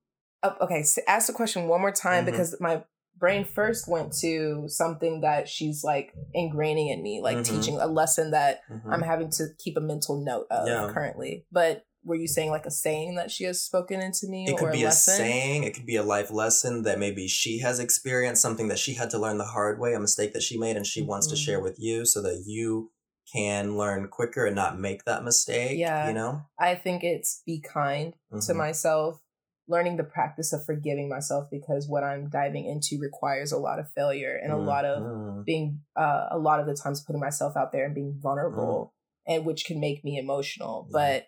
okay, 0.44 0.80
s 0.80 0.98
ask 1.08 1.26
the 1.26 1.32
question 1.32 1.68
one 1.68 1.80
more 1.80 1.90
time 1.90 2.24
Mhm. 2.24 2.30
because 2.32 2.54
my 2.60 2.84
brain 3.16 3.46
first 3.46 3.88
went 3.88 4.12
to 4.20 4.64
something 4.68 5.22
that 5.22 5.48
she's 5.48 5.82
like 5.82 6.12
ingraining 6.36 6.90
in 6.92 7.02
me, 7.02 7.22
like 7.22 7.38
Mhm. 7.38 7.44
teaching 7.46 7.78
a 7.80 7.86
lesson 7.86 8.30
that 8.32 8.60
Mhm. 8.70 8.92
I'm 8.92 9.02
having 9.02 9.30
to 9.30 9.48
keep 9.58 9.78
a 9.78 9.80
mental 9.80 10.16
note 10.18 10.48
of 10.50 10.66
Yeah. 10.68 10.92
currently. 10.92 11.46
But 11.50 11.84
were 12.04 12.14
you 12.16 12.26
saying 12.26 12.50
like 12.50 12.66
a 12.66 12.70
saying 12.70 13.14
that 13.14 13.30
she 13.30 13.44
has 13.44 13.62
spoken 13.62 14.00
into 14.00 14.26
me 14.26 14.44
It 14.48 14.56
could 14.58 14.72
be 14.72 14.82
a 14.82 14.86
lesson? 14.86 15.14
saying, 15.16 15.62
it 15.64 15.74
could 15.74 15.86
be 15.86 15.96
a 15.96 16.02
life 16.02 16.30
lesson 16.30 16.82
that 16.82 16.98
maybe 16.98 17.28
she 17.28 17.58
has 17.60 17.78
experienced, 17.78 18.42
something 18.42 18.68
that 18.68 18.78
she 18.78 18.94
had 18.94 19.10
to 19.10 19.18
learn 19.18 19.38
the 19.38 19.44
hard 19.44 19.78
way, 19.78 19.94
a 19.94 20.00
mistake 20.00 20.32
that 20.32 20.42
she 20.42 20.58
made, 20.58 20.76
and 20.76 20.86
she 20.86 21.02
wants 21.02 21.26
to 21.28 21.36
share 21.36 21.60
with 21.60 21.78
you 21.78 22.04
so 22.04 22.20
that 22.22 22.42
you 22.46 22.90
can 23.32 23.76
learn 23.78 24.08
quicker 24.08 24.44
and 24.46 24.56
not 24.56 24.78
make 24.78 25.04
that 25.04 25.22
mistake. 25.24 25.78
Yeah. 25.78 26.08
You 26.08 26.14
know? 26.14 26.42
I 26.58 26.74
think 26.74 27.02
it's 27.04 27.42
be 27.46 27.60
kind 27.60 28.14
to 28.32 28.36
Mhm. 28.52 28.56
myself, 28.56 29.20
learning 29.68 29.96
the 29.96 30.04
practice 30.04 30.52
of 30.52 30.64
forgiving 30.66 31.08
myself 31.08 31.48
because 31.50 31.88
what 31.88 32.02
I'm 32.02 32.28
diving 32.28 32.66
into 32.66 32.98
requires 33.00 33.52
a 33.52 33.58
lot 33.58 33.78
of 33.78 33.88
failure 33.92 34.36
and 34.42 34.52
a 34.52 34.56
lot 34.56 34.84
of 34.84 35.02
Mhm. 35.02 35.44
being 35.44 35.80
uh, 35.96 36.26
a 36.32 36.38
lot 36.38 36.58
of 36.58 36.66
the 36.66 36.74
times 36.74 37.00
putting 37.00 37.20
myself 37.20 37.56
out 37.56 37.70
there 37.70 37.84
and 37.86 37.94
being 37.94 38.18
vulnerable 38.20 38.92
Mm. 39.28 39.34
and 39.34 39.46
which 39.46 39.64
can 39.64 39.78
make 39.78 40.02
me 40.04 40.18
emotional 40.18 40.88
Yeah. 40.88 40.92
but 40.92 41.26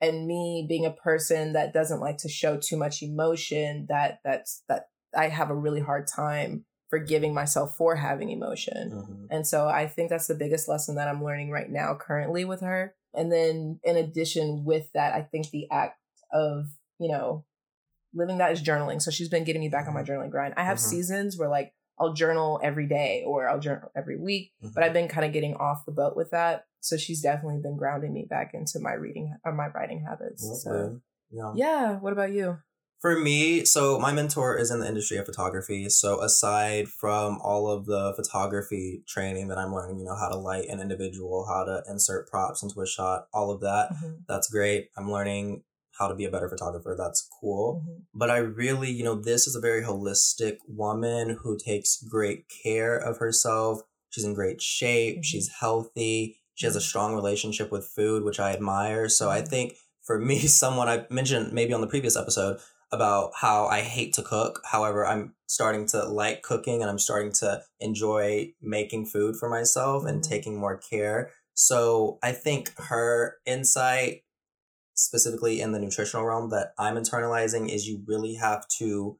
and 0.00 0.26
me 0.26 0.66
being 0.68 0.84
a 0.84 0.90
person 0.90 1.52
that 1.54 1.72
doesn't 1.72 2.00
like 2.00 2.18
to 2.18 2.28
show 2.28 2.56
too 2.58 2.76
much 2.76 3.02
emotion 3.02 3.86
that 3.88 4.20
that's 4.24 4.62
that 4.68 4.88
i 5.16 5.28
have 5.28 5.50
a 5.50 5.54
really 5.54 5.80
hard 5.80 6.06
time 6.06 6.64
forgiving 6.90 7.34
myself 7.34 7.76
for 7.76 7.96
having 7.96 8.30
emotion. 8.30 8.92
Mhm. 8.92 9.26
and 9.30 9.46
so 9.46 9.66
i 9.68 9.86
think 9.86 10.10
that's 10.10 10.26
the 10.26 10.34
biggest 10.34 10.68
lesson 10.68 10.94
that 10.96 11.08
i'm 11.08 11.24
learning 11.24 11.50
right 11.50 11.70
now 11.70 11.94
currently 12.00 12.44
with 12.44 12.60
her. 12.60 12.94
And 13.16 13.30
then 13.30 13.78
in 13.84 13.96
addition 13.96 14.64
with 14.64 14.90
that 14.92 15.14
i 15.14 15.22
think 15.22 15.50
the 15.50 15.68
act 15.70 15.98
of 16.32 16.66
you 16.98 17.08
know 17.08 17.44
living 18.16 18.38
that 18.38 18.52
is 18.52 18.62
journaling. 18.62 19.02
So 19.02 19.10
she's 19.10 19.28
been 19.28 19.42
getting 19.42 19.60
me 19.60 19.68
back 19.68 19.88
on 19.88 19.94
my 19.94 20.04
journaling 20.04 20.30
grind. 20.30 20.54
I 20.56 20.62
have 20.64 20.76
Mhm. 20.78 20.82
seasons 20.82 21.36
where 21.36 21.48
like 21.48 21.74
I'll 21.98 22.12
journal 22.12 22.60
every 22.62 22.86
day 22.86 23.22
or 23.26 23.48
I'll 23.48 23.60
journal 23.60 23.90
every 23.96 24.16
week, 24.18 24.52
Mhm. 24.62 24.74
but 24.74 24.82
I've 24.82 24.92
been 24.92 25.08
kind 25.08 25.26
of 25.26 25.32
getting 25.32 25.54
off 25.56 25.86
the 25.86 25.92
boat 25.92 26.16
with 26.16 26.30
that. 26.30 26.66
So 26.80 26.96
she's 26.96 27.22
definitely 27.22 27.60
been 27.62 27.76
grounding 27.76 28.12
me 28.12 28.26
back 28.28 28.52
into 28.52 28.78
my 28.80 28.92
reading 28.92 29.34
or 29.44 29.52
my 29.52 29.68
writing 29.68 30.04
habits. 30.06 30.62
So 30.62 31.00
Yeah. 31.30 31.52
yeah, 31.54 31.98
what 32.00 32.12
about 32.12 32.32
you? 32.32 32.58
For 33.00 33.18
me, 33.18 33.66
so 33.66 33.98
my 33.98 34.12
mentor 34.12 34.56
is 34.56 34.70
in 34.70 34.80
the 34.80 34.88
industry 34.88 35.18
of 35.18 35.26
photography. 35.26 35.90
So 35.90 36.22
aside 36.22 36.88
from 36.88 37.38
all 37.42 37.68
of 37.68 37.84
the 37.84 38.14
photography 38.16 39.02
training 39.06 39.48
that 39.48 39.58
I'm 39.58 39.74
learning, 39.74 39.98
you 39.98 40.06
know, 40.06 40.14
how 40.16 40.28
to 40.30 40.36
light 40.36 40.68
an 40.68 40.80
individual, 40.80 41.44
how 41.46 41.64
to 41.64 41.82
insert 41.86 42.30
props 42.30 42.62
into 42.62 42.80
a 42.80 42.86
shot, 42.86 43.26
all 43.32 43.50
of 43.50 43.60
that, 43.60 43.90
that's 44.26 44.48
great. 44.48 44.88
I'm 44.96 45.10
learning 45.12 45.64
how 45.98 46.08
to 46.08 46.14
be 46.14 46.24
a 46.24 46.30
better 46.30 46.48
photographer. 46.48 46.94
That's 46.98 47.28
cool. 47.40 47.82
Mhm. 47.86 48.02
But 48.14 48.30
I 48.30 48.38
really, 48.38 48.90
you 48.90 49.04
know, 49.04 49.14
this 49.14 49.46
is 49.46 49.54
a 49.54 49.60
very 49.60 49.82
holistic 49.82 50.58
woman 50.68 51.38
who 51.42 51.56
takes 51.56 52.02
great 52.02 52.46
care 52.62 52.96
of 52.96 53.18
herself. 53.18 53.82
She's 54.10 54.24
in 54.24 54.34
great 54.34 54.60
shape. 54.62 55.18
Mhm. 55.18 55.24
She's 55.24 55.48
healthy. 55.60 56.36
She 56.54 56.66
has 56.66 56.76
a 56.76 56.78
Mhm. 56.78 56.82
strong 56.82 57.14
relationship 57.14 57.72
with 57.72 57.86
food, 57.86 58.22
which 58.24 58.38
I 58.40 58.52
admire. 58.52 59.08
So 59.08 59.28
I 59.30 59.42
Mhm. 59.42 59.48
think 59.48 59.76
for 60.02 60.18
me, 60.18 60.38
someone 60.46 60.88
I 60.88 61.06
mentioned 61.10 61.52
maybe 61.52 61.72
on 61.72 61.80
the 61.80 61.86
previous 61.86 62.16
episode 62.16 62.58
about 62.92 63.32
how 63.36 63.66
I 63.66 63.80
hate 63.80 64.12
to 64.14 64.22
cook. 64.22 64.60
However, 64.70 65.04
I'm 65.04 65.34
starting 65.46 65.86
to 65.88 66.04
like 66.04 66.42
cooking 66.42 66.80
and 66.80 66.90
I'm 66.90 66.98
starting 66.98 67.32
to 67.32 67.62
enjoy 67.80 68.52
making 68.60 69.06
food 69.06 69.36
for 69.36 69.48
myself 69.48 70.04
and 70.04 70.22
taking 70.22 70.56
more 70.56 70.76
care. 70.76 71.32
So 71.54 72.18
I 72.22 72.32
think 72.32 72.72
her 72.78 73.38
insight 73.46 74.23
specifically 74.94 75.60
in 75.60 75.72
the 75.72 75.78
nutritional 75.78 76.24
realm 76.24 76.50
that 76.50 76.72
I'm 76.78 76.96
internalizing 76.96 77.68
is 77.68 77.86
you 77.86 78.02
really 78.06 78.34
have 78.34 78.66
to 78.78 79.18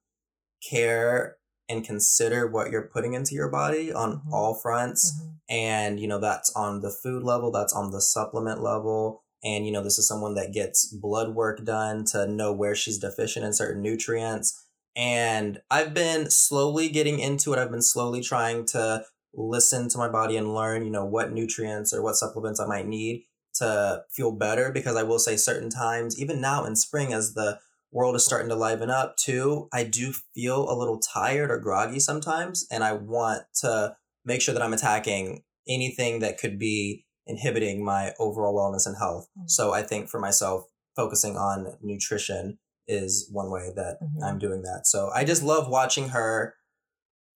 care 0.69 1.37
and 1.69 1.85
consider 1.85 2.47
what 2.47 2.71
you're 2.71 2.91
putting 2.93 3.15
into 3.15 3.35
your 3.35 3.49
body 3.49 3.93
on 3.93 4.19
mm-hmm. 4.19 4.35
all 4.35 4.55
fronts. 4.55 5.13
Mm-hmm. 5.13 5.31
And, 5.51 6.01
you 6.01 6.09
know, 6.09 6.19
that's 6.19 6.55
on 6.55 6.81
the 6.81 6.91
food 6.91 7.23
level, 7.23 7.51
that's 7.51 7.73
on 7.73 7.91
the 7.91 8.01
supplement 8.01 8.63
level. 8.63 9.25
And, 9.43 9.67
you 9.67 9.73
know, 9.73 9.83
this 9.83 9.99
is 9.99 10.09
someone 10.09 10.35
that 10.35 10.53
gets 10.53 10.87
blood 10.87 11.35
work 11.35 11.65
done 11.65 12.05
to 12.07 12.27
know 12.27 12.53
where 12.53 12.75
she's 12.75 12.99
deficient 12.99 13.45
in 13.45 13.53
certain 13.53 13.83
nutrients. 13.83 14.67
And 14.97 15.61
I've 15.71 15.93
been 15.93 16.31
slowly 16.31 16.89
getting 16.89 17.19
into 17.19 17.53
it. 17.53 17.59
I've 17.59 17.71
been 17.71 17.83
slowly 17.83 18.23
trying 18.23 18.65
to 18.67 19.05
listen 19.35 19.89
to 19.89 19.99
my 19.99 20.09
body 20.09 20.37
and 20.37 20.55
learn, 20.55 20.85
you 20.85 20.91
know, 20.91 21.05
what 21.05 21.33
nutrients 21.33 21.93
or 21.93 22.03
what 22.03 22.15
supplements 22.15 22.61
I 22.61 22.67
might 22.67 22.87
need 22.87 23.25
to 23.57 24.03
feel 24.11 24.33
better. 24.33 24.71
Because 24.73 24.97
I 24.97 25.03
will 25.03 25.19
say 25.19 25.37
certain 25.37 25.71
times, 25.71 26.21
even 26.21 26.41
now 26.41 26.65
in 26.65 26.77
spring, 26.77 27.13
as 27.13 27.35
the 27.35 27.59
world 27.93 28.17
is 28.17 28.25
starting 28.25 28.49
to 28.49 28.57
liven 28.57 28.91
up 28.91 29.17
too, 29.17 29.69
I 29.73 29.85
do 29.85 30.13
feel 30.35 30.69
a 30.69 30.77
little 30.77 30.99
tired 30.99 31.51
or 31.51 31.59
groggy 31.59 32.01
sometimes. 32.01 32.67
And 32.71 32.83
I 32.83 32.93
want 32.93 33.43
to 33.61 33.97
make 34.25 34.41
sure 34.41 34.53
that 34.53 34.63
I'm 34.63 34.73
attacking 34.73 35.43
anything 35.69 36.19
that 36.19 36.39
could 36.39 36.59
be 36.59 37.05
inhibiting 37.27 37.85
my 37.85 38.13
overall 38.19 38.55
wellness 38.55 38.87
and 38.87 38.97
health. 38.97 39.29
Mm-hmm. 39.39 39.47
So 39.47 39.73
I 39.73 39.83
think 39.83 40.09
for 40.09 40.21
myself, 40.21 40.65
focusing 40.97 41.37
on 41.37 41.77
nutrition 41.83 42.59
is 42.87 43.29
one 43.33 43.51
way 43.51 43.71
that 43.75 43.99
mm-hmm. 44.03 44.23
I'm 44.23 44.39
doing 44.39 44.63
that. 44.63 44.87
So 44.87 45.11
I 45.15 45.25
just 45.25 45.43
love 45.43 45.69
watching 45.69 46.11
her 46.11 46.55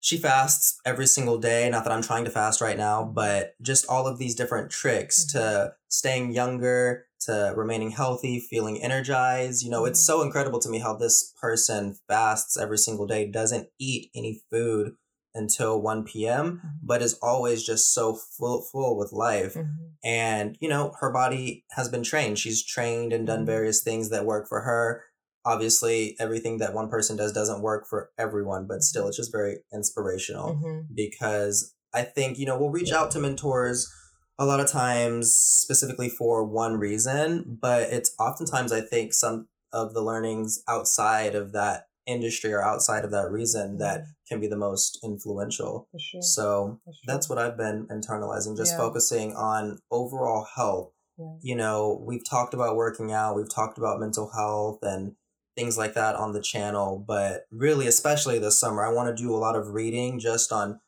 she 0.00 0.16
fasts 0.16 0.78
every 0.84 1.06
single 1.06 1.38
day. 1.38 1.68
Not 1.68 1.84
that 1.84 1.92
I'm 1.92 2.02
trying 2.02 2.24
to 2.24 2.30
fast 2.30 2.60
right 2.60 2.76
now, 2.76 3.04
but 3.04 3.54
just 3.62 3.86
all 3.88 4.06
of 4.06 4.18
these 4.18 4.34
different 4.34 4.70
tricks 4.70 5.24
mm-hmm. 5.24 5.38
to 5.38 5.72
staying 5.88 6.32
younger, 6.32 7.06
to 7.22 7.52
remaining 7.56 7.90
healthy, 7.90 8.40
feeling 8.40 8.82
energized. 8.82 9.62
You 9.62 9.70
know, 9.70 9.82
mm-hmm. 9.82 9.90
it's 9.90 10.06
so 10.06 10.22
incredible 10.22 10.60
to 10.60 10.68
me 10.68 10.78
how 10.78 10.94
this 10.94 11.34
person 11.40 11.96
fasts 12.08 12.56
every 12.56 12.78
single 12.78 13.06
day, 13.06 13.30
doesn't 13.30 13.68
eat 13.78 14.10
any 14.14 14.40
food 14.50 14.92
until 15.34 15.80
1 15.80 16.04
p.m., 16.04 16.46
mm-hmm. 16.46 16.68
but 16.82 17.02
is 17.02 17.18
always 17.22 17.64
just 17.64 17.92
so 17.92 18.14
full, 18.14 18.62
full 18.62 18.96
with 18.96 19.12
life. 19.12 19.54
Mm-hmm. 19.54 19.84
And, 20.04 20.56
you 20.60 20.68
know, 20.68 20.94
her 21.00 21.12
body 21.12 21.64
has 21.72 21.88
been 21.88 22.02
trained. 22.02 22.38
She's 22.38 22.64
trained 22.64 23.12
and 23.12 23.26
done 23.26 23.40
mm-hmm. 23.40 23.46
various 23.46 23.82
things 23.82 24.10
that 24.10 24.24
work 24.24 24.48
for 24.48 24.62
her 24.62 25.04
obviously 25.44 26.16
everything 26.18 26.58
that 26.58 26.74
one 26.74 26.88
person 26.88 27.16
does 27.16 27.32
doesn't 27.32 27.62
work 27.62 27.86
for 27.88 28.10
everyone 28.18 28.66
but 28.66 28.82
still 28.82 29.08
it's 29.08 29.16
just 29.16 29.32
very 29.32 29.58
inspirational 29.72 30.54
mm-hmm. 30.54 30.80
because 30.94 31.74
i 31.94 32.02
think 32.02 32.38
you 32.38 32.46
know 32.46 32.58
we'll 32.58 32.70
reach 32.70 32.92
out 32.92 33.10
to 33.10 33.18
mentors 33.18 33.90
a 34.38 34.46
lot 34.46 34.60
of 34.60 34.70
times 34.70 35.34
specifically 35.34 36.08
for 36.08 36.44
one 36.44 36.78
reason 36.78 37.58
but 37.60 37.82
it's 37.92 38.14
oftentimes 38.18 38.72
i 38.72 38.80
think 38.80 39.12
some 39.12 39.48
of 39.72 39.94
the 39.94 40.02
learnings 40.02 40.62
outside 40.68 41.34
of 41.34 41.52
that 41.52 41.84
industry 42.06 42.52
or 42.52 42.62
outside 42.62 43.04
of 43.04 43.10
that 43.10 43.30
reason 43.30 43.76
that 43.78 44.00
mm-hmm. 44.00 44.10
can 44.26 44.40
be 44.40 44.46
the 44.46 44.56
most 44.56 44.98
influential 45.04 45.88
sure. 45.98 46.22
so 46.22 46.80
sure. 46.84 46.94
that's 47.06 47.28
what 47.28 47.38
i've 47.38 47.56
been 47.56 47.86
internalizing 47.90 48.56
just 48.56 48.72
yeah. 48.72 48.78
focusing 48.78 49.34
on 49.34 49.78
overall 49.90 50.46
health 50.56 50.90
yeah. 51.18 51.26
you 51.42 51.54
know 51.54 52.02
we've 52.06 52.28
talked 52.28 52.54
about 52.54 52.76
working 52.76 53.12
out 53.12 53.36
we've 53.36 53.54
talked 53.54 53.76
about 53.76 54.00
mental 54.00 54.30
health 54.34 54.78
and 54.82 55.12
things 55.58 55.76
like 55.76 55.94
that 55.94 56.14
on 56.14 56.32
the 56.32 56.40
channel. 56.40 57.04
But 57.06 57.42
really, 57.50 57.88
especially 57.88 58.38
this 58.38 58.60
summer, 58.60 58.84
I 58.84 58.92
want 58.92 59.14
to 59.14 59.22
do 59.22 59.34
a 59.34 59.36
lot 59.36 59.56
of 59.56 59.68
reading 59.68 60.20
just 60.20 60.52
on 60.52 60.80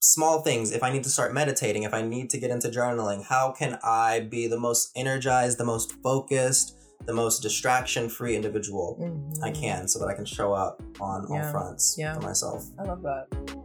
small 0.00 0.40
things. 0.40 0.72
If 0.72 0.82
I 0.82 0.90
need 0.90 1.04
to 1.04 1.10
start 1.10 1.34
meditating, 1.34 1.82
if 1.82 1.92
I 1.92 2.00
need 2.00 2.30
to 2.30 2.38
get 2.38 2.50
into 2.50 2.68
journaling, 2.68 3.24
how 3.24 3.52
can 3.52 3.78
I 3.84 4.20
be 4.20 4.46
the 4.46 4.58
most 4.58 4.90
energized, 4.96 5.58
the 5.58 5.64
most 5.64 5.92
focused, 6.02 6.78
the 7.04 7.12
most 7.12 7.42
distraction 7.42 8.08
free 8.08 8.34
individual 8.34 8.98
mm-hmm. 8.98 9.44
I 9.44 9.50
can 9.50 9.88
so 9.88 9.98
that 9.98 10.06
I 10.06 10.14
can 10.14 10.24
show 10.24 10.54
up 10.54 10.82
on 11.00 11.26
yeah. 11.30 11.44
all 11.44 11.52
fronts 11.52 11.96
yeah. 11.98 12.14
for 12.14 12.22
myself? 12.22 12.64
I 12.78 12.84
love 12.84 13.02
that. 13.02 13.63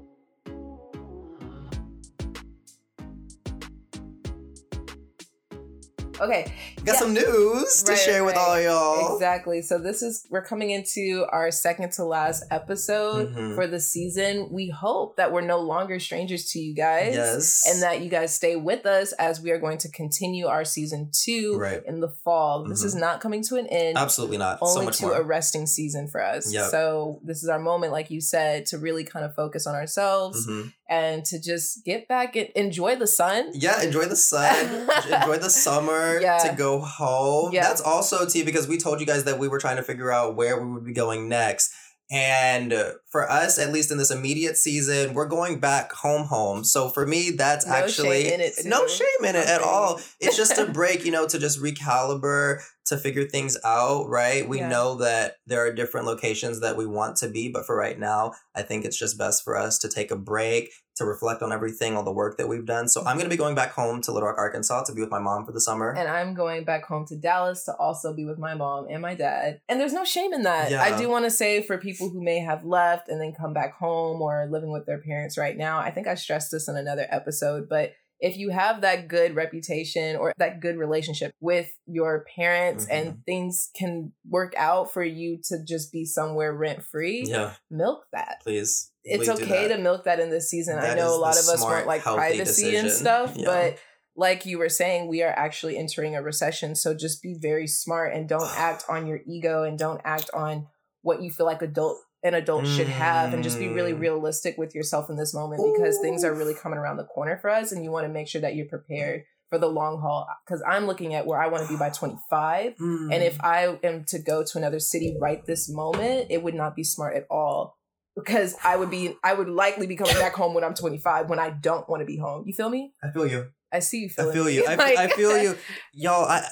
Okay. 6.19 6.51
Got 6.83 6.93
yeah. 6.93 6.99
some 6.99 7.13
news 7.13 7.83
to 7.83 7.91
right, 7.91 7.99
share 7.99 8.23
right. 8.23 8.27
with 8.27 8.37
all 8.37 8.59
y'all. 8.59 9.15
Exactly. 9.15 9.61
So 9.61 9.77
this 9.77 10.01
is 10.01 10.25
we're 10.29 10.43
coming 10.43 10.71
into 10.71 11.25
our 11.29 11.51
second 11.51 11.91
to 11.93 12.03
last 12.03 12.43
episode 12.51 13.29
mm-hmm. 13.29 13.55
for 13.55 13.67
the 13.67 13.79
season. 13.79 14.49
We 14.51 14.69
hope 14.69 15.17
that 15.17 15.31
we're 15.31 15.41
no 15.41 15.59
longer 15.59 15.99
strangers 15.99 16.49
to 16.51 16.59
you 16.59 16.75
guys. 16.75 17.15
Yes. 17.15 17.63
And 17.67 17.81
that 17.83 18.01
you 18.01 18.09
guys 18.09 18.33
stay 18.33 18.55
with 18.55 18.85
us 18.85 19.11
as 19.13 19.41
we 19.41 19.51
are 19.51 19.59
going 19.59 19.77
to 19.79 19.91
continue 19.91 20.47
our 20.47 20.65
season 20.65 21.09
two 21.13 21.57
right. 21.57 21.81
in 21.85 21.99
the 21.99 22.09
fall. 22.09 22.61
Mm-hmm. 22.61 22.69
This 22.69 22.83
is 22.83 22.93
mm-hmm. 22.93 23.01
not 23.01 23.21
coming 23.21 23.43
to 23.43 23.55
an 23.55 23.67
end. 23.67 23.97
Absolutely 23.97 24.37
not. 24.37 24.59
Only 24.61 24.85
so 24.87 24.91
to 24.91 25.05
more. 25.07 25.21
a 25.21 25.23
resting 25.23 25.65
season 25.65 26.07
for 26.07 26.23
us. 26.23 26.53
Yep. 26.53 26.71
So 26.71 27.21
this 27.23 27.43
is 27.43 27.49
our 27.49 27.59
moment, 27.59 27.91
like 27.91 28.11
you 28.11 28.21
said, 28.21 28.65
to 28.67 28.77
really 28.77 29.03
kind 29.03 29.25
of 29.25 29.35
focus 29.35 29.65
on 29.67 29.75
ourselves 29.75 30.47
mm-hmm. 30.47 30.69
And 30.89 31.23
to 31.25 31.39
just 31.39 31.85
get 31.85 32.07
back 32.07 32.35
and 32.35 32.49
enjoy 32.55 32.95
the 32.95 33.07
sun. 33.07 33.51
Yeah, 33.53 33.81
enjoy 33.83 34.05
the 34.05 34.15
sun. 34.15 34.89
enjoy 35.11 35.37
the 35.37 35.49
summer 35.49 36.19
yeah. 36.19 36.39
to 36.39 36.55
go 36.55 36.79
home. 36.81 37.53
Yeah. 37.53 37.63
That's 37.63 37.81
also 37.81 38.25
T 38.25 38.43
because 38.43 38.67
we 38.67 38.77
told 38.77 38.99
you 38.99 39.05
guys 39.05 39.23
that 39.25 39.37
we 39.37 39.47
were 39.47 39.59
trying 39.59 39.77
to 39.77 39.83
figure 39.83 40.11
out 40.11 40.35
where 40.35 40.59
we 40.59 40.71
would 40.71 40.85
be 40.85 40.93
going 40.93 41.29
next. 41.29 41.71
And 42.11 42.73
for 43.11 43.29
us, 43.29 43.59
at 43.59 43.71
least 43.71 43.91
in 43.91 43.99
this 43.99 44.09
immediate 44.09 44.57
season, 44.57 45.13
we're 45.13 45.27
going 45.27 45.59
back 45.59 45.91
home 45.91 46.25
home. 46.25 46.63
So 46.63 46.89
for 46.89 47.05
me, 47.05 47.29
that's 47.29 47.67
no 47.67 47.73
actually 47.73 48.29
shame 48.29 48.51
no 48.65 48.87
shame 48.87 49.25
in 49.25 49.35
it 49.35 49.47
at 49.47 49.61
all. 49.61 50.01
It's 50.19 50.35
just 50.35 50.57
a 50.57 50.65
break, 50.73 51.05
you 51.05 51.11
know, 51.11 51.27
to 51.27 51.37
just 51.37 51.61
recalibrate, 51.61 52.63
to 52.85 52.97
figure 52.97 53.25
things 53.25 53.57
out, 53.63 54.07
right? 54.09 54.47
We 54.47 54.59
yeah. 54.59 54.69
know 54.69 54.95
that 54.95 55.35
there 55.45 55.65
are 55.65 55.71
different 55.71 56.07
locations 56.07 56.59
that 56.61 56.75
we 56.75 56.85
want 56.85 57.17
to 57.17 57.29
be, 57.29 57.49
but 57.49 57.65
for 57.65 57.75
right 57.75 57.97
now, 57.97 58.33
I 58.55 58.63
think 58.63 58.83
it's 58.83 58.97
just 58.97 59.17
best 59.17 59.43
for 59.43 59.55
us 59.55 59.77
to 59.79 59.89
take 59.89 60.09
a 60.09 60.15
break, 60.15 60.71
to 60.95 61.05
reflect 61.05 61.43
on 61.43 61.53
everything, 61.53 61.95
all 61.95 62.03
the 62.03 62.11
work 62.11 62.37
that 62.37 62.47
we've 62.47 62.65
done. 62.65 62.87
So 62.87 63.01
I'm 63.01 63.15
going 63.15 63.25
to 63.25 63.29
be 63.29 63.37
going 63.37 63.53
back 63.53 63.71
home 63.71 64.01
to 64.01 64.11
Little 64.11 64.27
Rock, 64.27 64.37
Arkansas 64.37 64.83
to 64.85 64.93
be 64.93 65.01
with 65.01 65.11
my 65.11 65.19
mom 65.19 65.45
for 65.45 65.51
the 65.51 65.61
summer. 65.61 65.93
And 65.95 66.09
I'm 66.09 66.33
going 66.33 66.63
back 66.63 66.83
home 66.85 67.05
to 67.07 67.15
Dallas 67.15 67.63
to 67.65 67.75
also 67.75 68.13
be 68.13 68.25
with 68.25 68.39
my 68.39 68.55
mom 68.55 68.87
and 68.89 69.01
my 69.01 69.13
dad. 69.13 69.61
And 69.69 69.79
there's 69.79 69.93
no 69.93 70.03
shame 70.03 70.33
in 70.33 70.43
that. 70.43 70.71
Yeah. 70.71 70.81
I 70.81 70.97
do 70.97 71.09
want 71.09 71.25
to 71.25 71.31
say 71.31 71.61
for 71.61 71.77
people 71.77 72.09
who 72.09 72.23
may 72.23 72.39
have 72.39 72.65
left 72.65 73.07
and 73.07 73.21
then 73.21 73.33
come 73.33 73.53
back 73.53 73.75
home 73.77 74.21
or 74.21 74.47
living 74.49 74.71
with 74.71 74.85
their 74.85 74.99
parents 74.99 75.37
right 75.37 75.55
now, 75.55 75.79
I 75.79 75.91
think 75.91 76.07
I 76.07 76.15
stressed 76.15 76.51
this 76.51 76.67
in 76.67 76.75
another 76.75 77.07
episode, 77.09 77.69
but 77.69 77.91
if 78.19 78.37
you 78.37 78.49
have 78.49 78.81
that 78.81 79.07
good 79.07 79.35
reputation 79.35 80.17
or 80.17 80.33
that 80.37 80.59
good 80.59 80.77
relationship 80.77 81.31
with 81.39 81.71
your 81.85 82.25
parents 82.35 82.85
mm-hmm. 82.85 83.07
and 83.07 83.25
things 83.25 83.69
can 83.75 84.11
work 84.27 84.53
out 84.57 84.91
for 84.91 85.03
you 85.03 85.39
to 85.45 85.57
just 85.65 85.91
be 85.91 86.05
somewhere 86.05 86.53
rent 86.53 86.83
free, 86.83 87.23
yeah. 87.25 87.53
milk 87.71 88.05
that. 88.11 88.41
Please. 88.43 88.91
It's 89.03 89.29
okay 89.29 89.69
to 89.69 89.77
milk 89.77 90.03
that 90.03 90.19
in 90.19 90.29
this 90.29 90.49
season. 90.49 90.75
That 90.75 90.91
I 90.91 90.95
know 90.95 91.15
a 91.15 91.17
lot 91.17 91.33
of 91.33 91.47
us 91.47 91.61
want 91.61 91.87
like 91.87 92.03
privacy 92.03 92.43
decision. 92.43 92.85
and 92.85 92.91
stuff, 92.91 93.33
yeah. 93.35 93.45
but 93.45 93.79
like 94.15 94.45
you 94.45 94.57
were 94.57 94.69
saying, 94.69 95.07
we 95.07 95.23
are 95.23 95.31
actually 95.31 95.77
entering 95.77 96.15
a 96.15 96.21
recession. 96.21 96.75
So 96.75 96.93
just 96.93 97.23
be 97.23 97.35
very 97.39 97.67
smart 97.67 98.13
and 98.13 98.27
don't 98.27 98.51
act 98.57 98.83
on 98.89 99.07
your 99.07 99.21
ego 99.25 99.63
and 99.63 99.79
don't 99.79 100.01
act 100.03 100.29
on 100.33 100.67
what 101.01 101.21
you 101.21 101.31
feel 101.31 101.45
like 101.45 101.61
adult 101.61 101.97
an 102.23 102.33
adult 102.33 102.65
mm. 102.65 102.75
should 102.75 102.87
have 102.87 103.33
and 103.33 103.43
just 103.43 103.57
be 103.57 103.69
really 103.69 103.93
mm. 103.93 103.99
realistic 103.99 104.57
with 104.57 104.75
yourself 104.75 105.09
in 105.09 105.15
this 105.15 105.33
moment 105.33 105.61
because 105.73 105.97
things 105.99 106.23
are 106.23 106.33
really 106.33 106.53
coming 106.53 106.77
around 106.77 106.97
the 106.97 107.05
corner 107.05 107.37
for 107.41 107.49
us 107.49 107.71
and 107.71 107.83
you 107.83 107.91
want 107.91 108.05
to 108.05 108.11
make 108.11 108.27
sure 108.27 108.41
that 108.41 108.55
you're 108.55 108.65
prepared 108.65 109.23
for 109.49 109.57
the 109.57 109.67
long 109.67 109.99
haul 110.01 110.27
because 110.45 110.61
i'm 110.67 110.85
looking 110.85 111.13
at 111.13 111.25
where 111.25 111.41
i 111.41 111.47
want 111.47 111.63
to 111.63 111.69
be 111.69 111.77
by 111.77 111.89
25 111.89 112.75
mm. 112.75 113.13
and 113.13 113.23
if 113.23 113.37
mm. 113.37 113.45
i 113.45 113.77
am 113.83 114.03
to 114.03 114.19
go 114.19 114.43
to 114.43 114.57
another 114.57 114.79
city 114.79 115.15
right 115.19 115.45
this 115.45 115.69
moment 115.69 116.27
it 116.29 116.43
would 116.43 116.53
not 116.53 116.75
be 116.75 116.83
smart 116.83 117.15
at 117.15 117.25
all 117.29 117.77
because 118.15 118.55
i 118.63 118.75
would 118.75 118.89
be 118.89 119.15
i 119.23 119.33
would 119.33 119.49
likely 119.49 119.87
be 119.87 119.95
coming 119.95 120.15
back 120.15 120.33
home 120.33 120.53
when 120.53 120.63
i'm 120.63 120.73
25 120.73 121.29
when 121.29 121.39
i 121.39 121.49
don't 121.49 121.87
want 121.89 122.01
to 122.01 122.05
be 122.05 122.17
home 122.17 122.43
you 122.45 122.53
feel 122.53 122.69
me 122.69 122.91
i 123.01 123.09
feel 123.11 123.25
you 123.25 123.47
i 123.71 123.79
see 123.79 124.01
you 124.01 124.09
i 124.19 124.31
feel 124.31 124.49
you 124.49 124.65
I, 124.67 124.75
like, 124.75 124.97
I 124.97 125.07
feel 125.07 125.41
you 125.41 125.55
y'all 125.93 126.25
i 126.25 126.47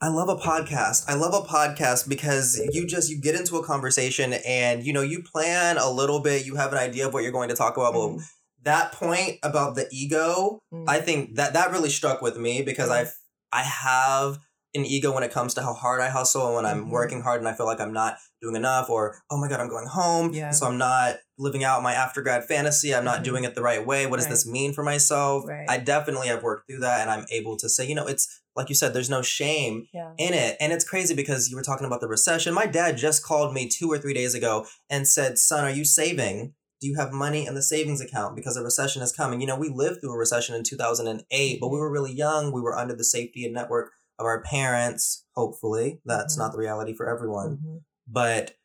I 0.00 0.08
love 0.08 0.28
a 0.28 0.36
podcast. 0.36 1.04
I 1.08 1.14
love 1.14 1.34
a 1.34 1.46
podcast 1.46 2.08
because 2.08 2.60
you 2.72 2.86
just 2.86 3.10
you 3.10 3.20
get 3.20 3.34
into 3.34 3.56
a 3.56 3.64
conversation 3.64 4.34
and 4.46 4.84
you 4.84 4.92
know 4.92 5.02
you 5.02 5.22
plan 5.22 5.78
a 5.78 5.90
little 5.90 6.20
bit, 6.20 6.46
you 6.46 6.56
have 6.56 6.72
an 6.72 6.78
idea 6.78 7.06
of 7.06 7.14
what 7.14 7.22
you're 7.22 7.32
going 7.32 7.48
to 7.48 7.56
talk 7.56 7.76
about. 7.76 7.94
Mm. 7.94 8.16
But 8.16 8.24
that 8.64 8.92
point 8.92 9.38
about 9.42 9.74
the 9.74 9.86
ego, 9.92 10.58
mm. 10.72 10.84
I 10.88 11.00
think 11.00 11.36
that 11.36 11.52
that 11.52 11.70
really 11.72 11.90
struck 11.90 12.22
with 12.22 12.36
me 12.36 12.62
because. 12.62 12.90
I 12.90 13.06
I 13.54 13.62
have 13.62 14.40
an 14.74 14.84
ego 14.84 15.14
when 15.14 15.22
it 15.22 15.30
comes 15.30 15.54
to 15.54 15.62
how 15.62 15.72
hard 15.72 16.00
I 16.00 16.08
hustle 16.08 16.46
and 16.46 16.56
when 16.56 16.66
I'm 16.66 16.82
mm-hmm. 16.82 16.90
working 16.90 17.22
hard 17.22 17.38
and 17.38 17.48
I 17.48 17.52
feel 17.52 17.66
like 17.66 17.80
I'm 17.80 17.92
not 17.92 18.16
doing 18.42 18.56
enough 18.56 18.90
or 18.90 19.16
oh 19.30 19.40
my 19.40 19.48
god 19.48 19.60
I'm 19.60 19.68
going 19.68 19.86
home 19.86 20.34
yeah. 20.34 20.50
so 20.50 20.66
I'm 20.66 20.76
not 20.76 21.18
living 21.38 21.62
out 21.62 21.82
my 21.82 21.94
after 21.94 22.20
grad 22.20 22.44
fantasy 22.44 22.92
I'm 22.92 23.04
not 23.04 23.16
mm-hmm. 23.16 23.24
doing 23.24 23.44
it 23.44 23.54
the 23.54 23.62
right 23.62 23.86
way 23.86 24.06
what 24.06 24.16
does 24.16 24.26
right. 24.26 24.32
this 24.32 24.46
mean 24.48 24.72
for 24.72 24.82
myself 24.82 25.44
right. 25.46 25.64
I 25.68 25.78
definitely 25.78 26.26
have 26.26 26.42
worked 26.42 26.68
through 26.68 26.80
that 26.80 27.02
and 27.02 27.10
I'm 27.10 27.24
able 27.30 27.56
to 27.58 27.68
say 27.68 27.86
you 27.86 27.94
know 27.94 28.06
it's 28.06 28.42
like 28.56 28.68
you 28.68 28.74
said, 28.74 28.94
there's 28.94 29.10
no 29.10 29.22
shame 29.22 29.86
yeah. 29.92 30.12
in 30.18 30.32
it. 30.34 30.56
And 30.60 30.72
it's 30.72 30.88
crazy 30.88 31.14
because 31.14 31.50
you 31.50 31.56
were 31.56 31.62
talking 31.62 31.86
about 31.86 32.00
the 32.00 32.08
recession. 32.08 32.54
My 32.54 32.66
dad 32.66 32.96
just 32.96 33.24
called 33.24 33.52
me 33.52 33.68
two 33.68 33.90
or 33.90 33.98
three 33.98 34.14
days 34.14 34.34
ago 34.34 34.66
and 34.88 35.08
said, 35.08 35.38
Son, 35.38 35.64
are 35.64 35.70
you 35.70 35.84
saving? 35.84 36.54
Do 36.80 36.88
you 36.88 36.96
have 36.96 37.12
money 37.12 37.46
in 37.46 37.54
the 37.54 37.62
savings 37.62 38.00
account? 38.00 38.36
Because 38.36 38.56
a 38.56 38.62
recession 38.62 39.02
is 39.02 39.12
coming. 39.12 39.40
You 39.40 39.46
know, 39.46 39.56
we 39.58 39.68
lived 39.70 40.00
through 40.00 40.14
a 40.14 40.18
recession 40.18 40.54
in 40.54 40.62
2008, 40.62 41.58
but 41.60 41.68
we 41.68 41.78
were 41.78 41.90
really 41.90 42.12
young. 42.12 42.52
We 42.52 42.60
were 42.60 42.76
under 42.76 42.94
the 42.94 43.04
safety 43.04 43.44
and 43.44 43.54
network 43.54 43.92
of 44.18 44.26
our 44.26 44.42
parents. 44.42 45.24
Hopefully, 45.34 46.00
that's 46.04 46.36
Mhm. 46.36 46.38
not 46.38 46.52
the 46.52 46.58
reality 46.58 46.94
for 46.94 47.08
everyone. 47.08 47.56
Mhm. 47.56 47.80
But 48.06 48.56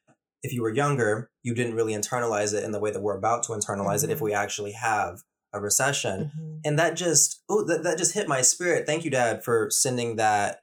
if 0.44 0.54
you 0.54 0.62
were 0.62 0.70
younger, 0.74 1.32
you 1.44 1.54
didn't 1.54 1.76
really 1.76 1.94
internalize 1.94 2.54
it 2.54 2.64
in 2.64 2.72
the 2.72 2.80
way 2.80 2.92
that 2.92 3.02
we're 3.02 3.18
about 3.18 3.44
to 3.44 3.54
internalize 3.54 4.04
it 4.04 4.10
if 4.10 4.20
Mhm. 4.20 4.24
we 4.24 4.34
actually 4.34 4.74
have 4.74 5.22
a 5.54 5.60
recession. 5.60 6.32
Mhm. 6.38 6.60
And 6.66 6.80
that 6.80 6.96
just 6.96 7.42
oh 7.50 7.64
that, 7.66 7.84
that 7.84 7.98
just 7.98 8.14
hit 8.14 8.28
my 8.28 8.42
spirit. 8.42 8.86
Thank 8.86 9.06
you, 9.06 9.12
Dad, 9.12 9.44
for 9.44 9.70
sending 9.70 10.16
that 10.18 10.62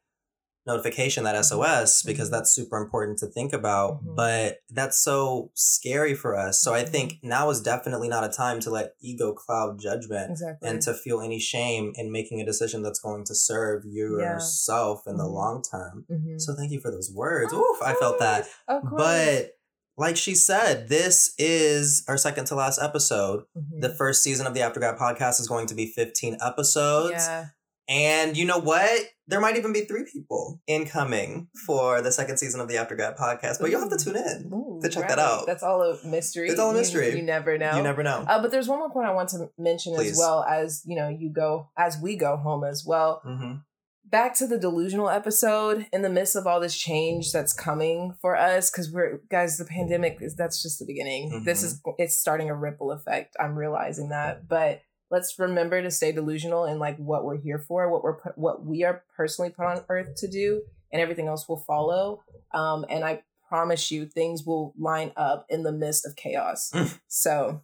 notification, 0.67 1.23
that 1.23 1.37
SOS, 1.37 2.03
because 2.03 2.27
Mhm. 2.29 2.33
that's 2.33 2.51
super 2.51 2.77
important 2.77 3.19
to 3.21 3.27
think 3.29 3.53
about. 3.53 4.03
Mhm. 4.05 4.17
But 4.17 4.59
that's 4.69 4.99
so 4.99 5.53
scary 5.55 6.13
for 6.13 6.35
us. 6.37 6.61
So 6.61 6.75
I 6.75 6.83
Mhm. 6.83 6.89
think 6.89 7.13
now 7.23 7.51
is 7.51 7.61
definitely 7.61 8.09
not 8.09 8.25
a 8.25 8.29
time 8.29 8.59
to 8.61 8.71
let 8.71 8.95
ego 9.01 9.33
cloud 9.33 9.79
judgment 9.79 10.33
Exactly. 10.33 10.69
and 10.69 10.83
to 10.83 10.93
feel 10.93 11.21
any 11.21 11.39
shame 11.39 11.93
in 11.95 12.11
making 12.11 12.41
a 12.41 12.45
decision 12.45 12.83
that's 12.83 12.99
going 12.99 13.23
to 13.27 13.35
serve 13.37 13.85
yourself 13.85 15.07
in 15.07 15.17
the 15.19 15.25
Mhm. 15.25 15.33
long 15.33 15.63
term. 15.63 16.05
So 16.39 16.53
thank 16.57 16.73
you 16.73 16.81
for 16.81 16.91
those 16.91 17.13
words. 17.13 17.53
Of 17.53 17.61
Oof, 17.61 17.81
I 17.81 17.95
felt 17.95 18.19
that. 18.19 18.49
But 18.67 19.53
like 19.99 20.17
she 20.17 20.35
said, 20.35 20.89
this 20.89 21.35
is 21.39 22.05
our 22.09 22.17
second 22.17 22.47
to 22.47 22.55
last 22.55 22.81
episode. 22.81 23.45
Mhm. 23.57 23.81
The 23.81 23.89
first 23.91 24.23
season 24.23 24.47
of 24.47 24.55
the 24.55 24.61
Aftergrad 24.61 24.99
podcast 24.99 25.41
is 25.41 25.49
going 25.49 25.67
to 25.69 25.75
be 25.75 25.87
15 25.87 26.39
episodes. 26.45 27.13
yeah. 27.13 27.47
And 27.89 28.37
you 28.37 28.45
know 28.45 28.59
what? 28.59 29.01
There 29.29 29.39
might 29.41 29.57
even 29.57 29.73
be 29.73 29.83
three 29.83 30.05
people 30.13 30.61
incoming 30.67 31.47
for 31.67 32.03
the 32.03 32.11
second 32.11 32.39
season 32.39 32.61
of 32.61 32.67
the 32.67 32.75
Aftergrad 32.75 33.17
podcast, 33.17 33.61
but 33.61 33.71
you'll 33.71 33.81
have 33.81 33.97
to 33.97 34.05
tune 34.05 34.17
in. 34.17 34.51
Ooh, 34.53 34.81
to 34.83 34.89
check 34.89 35.07
that 35.09 35.21
out. 35.21 35.47
That's 35.47 35.63
all 35.63 35.83
a 35.83 36.05
mystery. 36.05 36.49
It's 36.49 36.59
all 36.59 36.73
a 36.73 36.75
mystery. 36.75 37.17
You, 37.17 37.23
never 37.23 37.57
know. 37.57 37.77
You 37.77 37.85
never 37.85 38.03
know. 38.03 38.25
Uh, 38.27 38.43
but 38.43 38.51
there's 38.51 38.67
one 38.67 38.81
more 38.81 38.91
point 38.91 39.07
I 39.07 39.13
want 39.13 39.29
to 39.31 39.51
mention 39.57 39.95
Please. 39.95 40.13
as 40.13 40.19
well 40.19 40.43
as 40.43 40.83
you 40.85 40.97
know 40.97 41.09
you 41.09 41.31
go 41.31 41.69
as 41.79 41.97
we 42.03 42.17
go 42.17 42.37
home 42.37 42.65
as 42.65 42.85
well. 42.85 43.21
hmm 43.25 43.55
Back 44.09 44.35
to 44.35 44.47
the 44.47 44.59
delusional 44.59 45.11
episode 45.11 45.87
in 45.93 46.03
the 46.03 46.09
midst 46.09 46.37
of 46.37 46.47
all 46.47 46.61
this 46.61 46.77
change 46.77 47.33
that's 47.33 47.53
coming 47.53 48.15
for 48.21 48.37
us 48.37 48.71
because 48.71 48.91
we're 48.91 49.21
guys 49.29 49.59
the 49.59 49.65
pandemic 49.65 50.19
is 50.21 50.37
that's 50.37 50.63
just 50.63 50.79
the 50.79 50.85
beginning. 50.85 51.43
This 51.45 51.65
is 51.65 51.81
it's 51.99 52.17
starting 52.17 52.49
a 52.49 52.55
ripple 52.55 52.93
effect. 52.93 53.35
I'm 53.41 53.59
realizing 53.59 54.11
that, 54.11 54.47
but 54.47 54.83
let's 55.11 55.37
remember 55.41 55.83
to 55.83 55.91
stay 55.91 56.13
delusional 56.13 56.67
in 56.67 56.79
like 56.79 56.97
what 56.99 57.25
we're 57.25 57.39
here 57.39 57.59
for, 57.59 57.91
what 57.91 58.05
we're 58.05 58.21
put, 58.21 58.39
what 58.39 58.65
we 58.65 58.85
are 58.85 59.03
personally 59.17 59.51
put 59.51 59.67
on 59.67 59.85
earth 59.89 60.15
to 60.19 60.29
do, 60.29 60.63
and 60.93 61.03
everything 61.03 61.27
else 61.27 61.49
will 61.49 61.65
follow. 61.67 62.23
Um, 62.55 62.85
and 62.89 63.05
I 63.05 63.25
promise 63.49 63.91
you, 63.91 64.07
things 64.07 64.45
will 64.45 64.73
line 64.79 65.11
up 65.17 65.47
in 65.49 65.65
the 65.65 65.73
midst 65.73 66.07
of 66.07 66.15
chaos. 66.15 66.73
so 67.09 67.63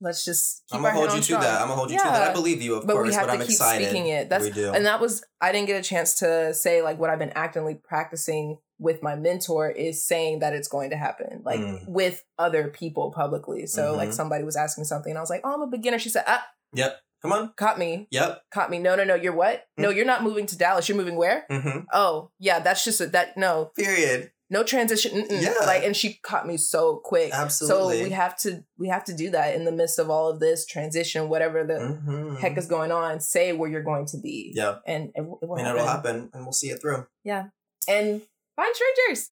let's 0.00 0.24
just 0.24 0.62
keep 0.68 0.76
I'm 0.76 0.82
gonna 0.82 0.94
hold 0.94 1.12
you 1.14 1.20
to 1.20 1.32
that. 1.34 1.60
I'm 1.60 1.68
gonna 1.68 1.74
hold 1.76 1.90
you 1.90 1.98
to 1.98 2.04
that. 2.04 2.30
I 2.30 2.32
believe 2.32 2.62
you, 2.62 2.74
of 2.76 2.86
But 2.86 2.96
we 2.96 3.02
course, 3.04 3.14
have 3.16 3.26
but 3.26 3.32
to 3.34 3.38
I'm 3.40 3.40
keep 3.40 3.50
excited. 3.50 3.88
speaking 3.88 4.06
it. 4.08 4.28
That's 4.28 4.44
we 4.44 4.50
do. 4.50 4.72
and 4.72 4.86
that 4.86 5.00
was 5.00 5.22
I 5.40 5.52
didn't 5.52 5.66
get 5.68 5.78
a 5.78 5.82
chance 5.82 6.14
to 6.16 6.52
say 6.54 6.82
like 6.82 6.98
what 6.98 7.10
I've 7.10 7.18
been 7.18 7.32
actively 7.34 7.74
practicing 7.74 8.58
with 8.78 9.02
my 9.02 9.14
mentor 9.14 9.70
is 9.70 10.06
saying 10.06 10.38
that 10.38 10.54
it's 10.54 10.68
going 10.68 10.90
to 10.90 10.96
happen 10.96 11.42
like 11.44 11.60
Mm. 11.60 11.86
with 11.88 12.24
other 12.38 12.68
people 12.68 13.12
publicly. 13.12 13.66
So 13.66 13.94
like 13.94 14.08
Mhm. 14.08 14.14
somebody 14.14 14.44
was 14.44 14.56
asking 14.56 14.84
something 14.84 15.10
and 15.10 15.18
I 15.18 15.20
was 15.20 15.28
like, 15.30 15.42
"Oh, 15.44 15.52
I'm 15.52 15.62
a 15.62 15.66
beginner." 15.66 15.98
She 15.98 16.08
said, 16.08 16.24
"Ah, 16.26 16.46
yep. 16.72 16.98
Come 17.22 17.32
on. 17.32 17.52
caught 17.54 17.78
me. 17.78 18.08
Yep. 18.10 18.44
Caught 18.50 18.70
me. 18.70 18.78
No, 18.78 18.94
no, 18.96 19.04
no. 19.04 19.14
You're 19.14 19.34
what? 19.34 19.66
No, 19.76 19.90
you're 19.90 20.06
not 20.06 20.22
moving 20.22 20.46
to 20.46 20.56
Dallas. 20.56 20.88
You're 20.88 20.96
moving 20.96 21.16
where? 21.16 21.44
hmm 21.50 21.80
Oh, 21.92 22.30
yeah, 22.38 22.60
that's 22.60 22.82
just 22.82 22.98
a, 23.02 23.06
that 23.08 23.36
no. 23.36 23.72
Period. 23.76 24.32
No 24.52 24.64
transition. 24.64 25.24
Yeah. 25.30 25.54
Like 25.64 25.84
and 25.84 25.96
she 25.96 26.14
caught 26.22 26.46
me 26.46 26.56
so 26.56 26.96
quick. 26.96 27.30
Absolutely. 27.32 27.98
So 27.98 28.04
we 28.04 28.10
have 28.10 28.36
to 28.40 28.64
we 28.78 28.88
have 28.88 29.04
to 29.04 29.14
do 29.14 29.30
that 29.30 29.54
in 29.54 29.64
the 29.64 29.72
midst 29.72 29.98
of 29.98 30.10
all 30.10 30.28
of 30.28 30.40
this 30.40 30.66
transition 30.66 31.28
whatever 31.28 31.64
the 31.64 31.74
Mhm. 31.74 32.38
heck 32.38 32.58
is 32.58 32.66
going 32.66 32.90
on, 32.92 33.20
say 33.20 33.52
where 33.52 33.70
you're 33.70 33.82
going 33.82 34.06
to 34.06 34.18
be. 34.18 34.52
Yeah. 34.54 34.78
And 34.86 35.10
it, 35.14 35.20
it 35.20 35.48
will 35.48 35.56
And 35.56 35.68
it'll 35.68 35.86
happen, 35.86 36.30
and 36.34 36.44
we'll 36.44 36.52
see 36.52 36.70
it 36.70 36.80
through. 36.80 37.06
Yeah. 37.24 37.44
And 37.88 38.22
find 38.56 38.74
strangers. 38.74 39.30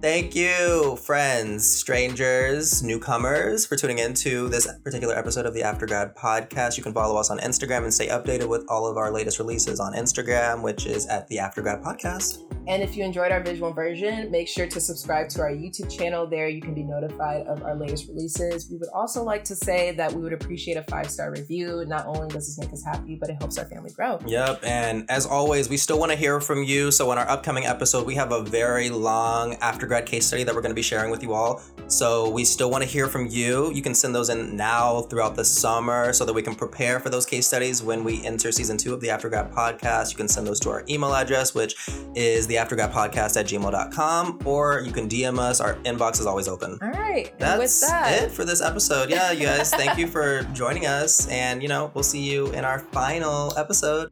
Thank 0.00 0.36
you, 0.36 0.96
friends, 1.02 1.68
strangers, 1.68 2.84
newcomers, 2.84 3.66
for 3.66 3.74
tuning 3.74 3.98
in 3.98 4.14
to 4.14 4.48
this 4.48 4.68
particular 4.84 5.18
episode 5.18 5.44
of 5.44 5.54
the 5.54 5.62
Aftergrad 5.62 6.14
podcast. 6.14 6.76
You 6.76 6.84
can 6.84 6.92
follow 6.92 7.16
us 7.16 7.30
on 7.30 7.40
Instagram 7.40 7.82
and 7.82 7.92
stay 7.92 8.06
updated 8.06 8.48
with 8.48 8.64
all 8.68 8.86
of 8.86 8.96
our 8.96 9.10
latest 9.10 9.40
releases 9.40 9.80
on 9.80 9.94
Instagram, 9.94 10.62
which 10.62 10.86
is 10.86 11.06
at 11.06 11.26
the 11.26 11.38
Aftergrad 11.38 11.82
podcast. 11.82 12.44
And 12.68 12.80
if 12.80 12.96
you 12.96 13.02
enjoyed 13.02 13.32
our 13.32 13.42
visual 13.42 13.72
version, 13.72 14.30
make 14.30 14.46
sure 14.46 14.68
to 14.68 14.78
subscribe 14.78 15.30
to 15.30 15.40
our 15.40 15.50
YouTube 15.50 15.90
channel. 15.90 16.28
There, 16.28 16.48
you 16.48 16.60
can 16.60 16.74
be 16.74 16.84
notified 16.84 17.46
of 17.46 17.62
our 17.64 17.74
latest 17.74 18.08
releases. 18.08 18.70
We 18.70 18.76
would 18.76 18.90
also 18.94 19.24
like 19.24 19.42
to 19.44 19.56
say 19.56 19.92
that 19.92 20.12
we 20.12 20.22
would 20.22 20.34
appreciate 20.34 20.76
a 20.76 20.82
five 20.82 21.10
star 21.10 21.32
review. 21.32 21.84
Not 21.88 22.06
only 22.06 22.28
does 22.28 22.46
this 22.46 22.58
make 22.58 22.72
us 22.72 22.84
happy, 22.84 23.16
but 23.16 23.30
it 23.30 23.36
helps 23.40 23.58
our 23.58 23.64
family 23.64 23.90
grow. 23.90 24.20
Yep, 24.26 24.60
and 24.62 25.10
as 25.10 25.26
always, 25.26 25.68
we 25.68 25.76
still 25.76 25.98
want 25.98 26.12
to 26.12 26.16
hear 26.16 26.40
from 26.40 26.62
you. 26.62 26.92
So, 26.92 27.10
in 27.10 27.18
our 27.18 27.28
upcoming 27.28 27.64
episode, 27.64 28.06
we 28.06 28.14
have 28.16 28.32
a 28.32 28.42
very 28.42 28.90
long 28.90 29.54
after 29.54 29.87
grad 29.88 30.06
case 30.06 30.26
study 30.26 30.44
that 30.44 30.54
we're 30.54 30.60
going 30.60 30.70
to 30.70 30.76
be 30.76 30.82
sharing 30.82 31.10
with 31.10 31.22
you 31.22 31.34
all. 31.34 31.62
So, 31.88 32.30
we 32.30 32.44
still 32.44 32.70
want 32.70 32.84
to 32.84 32.88
hear 32.88 33.08
from 33.08 33.26
you. 33.26 33.72
You 33.72 33.82
can 33.82 33.94
send 33.94 34.14
those 34.14 34.28
in 34.28 34.56
now 34.56 35.02
throughout 35.02 35.36
the 35.36 35.44
summer 35.44 36.12
so 36.12 36.24
that 36.24 36.32
we 36.32 36.42
can 36.42 36.54
prepare 36.54 37.00
for 37.00 37.10
those 37.10 37.24
case 37.26 37.46
studies 37.46 37.82
when 37.82 38.04
we 38.04 38.24
enter 38.24 38.52
season 38.52 38.76
two 38.76 38.92
of 38.92 39.00
the 39.00 39.08
Aftergrad 39.08 39.52
podcast. 39.52 40.10
You 40.10 40.16
can 40.16 40.28
send 40.28 40.46
those 40.46 40.60
to 40.60 40.70
our 40.70 40.84
email 40.88 41.14
address, 41.14 41.54
which 41.54 41.74
is 42.14 42.46
the 42.46 42.56
podcast 42.56 43.36
at 43.36 43.46
gmail.com, 43.46 44.40
or 44.44 44.80
you 44.80 44.92
can 44.92 45.08
DM 45.08 45.38
us. 45.38 45.60
Our 45.60 45.74
inbox 45.76 46.20
is 46.20 46.26
always 46.26 46.48
open. 46.48 46.78
All 46.82 46.90
right. 46.90 47.32
That's 47.38 47.58
with 47.58 47.90
that, 47.90 48.22
it 48.22 48.30
for 48.30 48.44
this 48.44 48.60
episode. 48.60 49.10
Yeah, 49.10 49.32
you 49.32 49.46
guys, 49.46 49.70
thank 49.70 49.98
you 49.98 50.06
for 50.06 50.42
joining 50.52 50.86
us. 50.86 51.28
And, 51.28 51.62
you 51.62 51.68
know, 51.68 51.90
we'll 51.94 52.04
see 52.04 52.22
you 52.22 52.48
in 52.52 52.64
our 52.64 52.80
final 52.80 53.56
episode. 53.56 54.10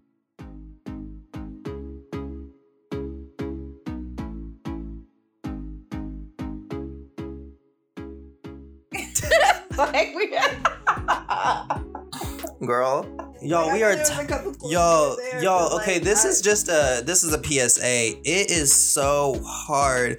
Girl. 12.65 13.07
Yo, 13.43 13.73
we 13.73 13.83
are. 13.83 13.97
T- 13.97 14.71
yo, 14.71 15.17
yo. 15.41 15.69
Okay, 15.81 15.99
this 15.99 16.25
is 16.25 16.41
just 16.41 16.69
a. 16.69 17.03
This 17.05 17.23
is 17.23 17.35
a 17.35 17.43
PSA. 17.43 18.19
It 18.25 18.51
is 18.51 18.73
so 18.73 19.41
hard 19.45 20.19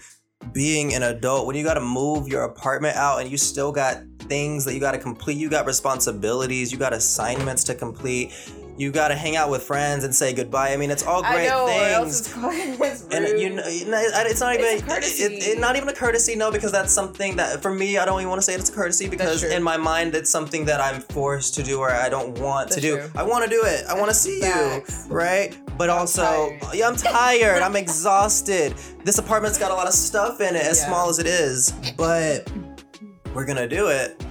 being 0.53 0.93
an 0.93 1.03
adult 1.03 1.47
when 1.47 1.55
you 1.55 1.63
got 1.63 1.73
to 1.73 1.81
move 1.81 2.27
your 2.27 2.43
apartment 2.43 2.95
out 2.95 3.19
and 3.19 3.29
you 3.29 3.37
still 3.37 3.71
got 3.71 3.97
things 4.21 4.65
that 4.65 4.73
you 4.73 4.79
got 4.79 4.91
to 4.91 4.99
complete. 4.99 5.37
You 5.37 5.49
got 5.49 5.65
responsibilities. 5.65 6.71
You 6.71 6.77
got 6.77 6.93
assignments 6.93 7.63
to 7.65 7.75
complete. 7.75 8.31
You 8.77 8.91
got 8.91 9.07
to 9.07 9.15
hang 9.15 9.35
out 9.35 9.49
with 9.49 9.63
friends 9.63 10.03
and 10.03 10.13
say 10.13 10.33
goodbye. 10.33 10.71
I 10.71 10.77
mean, 10.77 10.91
it's 10.91 11.01
all 11.03 11.23
I 11.25 11.33
great 11.33 11.47
know, 11.49 11.65
things. 11.65 12.31
it's, 12.37 13.01
it's. 13.03 13.13
And 13.13 13.39
you 13.39 13.49
know, 13.55 13.63
it's 13.65 14.39
not 14.39 14.53
It's 14.55 14.63
even 14.63 14.83
a 14.83 14.87
courtesy. 14.87 15.23
It, 15.23 15.31
it, 15.47 15.59
not 15.59 15.75
even 15.75 15.89
a 15.89 15.93
courtesy. 15.93 16.35
No, 16.35 16.51
because 16.51 16.71
that's 16.71 16.93
something 16.93 17.35
that 17.37 17.61
for 17.63 17.73
me, 17.73 17.97
I 17.97 18.05
don't 18.05 18.19
even 18.19 18.29
want 18.29 18.39
to 18.39 18.45
say 18.45 18.53
it's 18.53 18.69
a 18.69 18.73
courtesy 18.73 19.09
because 19.09 19.43
in 19.43 19.63
my 19.63 19.77
mind, 19.77 20.13
it's 20.13 20.29
something 20.29 20.63
that 20.65 20.79
I'm 20.79 21.01
forced 21.01 21.55
to 21.55 21.63
do 21.63 21.79
or 21.79 21.89
I 21.91 22.07
don't 22.07 22.37
want 22.39 22.69
to 22.71 22.79
do. 22.79 22.97
true. 22.97 23.09
I 23.15 23.23
want 23.23 23.43
to 23.45 23.49
do 23.49 23.63
it. 23.65 23.85
I 23.89 23.95
want 23.95 24.09
to 24.09 24.15
see 24.15 24.41
Facts. 24.41 25.07
you, 25.07 25.13
right? 25.13 25.57
But 25.75 25.89
I'm 25.89 25.99
also, 25.99 26.21
tired. 26.21 26.61
yeah, 26.75 26.87
I'm 26.87 26.95
tired. 26.95 27.63
I'm 27.63 27.75
exhausted. 27.83 28.75
This 29.03 29.17
apartment's 29.17 29.57
got 29.57 29.71
a 29.71 29.75
lot 29.75 29.87
of 29.87 29.93
stuff 29.93 30.39
in 30.39 30.55
it, 30.55 30.63
as 30.63 30.79
Yeah. 30.81 30.87
small 30.87 31.09
as 31.09 31.17
it 31.17 31.25
is, 31.27 31.71
but 31.97 32.47
we're 33.33 33.45
gonna 33.45 33.67
do 33.67 33.87
it. 33.87 34.23